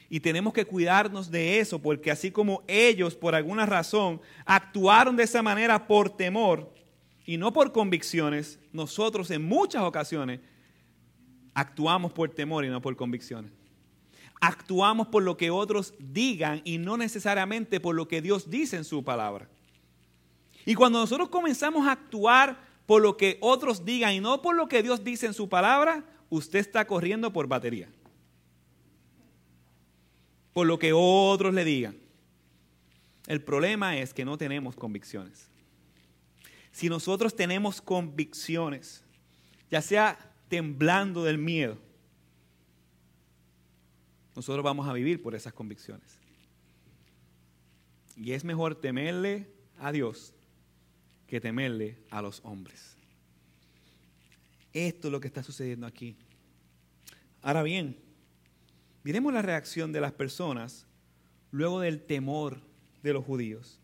Y 0.09 0.19
tenemos 0.19 0.53
que 0.53 0.65
cuidarnos 0.65 1.31
de 1.31 1.59
eso, 1.59 1.81
porque 1.81 2.11
así 2.11 2.31
como 2.31 2.63
ellos 2.67 3.15
por 3.15 3.33
alguna 3.33 3.65
razón 3.65 4.21
actuaron 4.45 5.15
de 5.15 5.23
esa 5.23 5.41
manera 5.41 5.87
por 5.87 6.09
temor 6.09 6.71
y 7.25 7.37
no 7.37 7.51
por 7.51 7.71
convicciones, 7.71 8.59
nosotros 8.71 9.31
en 9.31 9.43
muchas 9.43 9.81
ocasiones 9.81 10.41
actuamos 11.55 12.13
por 12.13 12.29
temor 12.29 12.65
y 12.65 12.69
no 12.69 12.81
por 12.81 12.95
convicciones. 12.95 13.51
Actuamos 14.41 15.07
por 15.07 15.23
lo 15.23 15.37
que 15.37 15.49
otros 15.49 15.95
digan 15.97 16.61
y 16.65 16.77
no 16.77 16.97
necesariamente 16.97 17.79
por 17.79 17.95
lo 17.95 18.07
que 18.07 18.21
Dios 18.21 18.49
dice 18.49 18.77
en 18.77 18.83
su 18.83 19.03
palabra. 19.03 19.49
Y 20.65 20.75
cuando 20.75 20.99
nosotros 20.99 21.29
comenzamos 21.29 21.87
a 21.87 21.91
actuar 21.91 22.59
por 22.85 23.01
lo 23.01 23.17
que 23.17 23.37
otros 23.41 23.85
digan 23.85 24.13
y 24.13 24.19
no 24.19 24.41
por 24.41 24.55
lo 24.55 24.67
que 24.67 24.83
Dios 24.83 25.03
dice 25.03 25.27
en 25.27 25.33
su 25.33 25.47
palabra, 25.47 26.03
usted 26.29 26.59
está 26.59 26.85
corriendo 26.85 27.31
por 27.31 27.47
batería 27.47 27.89
por 30.55 30.65
lo 30.65 30.79
que 30.79 30.93
otros 30.93 31.53
le 31.53 31.65
digan. 31.65 31.97
El 33.27 33.43
problema 33.43 33.97
es 33.97 34.13
que 34.13 34.23
no 34.23 34.37
tenemos 34.37 34.77
convicciones. 34.77 35.49
Si 36.71 36.87
nosotros 36.87 37.35
tenemos 37.35 37.81
convicciones, 37.81 39.03
ya 39.69 39.81
sea 39.81 40.17
temblando 40.47 41.25
del 41.25 41.37
miedo, 41.37 41.77
nosotros 44.33 44.63
vamos 44.63 44.87
a 44.87 44.93
vivir 44.93 45.21
por 45.21 45.35
esas 45.35 45.51
convicciones. 45.51 46.17
Y 48.15 48.31
es 48.31 48.45
mejor 48.45 48.75
temerle 48.75 49.51
a 49.77 49.91
Dios 49.91 50.34
que 51.27 51.41
temerle 51.41 51.97
a 52.09 52.21
los 52.21 52.41
hombres. 52.43 52.97
Esto 54.73 55.07
es 55.07 55.11
lo 55.11 55.19
que 55.19 55.27
está 55.27 55.43
sucediendo 55.43 55.87
aquí. 55.87 56.15
Ahora 57.41 57.63
bien, 57.63 57.97
Miremos 59.05 59.31
la 59.31 59.43
reacción 59.43 59.91
de 59.91 60.01
las 60.01 60.13
personas 60.13 60.87
luego 61.51 61.79
del 61.79 62.01
temor 62.01 62.59
de 63.03 63.13
los 63.13 63.23
judíos. 63.23 63.79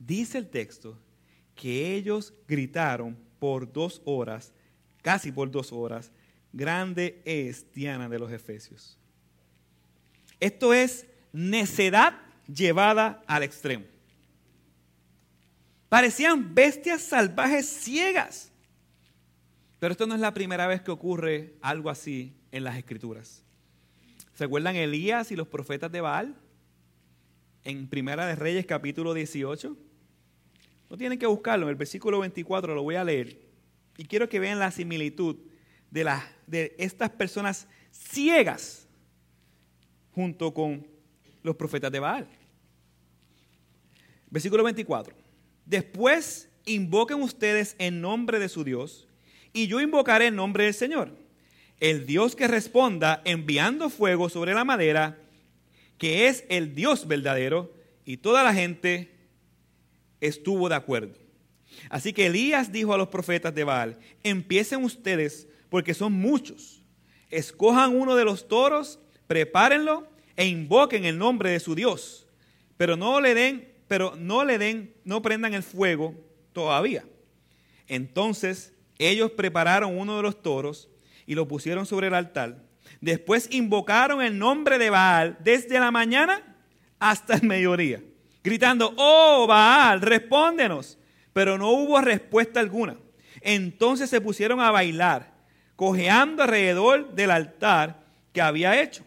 Dice 0.00 0.38
el 0.38 0.48
texto 0.48 0.98
que 1.54 1.94
ellos 1.94 2.34
gritaron 2.48 3.16
por 3.38 3.72
dos 3.72 4.02
horas, 4.04 4.52
casi 5.02 5.30
por 5.30 5.52
dos 5.52 5.72
horas, 5.72 6.10
grande 6.52 7.22
es 7.24 7.72
Diana 7.72 8.08
de 8.08 8.18
los 8.18 8.32
Efesios. 8.32 8.98
Esto 10.40 10.74
es 10.74 11.06
necedad 11.32 12.18
llevada 12.52 13.22
al 13.28 13.44
extremo. 13.44 13.84
Parecían 15.90 16.54
bestias 16.54 17.02
salvajes 17.02 17.66
ciegas. 17.66 18.52
Pero 19.80 19.90
esto 19.90 20.06
no 20.06 20.14
es 20.14 20.20
la 20.20 20.32
primera 20.32 20.68
vez 20.68 20.80
que 20.82 20.92
ocurre 20.92 21.56
algo 21.60 21.90
así 21.90 22.32
en 22.52 22.62
las 22.62 22.78
escrituras. 22.78 23.42
¿Se 24.34 24.44
acuerdan 24.44 24.76
Elías 24.76 25.32
y 25.32 25.36
los 25.36 25.48
profetas 25.48 25.90
de 25.90 26.00
Baal? 26.00 26.36
En 27.64 27.88
Primera 27.88 28.24
de 28.24 28.36
Reyes 28.36 28.66
capítulo 28.66 29.14
18. 29.14 29.76
No 30.88 30.96
tienen 30.96 31.18
que 31.18 31.26
buscarlo, 31.26 31.66
en 31.66 31.70
el 31.70 31.76
versículo 31.76 32.20
24 32.20 32.72
lo 32.72 32.84
voy 32.84 32.94
a 32.94 33.02
leer. 33.02 33.40
Y 33.96 34.04
quiero 34.04 34.28
que 34.28 34.38
vean 34.38 34.60
la 34.60 34.70
similitud 34.70 35.38
de, 35.90 36.08
de 36.46 36.76
estas 36.78 37.10
personas 37.10 37.66
ciegas 37.90 38.86
junto 40.12 40.54
con 40.54 40.86
los 41.42 41.56
profetas 41.56 41.90
de 41.90 41.98
Baal. 41.98 42.28
Versículo 44.30 44.62
24. 44.62 45.19
Después 45.70 46.48
invoquen 46.66 47.22
ustedes 47.22 47.76
en 47.78 48.00
nombre 48.00 48.40
de 48.40 48.48
su 48.48 48.64
Dios 48.64 49.06
y 49.52 49.68
yo 49.68 49.80
invocaré 49.80 50.26
en 50.26 50.34
nombre 50.34 50.64
del 50.64 50.74
Señor. 50.74 51.16
El 51.78 52.06
Dios 52.06 52.34
que 52.34 52.48
responda 52.48 53.22
enviando 53.24 53.88
fuego 53.88 54.28
sobre 54.28 54.52
la 54.52 54.64
madera, 54.64 55.16
que 55.96 56.26
es 56.26 56.44
el 56.48 56.74
Dios 56.74 57.06
verdadero, 57.06 57.72
y 58.04 58.16
toda 58.16 58.42
la 58.42 58.52
gente 58.52 59.12
estuvo 60.20 60.68
de 60.68 60.74
acuerdo. 60.74 61.14
Así 61.88 62.12
que 62.12 62.26
Elías 62.26 62.72
dijo 62.72 62.92
a 62.92 62.98
los 62.98 63.06
profetas 63.06 63.54
de 63.54 63.62
Baal, 63.62 63.96
empiecen 64.24 64.82
ustedes, 64.82 65.46
porque 65.68 65.94
son 65.94 66.12
muchos, 66.12 66.82
escojan 67.30 67.94
uno 67.94 68.16
de 68.16 68.24
los 68.24 68.48
toros, 68.48 68.98
prepárenlo 69.28 70.08
e 70.34 70.46
invoquen 70.46 71.04
el 71.04 71.16
nombre 71.16 71.50
de 71.50 71.60
su 71.60 71.76
Dios, 71.76 72.26
pero 72.76 72.96
no 72.96 73.20
le 73.20 73.34
den, 73.34 73.69
pero 73.90 74.14
no 74.16 74.44
le 74.44 74.56
den, 74.56 74.94
no 75.02 75.20
prendan 75.20 75.52
el 75.52 75.64
fuego 75.64 76.14
todavía. 76.52 77.02
Entonces 77.88 78.72
ellos 78.98 79.32
prepararon 79.32 79.98
uno 79.98 80.16
de 80.16 80.22
los 80.22 80.40
toros, 80.42 80.88
y 81.26 81.34
lo 81.34 81.48
pusieron 81.48 81.86
sobre 81.86 82.06
el 82.06 82.14
altar. 82.14 82.62
Después 83.00 83.48
invocaron 83.50 84.22
el 84.22 84.38
nombre 84.38 84.78
de 84.78 84.90
Baal 84.90 85.38
desde 85.40 85.80
la 85.80 85.90
mañana 85.90 86.56
hasta 87.00 87.34
el 87.34 87.42
mediodía, 87.42 88.00
gritando, 88.44 88.94
oh 88.96 89.48
Baal, 89.48 90.02
respóndenos. 90.02 90.96
Pero 91.32 91.58
no 91.58 91.70
hubo 91.70 92.00
respuesta 92.00 92.60
alguna. 92.60 92.96
Entonces 93.40 94.08
se 94.08 94.20
pusieron 94.20 94.60
a 94.60 94.70
bailar, 94.70 95.32
cojeando 95.74 96.44
alrededor 96.44 97.12
del 97.16 97.32
altar 97.32 98.04
que 98.32 98.40
había 98.40 98.80
hecho. 98.80 99.02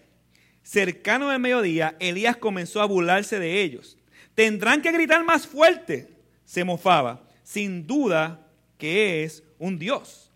Cercano 0.61 1.29
del 1.29 1.39
mediodía, 1.39 1.95
Elías 2.01 2.35
comenzó 2.35 2.81
a 2.81 2.85
burlarse 2.85 3.39
de 3.39 3.61
ellos. 3.61 3.97
Tendrán 4.35 4.81
que 4.81 4.91
gritar 4.91 5.23
más 5.23 5.45
fuerte, 5.45 6.09
se 6.45 6.63
mofaba. 6.63 7.27
Sin 7.43 7.85
duda 7.85 8.47
que 8.77 9.23
es 9.23 9.43
un 9.59 9.77
Dios. 9.77 10.31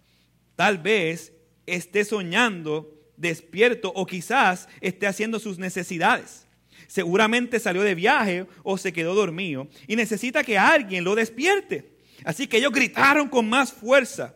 Tal 0.55 0.77
vez 0.77 1.33
esté 1.65 2.05
soñando 2.05 2.93
despierto 3.15 3.91
o 3.95 4.05
quizás 4.05 4.69
esté 4.81 5.07
haciendo 5.07 5.39
sus 5.39 5.57
necesidades. 5.57 6.47
Seguramente 6.87 7.59
salió 7.59 7.81
de 7.81 7.95
viaje 7.95 8.45
o 8.63 8.77
se 8.77 8.93
quedó 8.93 9.15
dormido 9.15 9.67
y 9.87 9.95
necesita 9.95 10.43
que 10.43 10.57
alguien 10.57 11.03
lo 11.03 11.15
despierte. 11.15 11.97
Así 12.23 12.47
que 12.47 12.57
ellos 12.57 12.71
gritaron 12.71 13.27
con 13.27 13.49
más 13.49 13.71
fuerza 13.71 14.35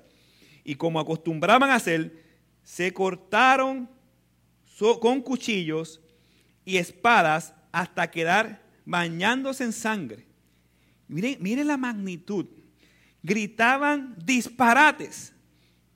y 0.64 0.76
como 0.76 1.00
acostumbraban 1.00 1.70
a 1.70 1.76
hacer, 1.76 2.24
se 2.64 2.94
cortaron 2.94 3.90
con 5.00 5.22
cuchillos 5.22 6.02
y 6.66 6.78
espadas 6.78 7.54
hasta 7.72 8.10
quedar 8.10 8.61
bañándose 8.86 9.64
en 9.64 9.74
sangre. 9.74 10.26
Miren, 11.08 11.68
la 11.68 11.78
magnitud. 11.78 12.46
Gritaban 13.24 14.16
disparates 14.24 15.34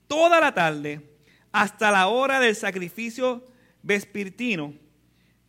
toda 0.07 0.39
la 0.39 0.53
tarde 0.53 1.01
hasta 1.51 1.89
la 1.89 2.07
hora 2.07 2.39
del 2.39 2.55
sacrificio 2.55 3.47
vespertino, 3.81 4.73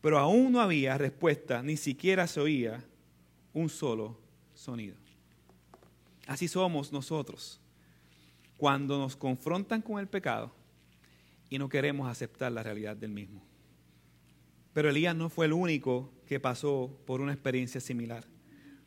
pero 0.00 0.18
aún 0.18 0.52
no 0.52 0.60
había 0.60 0.96
respuesta, 0.96 1.62
ni 1.62 1.76
siquiera 1.76 2.26
se 2.26 2.40
oía 2.40 2.84
un 3.52 3.68
solo 3.68 4.18
sonido. 4.54 4.96
Así 6.26 6.48
somos 6.48 6.92
nosotros 6.92 7.60
cuando 8.56 8.98
nos 8.98 9.16
confrontan 9.16 9.82
con 9.82 9.98
el 9.98 10.08
pecado 10.08 10.52
y 11.50 11.58
no 11.58 11.68
queremos 11.68 12.08
aceptar 12.08 12.52
la 12.52 12.62
realidad 12.62 12.96
del 12.96 13.10
mismo. 13.10 13.42
Pero 14.72 14.90
Elías 14.90 15.14
no 15.14 15.28
fue 15.28 15.46
el 15.46 15.52
único 15.52 16.10
que 16.26 16.40
pasó 16.40 16.90
por 17.06 17.20
una 17.20 17.32
experiencia 17.32 17.80
similar. 17.80 18.24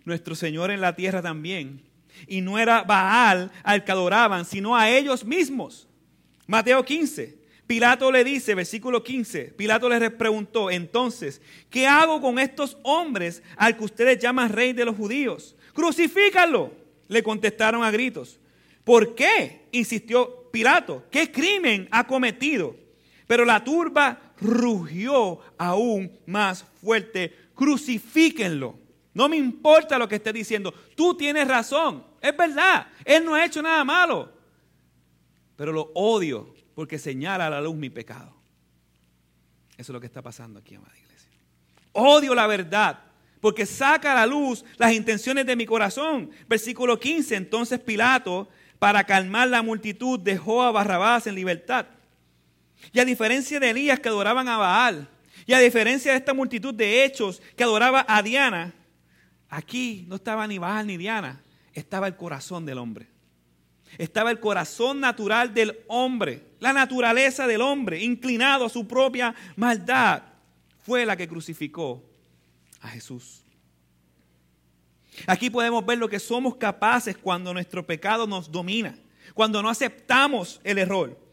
Nuestro 0.06 0.36
Señor 0.36 0.72
en 0.72 0.82
la 0.82 0.96
tierra 0.96 1.22
también. 1.22 1.82
Y 2.28 2.42
no 2.42 2.58
era 2.60 2.84
Baal 2.84 3.52
al 3.64 3.84
que 3.84 3.92
adoraban, 3.92 4.46
sino 4.46 4.76
a 4.76 4.90
ellos 4.90 5.24
mismos. 5.24 5.88
Mateo 6.48 6.84
15. 6.84 7.40
Pilato 7.70 8.12
le 8.12 8.24
dice, 8.24 8.56
versículo 8.56 9.04
15, 9.04 9.54
Pilato 9.56 9.88
les 9.88 10.10
preguntó, 10.10 10.72
entonces, 10.72 11.40
¿qué 11.70 11.86
hago 11.86 12.20
con 12.20 12.40
estos 12.40 12.78
hombres 12.82 13.44
al 13.58 13.78
que 13.78 13.84
ustedes 13.84 14.18
llaman 14.18 14.52
rey 14.52 14.74
de 14.74 14.86
los 14.86 14.96
judíos? 14.96 15.56
Crucifícalo, 15.74 16.74
le 17.08 17.22
contestaron 17.22 17.84
a 17.84 17.92
gritos. 17.92 18.40
¿Por 18.84 19.14
qué? 19.14 19.68
insistió 19.72 20.50
Pilato. 20.52 21.06
¿Qué 21.12 21.32
crimen 21.32 21.88
ha 21.92 22.08
cometido? 22.08 22.76
Pero 23.28 23.46
la 23.46 23.64
turba 23.64 24.29
rugió 24.42 25.40
aún 25.58 26.12
más 26.26 26.64
fuerte. 26.82 27.36
Crucifíquenlo. 27.56 28.78
No 29.14 29.28
me 29.28 29.38
importa 29.38 29.98
lo 29.98 30.08
que 30.08 30.16
esté 30.16 30.32
diciendo. 30.32 30.74
Tú 30.96 31.16
tienes 31.16 31.48
razón. 31.48 32.04
Es 32.22 32.36
verdad. 32.36 32.88
Él 33.04 33.26
no 33.26 33.36
ha 33.36 33.46
hecho 33.46 33.62
nada 33.62 33.84
malo. 33.84 34.32
Pero 35.56 35.72
lo 35.72 35.92
odio 35.94 36.54
porque 36.76 36.98
señala 36.98 37.48
a 37.48 37.50
la 37.50 37.62
luz 37.62 37.76
mi 37.76 37.90
pecado. 37.90 38.34
Eso 39.78 39.92
es 39.92 39.94
lo 39.94 40.00
que 40.00 40.08
está 40.08 40.22
pasando 40.22 40.60
aquí, 40.60 40.76
amada 40.76 40.98
iglesia. 40.98 41.32
Odio 41.94 42.36
la 42.36 42.48
verdad 42.48 43.00
porque 43.42 43.66
saca 43.66 44.12
a 44.12 44.16
la 44.16 44.26
luz 44.26 44.66
las 44.78 44.94
intenciones 44.94 45.46
de 45.46 45.56
mi 45.56 45.66
corazón. 45.66 46.30
Versículo 46.48 47.00
15. 47.00 47.36
Entonces 47.36 47.80
Pilato 47.80 48.50
para 48.80 49.04
calmar 49.04 49.50
la 49.50 49.62
multitud, 49.62 50.20
dejó 50.20 50.64
a 50.64 50.72
Barrabás 50.72 51.28
en 51.28 51.36
libertad. 51.36 51.86
Y 52.92 53.00
a 53.00 53.06
diferencia 53.06 53.60
de 53.60 53.70
Elías 53.70 54.00
que 54.00 54.10
adoraban 54.10 54.48
a 54.48 54.58
Baal, 54.58 55.10
y 55.46 55.54
a 55.54 55.60
diferencia 55.60 56.12
de 56.12 56.18
esta 56.18 56.34
multitud 56.34 56.74
de 56.74 57.04
hechos 57.04 57.42
que 57.56 57.64
adoraba 57.64 58.06
a 58.08 58.22
Diana, 58.22 58.74
aquí 59.50 60.06
no 60.08 60.16
estaba 60.16 60.46
ni 60.48 60.58
Baal 60.58 60.88
ni 60.88 60.98
Diana, 60.98 61.42
estaba 61.74 62.08
el 62.08 62.16
corazón 62.16 62.66
del 62.66 62.78
hombre. 62.78 63.08
Estaba 63.98 64.30
el 64.30 64.40
corazón 64.40 65.00
natural 65.00 65.54
del 65.54 65.80
hombre, 65.88 66.44
la 66.60 66.74
naturaleza 66.74 67.48
del 67.48 67.62
hombre, 67.62 68.04
inclinado 68.04 68.66
a 68.66 68.70
su 68.70 68.88
propia 68.88 69.34
maldad, 69.56 70.22
fue 70.86 71.06
la 71.06 71.18
que 71.18 71.28
crucificó 71.28 72.04
a 72.82 72.90
Jesús. 72.90 73.44
Aquí 75.28 75.50
podemos 75.50 75.86
ver 75.86 75.98
lo 75.98 76.08
que 76.08 76.20
somos 76.20 76.56
capaces 76.56 77.18
cuando 77.18 77.54
nuestro 77.54 77.86
pecado 77.86 78.28
nos 78.28 78.52
domina, 78.52 78.98
cuando 79.34 79.62
no 79.62 79.70
aceptamos 79.70 80.62
el 80.64 80.78
error. 80.78 81.29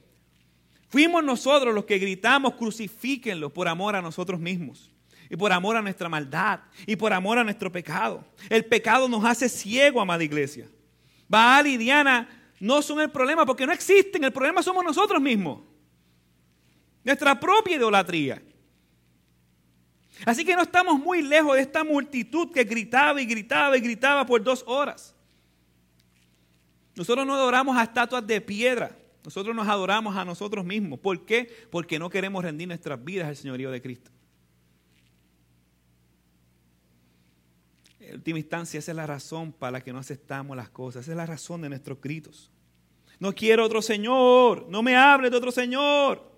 Fuimos 0.89 1.22
nosotros 1.24 1.74
los 1.74 1.84
que 1.84 1.99
gritamos, 1.99 2.55
crucifíquenlo 2.55 3.53
por 3.53 3.68
amor 3.68 3.97
a 3.97 4.03
nosotros 4.03 4.39
mismos 4.39 4.91
y 5.28 5.37
por 5.37 5.53
amor 5.53 5.76
a 5.76 5.82
nuestra 5.82 6.09
maldad 6.09 6.61
y 6.87 6.97
por 6.97 7.12
amor 7.12 7.39
a 7.39 7.45
nuestro 7.45 7.70
pecado. 7.72 8.24
El 8.49 8.64
pecado 8.64 9.09
nos 9.09 9.24
hace 9.24 9.49
ciego, 9.49 10.01
amada 10.01 10.22
iglesia. 10.22 10.68
Baal 11.28 11.66
y 11.66 11.76
Diana 11.76 12.28
no 12.61 12.80
son 12.82 13.01
el 13.01 13.11
problema 13.11 13.45
porque 13.45 13.66
no 13.66 13.72
existen, 13.72 14.24
el 14.24 14.32
problema 14.32 14.62
somos 14.62 14.84
nosotros 14.84 15.20
mismos. 15.20 15.61
Nuestra 17.05 17.39
propia 17.39 17.76
idolatría. 17.76 18.43
Así 20.24 20.45
que 20.45 20.57
no 20.57 20.62
estamos 20.62 20.99
muy 20.99 21.20
lejos 21.22 21.57
de 21.57 21.62
esta 21.62 21.84
multitud 21.84 22.51
que 22.53 22.64
gritaba 22.64 23.20
y 23.20 23.26
gritaba 23.26 23.76
y 23.76 23.80
gritaba 23.80 24.24
por 24.24 24.43
dos 24.43 24.64
horas. 24.66 25.14
Nosotros 26.95 27.26
no 27.26 27.34
adoramos 27.34 27.76
a 27.76 27.82
estatuas 27.82 28.26
de 28.26 28.41
piedra, 28.41 28.97
nosotros 29.27 29.57
nos 29.57 29.66
adoramos 29.66 30.14
a 30.14 30.24
nosotros 30.24 30.64
mismos. 30.64 31.01
¿Por 31.01 31.27
qué? 31.27 31.51
Porque 31.72 31.99
no 31.99 32.09
queremos 32.09 32.45
rendir 32.45 32.68
nuestras 32.68 33.05
vidas 33.05 33.27
al 33.27 33.35
señorío 33.35 33.72
de 33.72 33.83
Cristo. 33.83 34.12
En 37.99 38.14
última 38.14 38.39
instancia, 38.39 38.79
esa 38.79 38.93
es 38.93 38.97
la 38.97 39.05
razón 39.05 39.53
para 39.53 39.72
la 39.72 39.81
que 39.81 39.93
no 39.93 39.99
aceptamos 39.99 40.57
las 40.57 40.70
cosas, 40.70 41.03
esa 41.03 41.11
es 41.11 41.16
la 41.16 41.27
razón 41.27 41.61
de 41.61 41.68
nuestros 41.68 42.01
gritos. 42.01 42.53
No 43.18 43.35
quiero 43.35 43.64
otro 43.64 43.83
Señor, 43.83 44.68
no 44.68 44.81
me 44.81 44.95
hables 44.95 45.33
de 45.33 45.37
otro 45.39 45.51
Señor. 45.51 46.31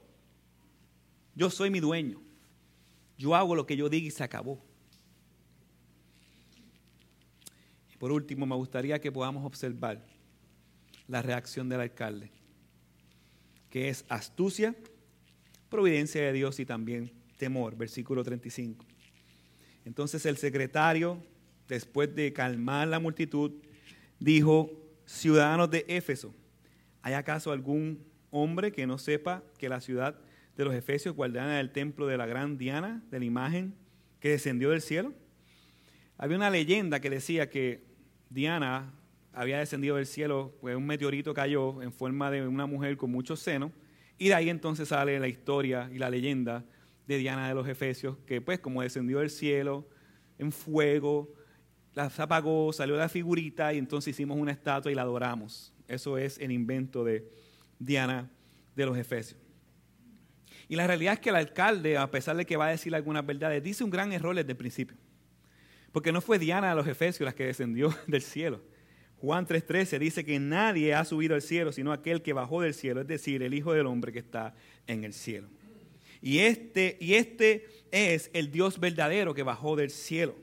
Yo 1.34 1.50
soy 1.50 1.68
mi 1.68 1.80
dueño. 1.80 2.22
Yo 3.18 3.34
hago 3.36 3.54
lo 3.54 3.66
que 3.66 3.76
yo 3.76 3.90
diga 3.90 4.06
y 4.06 4.10
se 4.10 4.24
acabó. 4.24 4.64
Y 7.92 7.98
por 7.98 8.12
último, 8.12 8.46
me 8.46 8.56
gustaría 8.56 8.98
que 8.98 9.12
podamos 9.12 9.44
observar 9.44 10.02
la 11.06 11.20
reacción 11.20 11.68
del 11.68 11.82
alcalde, 11.82 12.30
que 13.70 13.88
es 13.88 14.04
astucia, 14.08 14.74
providencia 15.68 16.22
de 16.22 16.32
Dios 16.32 16.58
y 16.60 16.66
también 16.66 17.12
temor, 17.36 17.76
versículo 17.76 18.24
35. 18.24 18.84
Entonces 19.84 20.26
el 20.26 20.36
secretario, 20.36 21.22
después 21.68 22.14
de 22.14 22.32
calmar 22.32 22.88
la 22.88 22.98
multitud, 22.98 23.52
dijo, 24.18 24.70
ciudadanos 25.06 25.70
de 25.70 25.84
Éfeso, 25.88 26.34
¿hay 27.02 27.14
acaso 27.14 27.52
algún 27.52 28.04
hombre 28.30 28.72
que 28.72 28.86
no 28.86 28.98
sepa 28.98 29.42
que 29.58 29.68
la 29.68 29.80
ciudad 29.80 30.18
de 30.58 30.64
los 30.64 30.74
Efesios, 30.74 31.14
guardiana 31.14 31.56
del 31.56 31.70
templo 31.70 32.06
de 32.06 32.16
la 32.16 32.26
gran 32.26 32.58
Diana, 32.58 33.02
de 33.10 33.20
la 33.20 33.24
imagen 33.24 33.74
que 34.20 34.30
descendió 34.30 34.70
del 34.70 34.82
cielo. 34.82 35.14
Había 36.18 36.36
una 36.36 36.50
leyenda 36.50 37.00
que 37.00 37.10
decía 37.10 37.48
que 37.48 37.84
Diana 38.28 38.92
había 39.38 39.60
descendido 39.60 39.94
del 39.94 40.06
cielo, 40.06 40.52
pues 40.60 40.74
un 40.74 40.84
meteorito 40.84 41.32
cayó 41.32 41.80
en 41.80 41.92
forma 41.92 42.28
de 42.28 42.46
una 42.46 42.66
mujer 42.66 42.96
con 42.96 43.12
muchos 43.12 43.38
senos, 43.38 43.70
y 44.18 44.28
de 44.28 44.34
ahí 44.34 44.50
entonces 44.50 44.88
sale 44.88 45.20
la 45.20 45.28
historia 45.28 45.88
y 45.92 45.98
la 45.98 46.10
leyenda 46.10 46.64
de 47.06 47.18
Diana 47.18 47.48
de 47.48 47.54
los 47.54 47.68
Efesios, 47.68 48.16
que 48.26 48.40
pues 48.40 48.58
como 48.58 48.82
descendió 48.82 49.20
del 49.20 49.30
cielo 49.30 49.88
en 50.38 50.50
fuego, 50.50 51.32
la 51.94 52.10
apagó, 52.16 52.72
salió 52.72 52.96
la 52.96 53.08
figurita 53.08 53.72
y 53.72 53.78
entonces 53.78 54.10
hicimos 54.10 54.36
una 54.36 54.50
estatua 54.50 54.90
y 54.90 54.96
la 54.96 55.02
adoramos. 55.02 55.72
Eso 55.86 56.18
es 56.18 56.38
el 56.38 56.50
invento 56.50 57.04
de 57.04 57.30
Diana 57.78 58.28
de 58.74 58.86
los 58.86 58.98
Efesios. 58.98 59.40
Y 60.68 60.74
la 60.74 60.88
realidad 60.88 61.14
es 61.14 61.20
que 61.20 61.30
el 61.30 61.36
alcalde, 61.36 61.96
a 61.96 62.10
pesar 62.10 62.36
de 62.36 62.44
que 62.44 62.56
va 62.56 62.66
a 62.66 62.70
decir 62.70 62.92
algunas 62.92 63.24
verdades, 63.24 63.62
dice 63.62 63.84
un 63.84 63.90
gran 63.90 64.12
error 64.12 64.34
desde 64.34 64.50
el 64.50 64.56
principio. 64.56 64.96
Porque 65.92 66.10
no 66.10 66.20
fue 66.20 66.40
Diana 66.40 66.70
de 66.70 66.74
los 66.74 66.88
Efesios 66.88 67.24
la 67.24 67.34
que 67.34 67.46
descendió 67.46 67.94
del 68.08 68.22
cielo. 68.22 68.60
Juan 69.20 69.46
3:13 69.46 69.98
dice 69.98 70.24
que 70.24 70.38
nadie 70.38 70.94
ha 70.94 71.04
subido 71.04 71.34
al 71.34 71.42
cielo 71.42 71.72
sino 71.72 71.92
aquel 71.92 72.22
que 72.22 72.32
bajó 72.32 72.62
del 72.62 72.74
cielo, 72.74 73.00
es 73.00 73.06
decir, 73.06 73.42
el 73.42 73.54
Hijo 73.54 73.72
del 73.72 73.86
Hombre 73.86 74.12
que 74.12 74.20
está 74.20 74.54
en 74.86 75.04
el 75.04 75.12
cielo. 75.12 75.48
Y 76.20 76.38
este, 76.38 76.96
y 77.00 77.14
este 77.14 77.66
es 77.90 78.30
el 78.32 78.50
Dios 78.50 78.80
verdadero 78.80 79.34
que 79.34 79.42
bajó 79.42 79.76
del 79.76 79.90
cielo. 79.90 80.34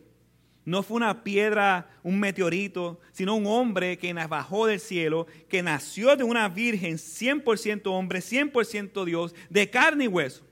No 0.63 0.81
fue 0.81 0.97
una 0.97 1.23
piedra, 1.23 1.91
un 2.01 2.19
meteorito, 2.19 2.99
sino 3.11 3.35
un 3.35 3.45
hombre 3.45 3.99
que 3.99 4.11
bajó 4.13 4.65
del 4.65 4.79
cielo, 4.79 5.27
que 5.47 5.61
nació 5.61 6.15
de 6.15 6.23
una 6.23 6.49
virgen 6.49 6.95
100% 6.95 7.81
hombre, 7.85 8.19
100% 8.19 9.05
Dios, 9.05 9.35
de 9.49 9.69
carne 9.69 10.05
y 10.05 10.07
hueso. 10.07 10.43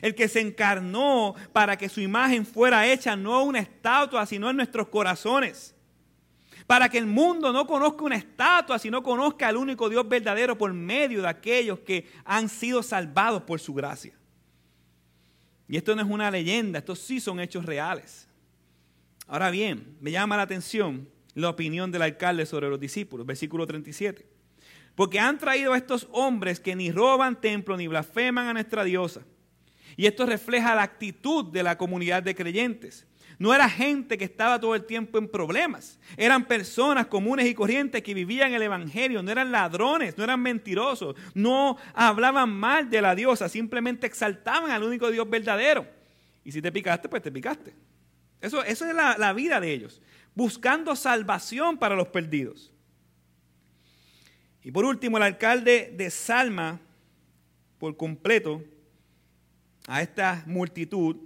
El 0.00 0.14
que 0.14 0.28
se 0.28 0.40
encarnó 0.40 1.34
para 1.52 1.76
que 1.76 1.88
su 1.88 2.00
imagen 2.00 2.46
fuera 2.46 2.86
hecha 2.86 3.16
no 3.16 3.42
una 3.42 3.58
estatua, 3.58 4.26
sino 4.26 4.48
en 4.48 4.56
nuestros 4.56 4.88
corazones. 4.88 5.74
Para 6.68 6.90
que 6.90 6.98
el 6.98 7.06
mundo 7.06 7.50
no 7.50 7.66
conozca 7.66 8.04
una 8.04 8.16
estatua, 8.16 8.78
sino 8.78 9.02
conozca 9.02 9.48
al 9.48 9.56
único 9.56 9.88
Dios 9.88 10.06
verdadero 10.06 10.58
por 10.58 10.70
medio 10.74 11.22
de 11.22 11.28
aquellos 11.28 11.78
que 11.78 12.06
han 12.26 12.50
sido 12.50 12.82
salvados 12.82 13.42
por 13.44 13.58
su 13.58 13.72
gracia. 13.72 14.12
Y 15.66 15.78
esto 15.78 15.96
no 15.96 16.02
es 16.02 16.08
una 16.08 16.30
leyenda, 16.30 16.80
estos 16.80 16.98
sí 16.98 17.20
son 17.20 17.40
hechos 17.40 17.64
reales. 17.64 18.28
Ahora 19.26 19.50
bien, 19.50 19.96
me 20.02 20.10
llama 20.10 20.36
la 20.36 20.42
atención 20.42 21.08
la 21.32 21.48
opinión 21.48 21.90
del 21.90 22.02
alcalde 22.02 22.44
sobre 22.44 22.68
los 22.68 22.78
discípulos, 22.78 23.26
versículo 23.26 23.66
37. 23.66 24.26
Porque 24.94 25.18
han 25.18 25.38
traído 25.38 25.72
a 25.72 25.78
estos 25.78 26.06
hombres 26.12 26.60
que 26.60 26.76
ni 26.76 26.92
roban 26.92 27.40
templo 27.40 27.78
ni 27.78 27.86
blasfeman 27.86 28.46
a 28.46 28.52
nuestra 28.52 28.84
diosa. 28.84 29.22
Y 29.96 30.04
esto 30.04 30.26
refleja 30.26 30.74
la 30.74 30.82
actitud 30.82 31.46
de 31.46 31.62
la 31.62 31.78
comunidad 31.78 32.22
de 32.22 32.34
creyentes. 32.34 33.06
No 33.38 33.54
era 33.54 33.68
gente 33.68 34.18
que 34.18 34.24
estaba 34.24 34.58
todo 34.58 34.74
el 34.74 34.84
tiempo 34.84 35.16
en 35.16 35.28
problemas. 35.28 35.98
Eran 36.16 36.44
personas 36.46 37.06
comunes 37.06 37.46
y 37.46 37.54
corrientes 37.54 38.02
que 38.02 38.12
vivían 38.12 38.52
el 38.52 38.62
Evangelio. 38.62 39.22
No 39.22 39.30
eran 39.30 39.52
ladrones, 39.52 40.18
no 40.18 40.24
eran 40.24 40.40
mentirosos. 40.40 41.14
No 41.34 41.76
hablaban 41.94 42.50
mal 42.50 42.90
de 42.90 43.00
la 43.00 43.14
diosa. 43.14 43.48
Simplemente 43.48 44.08
exaltaban 44.08 44.72
al 44.72 44.82
único 44.82 45.08
Dios 45.10 45.30
verdadero. 45.30 45.86
Y 46.42 46.50
si 46.50 46.60
te 46.60 46.72
picaste, 46.72 47.08
pues 47.08 47.22
te 47.22 47.30
picaste. 47.30 47.74
Eso, 48.40 48.62
es 48.62 48.80
la, 48.80 49.32
vida 49.32 49.60
de 49.60 49.72
ellos, 49.72 50.00
buscando 50.34 50.94
salvación 50.94 51.78
para 51.78 51.96
los 51.96 52.08
perdidos. 52.08 52.72
Y 54.62 54.70
por 54.70 54.84
último, 54.84 55.16
el 55.16 55.24
alcalde 55.24 55.92
desalma 55.96 56.80
por 57.78 57.96
completo 57.96 58.62
a 59.86 60.02
esta 60.02 60.42
multitud, 60.46 61.16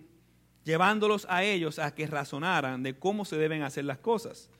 llevándolos 0.65 1.27
a 1.29 1.45
ellos 1.45 1.79
a 1.79 1.95
que 1.95 2.07
razonaran 2.07 2.83
de 2.83 2.95
cómo 2.95 3.25
se 3.25 3.37
deben 3.37 3.63
hacer 3.63 3.85
las 3.85 3.99
cosas. 3.99 4.51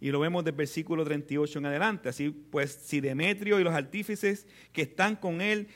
Y 0.00 0.10
lo 0.10 0.20
vemos 0.20 0.44
del 0.44 0.54
versículo 0.54 1.04
38 1.04 1.58
en 1.58 1.66
adelante. 1.66 2.08
Así 2.08 2.30
pues, 2.30 2.72
si 2.72 3.00
Demetrio 3.00 3.58
y 3.58 3.64
los 3.64 3.74
artífices 3.74 4.46
que 4.72 4.82
están 4.82 5.16
con 5.16 5.40
él 5.40 5.68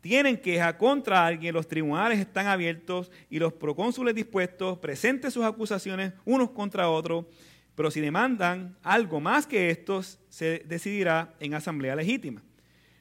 tienen 0.00 0.36
queja 0.36 0.78
contra 0.78 1.26
alguien, 1.26 1.52
los 1.52 1.68
tribunales 1.68 2.18
están 2.18 2.46
abiertos 2.46 3.10
y 3.28 3.38
los 3.38 3.52
procónsules 3.52 4.14
dispuestos, 4.14 4.78
presenten 4.78 5.30
sus 5.30 5.44
acusaciones 5.44 6.12
unos 6.24 6.50
contra 6.52 6.88
otros, 6.88 7.26
pero 7.74 7.90
si 7.90 8.00
demandan 8.00 8.76
algo 8.82 9.20
más 9.20 9.46
que 9.46 9.68
estos, 9.68 10.20
se 10.28 10.62
decidirá 10.66 11.34
en 11.40 11.54
asamblea 11.54 11.96
legítima. 11.96 12.42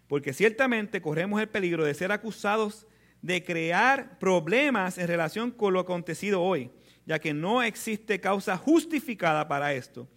Porque 0.08 0.34
ciertamente 0.34 1.02
corremos 1.02 1.40
el 1.40 1.48
peligro 1.48 1.86
de 1.86 1.94
ser 1.94 2.12
acusados 2.12 2.88
de 3.26 3.44
crear 3.44 4.20
problemas 4.20 5.00
en 5.00 5.08
relación 5.08 5.50
con 5.50 5.74
lo 5.74 5.80
acontecido 5.80 6.44
hoy, 6.44 6.70
ya 7.08 7.18
que 7.18 7.34
no 7.34 7.64
existe 7.64 8.20
causa 8.20 8.56
justificada 8.56 9.48
para 9.48 9.74
esto, 9.74 10.08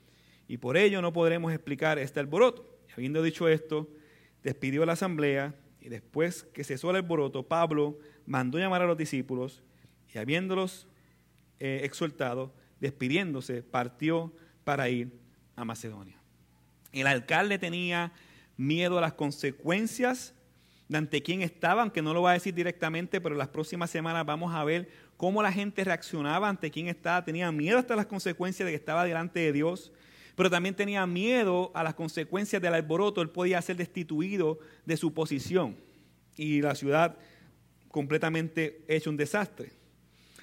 y 0.47 0.59
por 0.59 0.77
ello 0.77 1.01
no 1.01 1.11
podremos 1.11 1.51
explicar 1.51 1.99
este 1.99 2.21
alboroto. 2.21 2.79
Habiendo 2.95 3.23
dicho 3.23 3.49
esto, 3.49 3.89
despidió 4.43 4.85
la 4.85 4.93
asamblea 4.93 5.55
y 5.81 5.89
después 5.89 6.43
que 6.53 6.65
cesó 6.65 6.91
el 6.91 6.97
alboroto, 6.97 7.49
Pablo 7.49 7.99
mandó 8.27 8.59
llamar 8.59 8.83
a 8.83 8.87
los 8.87 8.99
discípulos 8.99 9.63
y 10.13 10.19
habiéndolos 10.19 10.87
eh, 11.61 11.81
exhortado, 11.85 12.53
despidiéndose, 12.79 13.63
partió 13.63 14.35
para 14.65 14.91
ir 14.91 15.19
a 15.57 15.65
Macedonia. 15.65 16.21
El 16.93 17.07
alcalde 17.07 17.59
tenía 17.59 18.13
miedo 18.59 18.99
a 18.99 19.01
las 19.01 19.15
consecuencias 19.15 20.35
de 20.89 20.99
ante 20.99 21.23
quién 21.23 21.43
estaba, 21.43 21.83
aunque 21.83 22.03
no 22.03 22.15
lo 22.15 22.23
va 22.23 22.31
a 22.31 22.35
decir 22.35 22.55
directamente, 22.55 23.21
pero 23.21 23.35
las 23.35 23.49
próximas 23.49 23.91
semanas 23.91 24.25
vamos 24.25 24.55
a 24.55 24.65
ver 24.65 24.89
cómo 25.17 25.43
la 25.43 25.53
gente 25.53 25.85
reaccionaba 25.85 26.49
ante 26.49 26.71
quién 26.71 26.89
estaba. 26.89 27.25
Tenía 27.25 27.53
miedo 27.53 27.79
hasta 27.79 27.95
las 27.95 28.07
consecuencias 28.07 28.67
de 28.67 28.73
que 28.73 28.77
estaba 28.77 29.05
delante 29.05 29.41
de 29.41 29.53
Dios 29.53 29.93
pero 30.39 30.51
también 30.51 30.77
tenía 30.77 31.05
miedo 31.05 31.73
a 31.75 31.83
las 31.83 31.95
consecuencias 31.95 32.63
del 32.63 32.73
alboroto. 32.73 33.21
Él 33.21 33.29
podía 33.29 33.61
ser 33.61 33.75
destituido 33.75 34.61
de 34.87 34.97
su 34.97 35.13
posición 35.13 35.77
y 36.37 36.63
la 36.63 36.77
ciudad 36.77 37.19
completamente 37.89 38.85
hecho 38.87 39.11
un 39.11 39.17
desastre. 39.17 39.73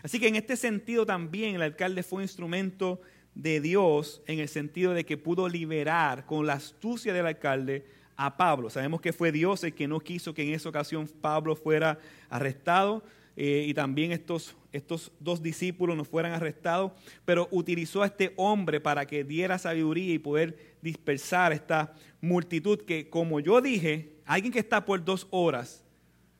Así 0.03 0.19
que 0.19 0.27
en 0.27 0.35
este 0.35 0.57
sentido 0.57 1.05
también 1.05 1.55
el 1.55 1.61
alcalde 1.61 2.03
fue 2.03 2.23
instrumento 2.23 2.99
de 3.35 3.61
Dios 3.61 4.21
en 4.27 4.39
el 4.39 4.49
sentido 4.49 4.93
de 4.93 5.05
que 5.05 5.15
pudo 5.15 5.47
liberar 5.47 6.25
con 6.25 6.45
la 6.45 6.55
astucia 6.55 7.13
del 7.13 7.27
alcalde 7.27 7.85
a 8.17 8.37
Pablo. 8.37 8.69
Sabemos 8.69 9.01
que 9.01 9.13
fue 9.13 9.31
Dios 9.31 9.63
el 9.63 9.73
que 9.73 9.87
no 9.87 9.99
quiso 9.99 10.33
que 10.33 10.43
en 10.43 10.53
esa 10.53 10.69
ocasión 10.69 11.07
Pablo 11.21 11.55
fuera 11.55 11.99
arrestado, 12.29 13.03
eh, 13.37 13.65
y 13.67 13.73
también 13.73 14.13
estos, 14.13 14.55
estos 14.71 15.11
dos 15.19 15.41
discípulos 15.41 15.97
no 15.97 16.05
fueran 16.05 16.31
arrestados, 16.31 16.93
pero 17.25 17.49
utilizó 17.51 18.01
a 18.01 18.05
este 18.05 18.33
hombre 18.37 18.79
para 18.79 19.05
que 19.05 19.25
diera 19.25 19.57
sabiduría 19.57 20.13
y 20.13 20.19
poder 20.19 20.75
dispersar 20.81 21.51
esta 21.51 21.93
multitud 22.21 22.79
que, 22.81 23.09
como 23.09 23.41
yo 23.41 23.59
dije, 23.59 24.13
alguien 24.25 24.53
que 24.53 24.59
está 24.59 24.85
por 24.85 25.03
dos 25.03 25.27
horas 25.31 25.83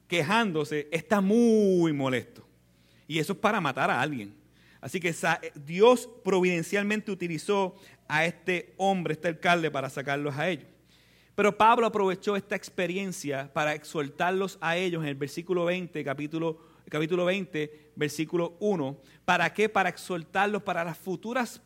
quejándose 0.08 0.88
está 0.92 1.20
muy 1.20 1.92
molesto. 1.92 2.48
Y 3.08 3.20
eso 3.20 3.34
es 3.34 3.40
para 3.40 3.60
matar 3.60 3.92
a 3.92 4.02
alguien. 4.02 4.34
Así 4.80 5.00
que 5.00 5.14
Dios 5.66 6.08
providencialmente 6.24 7.12
utilizó 7.12 7.76
a 8.08 8.26
este 8.26 8.74
hombre, 8.78 9.14
este 9.14 9.28
alcalde, 9.28 9.70
para 9.70 9.90
sacarlos 9.90 10.36
a 10.38 10.48
ellos. 10.48 10.68
Pero 11.36 11.58
Pablo 11.58 11.86
aprovechó 11.86 12.36
esta 12.36 12.56
experiencia 12.56 13.52
para 13.54 13.74
exhortarlos 13.74 14.58
a 14.62 14.78
ellos 14.78 15.04
en 15.04 15.10
el 15.10 15.16
versículo 15.16 15.66
20, 15.66 16.04
capítulo 16.04 16.76
capítulo 16.90 17.26
20, 17.26 17.92
versículo 17.96 18.56
1. 18.60 18.98
¿Para 19.26 19.54
qué? 19.54 19.70
Para 19.70 19.90
exhortarlos 19.90 20.64
para 20.64 20.84
las 20.84 20.98
futuras 20.98 21.62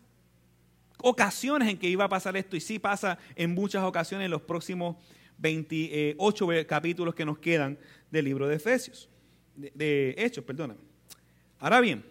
ocasiones 1.01 1.69
en 1.69 1.77
que 1.77 1.87
iba 1.87 2.05
a 2.05 2.09
pasar 2.09 2.35
esto. 2.37 2.55
Y 2.55 2.61
sí 2.61 2.79
pasa 2.79 3.17
en 3.35 3.53
muchas 3.53 3.83
ocasiones 3.83 4.25
en 4.25 4.31
los 4.31 4.41
próximos 4.41 4.97
28 5.37 6.47
capítulos 6.67 7.15
que 7.15 7.25
nos 7.25 7.39
quedan 7.39 7.77
del 8.11 8.25
libro 8.25 8.47
de 8.47 8.55
Efesios. 8.55 9.09
De, 9.55 10.15
Hechos, 10.17 10.43
perdóname. 10.43 10.79
Ahora 11.59 11.81
bien, 11.81 12.05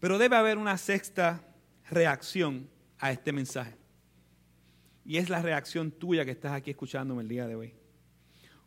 pero 0.00 0.18
debe 0.18 0.34
haber 0.34 0.58
una 0.58 0.76
sexta 0.76 1.44
reacción 1.88 2.68
a 2.98 3.12
este 3.12 3.32
mensaje. 3.32 3.79
Y 5.10 5.18
es 5.18 5.28
la 5.28 5.42
reacción 5.42 5.90
tuya 5.90 6.24
que 6.24 6.30
estás 6.30 6.52
aquí 6.52 6.70
escuchándome 6.70 7.22
el 7.22 7.28
día 7.28 7.48
de 7.48 7.56
hoy. 7.56 7.74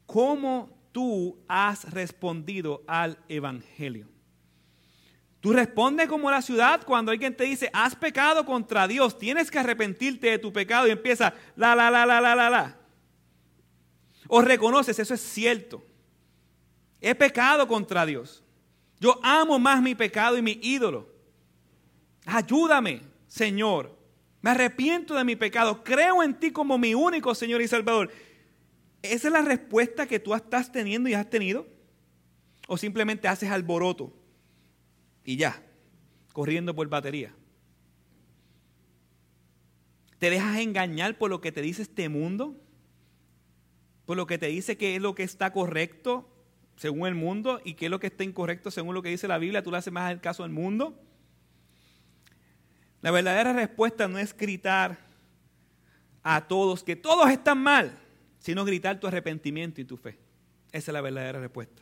¿Cómo 0.06 0.84
tú 0.92 1.42
has 1.48 1.90
respondido 1.90 2.84
al 2.86 3.18
Evangelio. 3.30 4.10
Tú 5.40 5.54
respondes 5.54 6.10
como 6.10 6.30
la 6.30 6.42
ciudad 6.42 6.84
cuando 6.86 7.14
alguien 7.14 7.34
te 7.34 7.46
dice, 7.46 7.70
has 7.72 7.96
pecado 7.96 8.46
contra 8.46 8.90
Dios, 8.90 9.18
tienes 9.18 9.50
que 9.50 9.58
arrepentirte 9.58 10.32
de 10.32 10.38
tu 10.38 10.52
pecado 10.52 10.86
y 10.86 10.92
empieza, 10.92 11.34
la, 11.56 11.78
la, 11.78 11.90
la, 11.90 12.06
la, 12.06 12.20
la, 12.20 12.36
la, 12.36 12.50
la. 12.50 12.78
O 14.28 14.42
reconoces, 14.42 15.00
eso 15.00 15.14
es 15.14 15.22
cierto. 15.22 15.82
He 17.00 17.16
pecado 17.16 17.66
contra 17.70 18.06
Dios. 18.06 18.44
Yo 19.00 19.18
amo 19.24 19.58
más 19.58 19.82
mi 19.82 19.96
pecado 19.96 20.38
y 20.38 20.42
mi 20.42 20.60
ídolo. 20.62 21.08
Ayúdame, 22.26 23.02
Señor. 23.28 24.03
Me 24.44 24.50
arrepiento 24.50 25.16
de 25.16 25.24
mi 25.24 25.38
pecado. 25.38 25.86
Creo 25.86 26.22
en 26.22 26.38
ti 26.38 26.52
como 26.52 26.78
mi 26.78 26.94
único 26.94 27.34
Señor 27.34 27.62
y 27.62 27.68
Salvador. 27.70 28.12
¿Esa 29.02 29.28
es 29.30 29.34
la 29.34 29.42
respuesta 29.42 30.06
que 30.06 30.20
tú 30.20 30.36
estás 30.36 30.70
teniendo 30.70 31.08
y 31.08 31.14
has 31.14 31.30
tenido? 31.30 31.66
¿O 32.68 32.78
simplemente 32.78 33.30
haces 33.30 33.50
alboroto 33.50 34.14
y 35.24 35.38
ya, 35.38 35.64
corriendo 36.34 36.76
por 36.76 36.90
batería? 36.90 37.34
¿Te 40.20 40.30
dejas 40.30 40.60
engañar 40.60 41.18
por 41.18 41.30
lo 41.30 41.40
que 41.40 41.54
te 41.54 41.62
dice 41.62 41.82
este 41.82 42.10
mundo? 42.10 42.54
¿Por 44.06 44.18
lo 44.18 44.28
que 44.28 44.38
te 44.38 44.48
dice 44.48 44.76
que 44.76 44.98
es 44.98 45.02
lo 45.02 45.16
que 45.16 45.24
está 45.24 45.54
correcto 45.54 46.30
según 46.76 47.08
el 47.08 47.16
mundo 47.16 47.62
y 47.64 47.76
qué 47.76 47.86
es 47.86 47.92
lo 47.92 48.02
que 48.02 48.08
está 48.08 48.26
incorrecto 48.26 48.72
según 48.72 48.94
lo 48.94 49.02
que 49.02 49.10
dice 49.10 49.30
la 49.30 49.38
Biblia? 49.38 49.64
¿Tú 49.64 49.72
le 49.72 49.78
haces 49.78 49.94
más 49.94 50.12
el 50.12 50.20
caso 50.20 50.44
al 50.44 50.50
mundo? 50.50 51.00
La 53.04 53.12
verdadera 53.12 53.54
respuesta 53.54 54.08
no 54.08 54.18
es 54.18 54.36
gritar 54.36 54.98
a 56.24 56.48
todos 56.48 56.84
que 56.84 56.96
todos 56.96 57.30
están 57.30 57.60
mal 57.60 58.00
sino 58.44 58.66
gritar 58.66 59.00
tu 59.00 59.08
arrepentimiento 59.08 59.80
y 59.80 59.86
tu 59.86 59.96
fe. 59.96 60.18
Esa 60.74 60.92
es 60.92 60.94
la 60.94 61.00
verdadera 61.00 61.40
respuesta. 61.40 61.82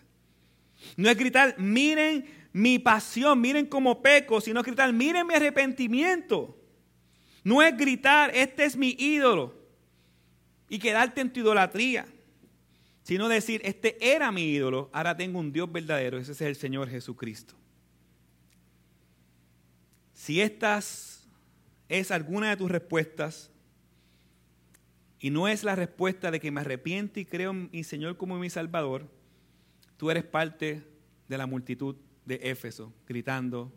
No 0.96 1.10
es 1.10 1.18
gritar, 1.18 1.58
miren 1.58 2.24
mi 2.54 2.78
pasión, 2.78 3.42
miren 3.42 3.66
cómo 3.66 4.00
peco, 4.00 4.40
sino 4.40 4.62
gritar, 4.62 4.94
miren 4.94 5.26
mi 5.26 5.34
arrepentimiento. 5.34 6.56
No 7.44 7.64
es 7.64 7.76
gritar, 7.76 8.30
este 8.36 8.64
es 8.66 8.78
mi 8.78 8.96
ídolo 9.00 9.56
y 10.70 10.78
quedarte 10.78 11.22
en 11.22 11.34
tu 11.34 11.40
idolatría, 11.40 12.06
sino 13.02 13.28
decir, 13.28 13.62
este 13.64 13.98
era 14.00 14.32
mi 14.32 14.44
ídolo, 14.44 14.92
ahora 14.94 15.18
tengo 15.18 15.40
un 15.40 15.52
Dios 15.52 15.72
verdadero, 15.72 16.20
ese 16.20 16.34
es 16.34 16.42
el 16.42 16.56
Señor 16.56 16.90
Jesucristo. 16.90 17.56
Si 20.14 20.40
estas 20.40 21.11
es 21.92 22.10
alguna 22.10 22.50
de 22.50 22.56
tus 22.56 22.72
respuestas 22.72 23.52
y 25.20 25.30
no 25.30 25.50
es 25.50 25.66
la 25.66 25.76
respuesta 25.76 26.32
de 26.32 26.40
que 26.40 26.50
me 26.50 26.62
arrepiento 26.62 27.20
y 27.20 27.26
creo 27.26 27.52
en 27.52 27.70
mi 27.70 27.84
Señor 27.84 28.16
como 28.16 28.40
mi 28.40 28.50
Salvador, 28.50 29.10
tú 29.98 30.10
eres 30.10 30.24
parte 30.24 30.84
de 31.28 31.38
la 31.38 31.48
multitud 31.48 31.98
de 32.26 32.40
Éfeso, 32.44 32.94
gritando 33.06 33.74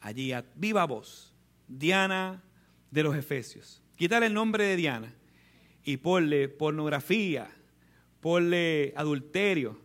allí 0.00 0.32
a 0.32 0.46
viva 0.54 0.86
voz, 0.86 1.34
Diana 1.68 2.42
de 2.90 3.02
los 3.02 3.14
Efesios. 3.14 3.82
Quitar 3.94 4.22
el 4.22 4.32
nombre 4.32 4.64
de 4.64 4.76
Diana 4.76 5.14
y 5.84 5.98
ponle 5.98 6.48
pornografía, 6.48 7.50
ponle 8.20 8.94
adulterio, 8.96 9.78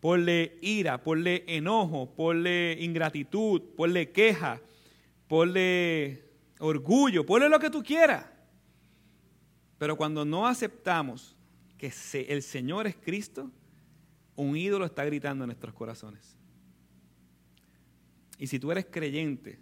ponle 0.00 0.56
ira, 0.62 1.04
ponle 1.04 1.44
enojo, 1.46 2.14
ponle 2.16 2.78
ingratitud, 2.80 3.60
ponle 3.76 4.10
queja, 4.10 4.62
ponle 5.28 6.29
orgullo, 6.60 7.26
ponle 7.26 7.48
lo 7.48 7.58
que 7.58 7.70
tú 7.70 7.82
quieras. 7.82 8.26
Pero 9.78 9.96
cuando 9.96 10.24
no 10.24 10.46
aceptamos 10.46 11.36
que 11.76 11.92
el 12.28 12.42
Señor 12.42 12.86
es 12.86 12.96
Cristo, 12.96 13.50
un 14.36 14.56
ídolo 14.56 14.84
está 14.84 15.04
gritando 15.04 15.44
en 15.44 15.48
nuestros 15.48 15.74
corazones. 15.74 16.36
Y 18.38 18.46
si 18.46 18.58
tú 18.58 18.70
eres 18.70 18.86
creyente 18.90 19.58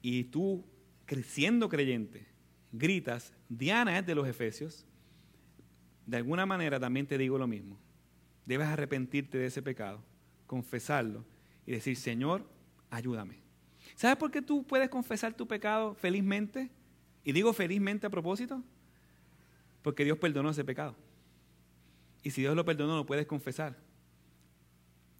y 0.00 0.24
tú, 0.24 0.64
creciendo 1.06 1.68
creyente, 1.68 2.26
gritas, 2.72 3.32
Diana 3.48 3.98
es 3.98 4.06
de 4.06 4.14
los 4.14 4.28
Efesios, 4.28 4.86
de 6.06 6.18
alguna 6.18 6.44
manera 6.46 6.78
también 6.78 7.06
te 7.06 7.18
digo 7.18 7.38
lo 7.38 7.46
mismo. 7.46 7.78
Debes 8.44 8.68
arrepentirte 8.68 9.38
de 9.38 9.46
ese 9.46 9.62
pecado, 9.62 10.02
confesarlo 10.46 11.24
y 11.66 11.72
decir, 11.72 11.96
Señor, 11.96 12.46
ayúdame. 12.90 13.43
¿Sabes 13.94 14.16
por 14.16 14.30
qué 14.30 14.42
tú 14.42 14.64
puedes 14.64 14.88
confesar 14.88 15.34
tu 15.34 15.46
pecado 15.46 15.94
felizmente? 15.94 16.70
Y 17.24 17.32
digo 17.32 17.52
felizmente 17.52 18.06
a 18.06 18.10
propósito, 18.10 18.62
porque 19.82 20.04
Dios 20.04 20.18
perdonó 20.18 20.50
ese 20.50 20.64
pecado. 20.64 20.94
Y 22.22 22.30
si 22.30 22.40
Dios 22.40 22.56
lo 22.56 22.64
perdonó, 22.64 22.96
lo 22.96 23.06
puedes 23.06 23.26
confesar. 23.26 23.76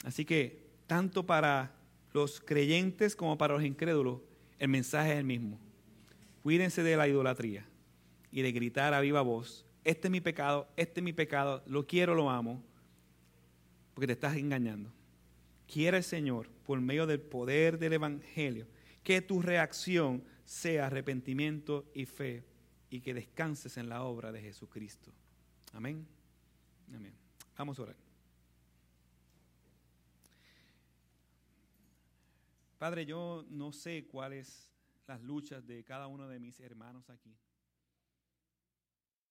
Así 0.04 0.24
que, 0.24 0.64
tanto 0.86 1.24
para 1.24 1.72
los 2.12 2.40
creyentes 2.40 3.16
como 3.16 3.38
para 3.38 3.54
los 3.54 3.64
incrédulos, 3.64 4.20
el 4.58 4.68
mensaje 4.68 5.12
es 5.12 5.18
el 5.18 5.24
mismo. 5.24 5.58
Cuídense 6.42 6.82
de 6.82 6.96
la 6.96 7.08
idolatría 7.08 7.66
y 8.30 8.42
de 8.42 8.52
gritar 8.52 8.94
a 8.94 9.00
viva 9.00 9.22
voz, 9.22 9.64
este 9.84 10.08
es 10.08 10.12
mi 10.12 10.20
pecado, 10.20 10.66
este 10.76 11.00
es 11.00 11.04
mi 11.04 11.12
pecado, 11.12 11.62
lo 11.66 11.86
quiero, 11.86 12.14
lo 12.14 12.30
amo, 12.30 12.62
porque 13.92 14.06
te 14.06 14.14
estás 14.14 14.36
engañando. 14.36 14.90
Quiere 15.66 15.98
el 15.98 16.04
Señor, 16.04 16.48
por 16.64 16.80
medio 16.80 17.06
del 17.06 17.20
poder 17.20 17.78
del 17.78 17.94
Evangelio, 17.94 18.66
que 19.02 19.20
tu 19.20 19.42
reacción 19.42 20.24
sea 20.44 20.86
arrepentimiento 20.86 21.90
y 21.94 22.06
fe 22.06 22.44
y 22.90 23.00
que 23.00 23.14
descanses 23.14 23.76
en 23.76 23.88
la 23.88 24.02
obra 24.02 24.30
de 24.32 24.40
Jesucristo. 24.40 25.12
Amén. 25.72 26.06
Amén. 26.94 27.14
Vamos 27.56 27.78
a 27.78 27.82
orar. 27.82 27.96
Padre, 32.78 33.06
yo 33.06 33.44
no 33.48 33.72
sé 33.72 34.06
cuáles 34.06 34.70
las 35.06 35.22
luchas 35.22 35.66
de 35.66 35.84
cada 35.84 36.06
uno 36.06 36.28
de 36.28 36.38
mis 36.38 36.60
hermanos 36.60 37.08
aquí. 37.10 37.34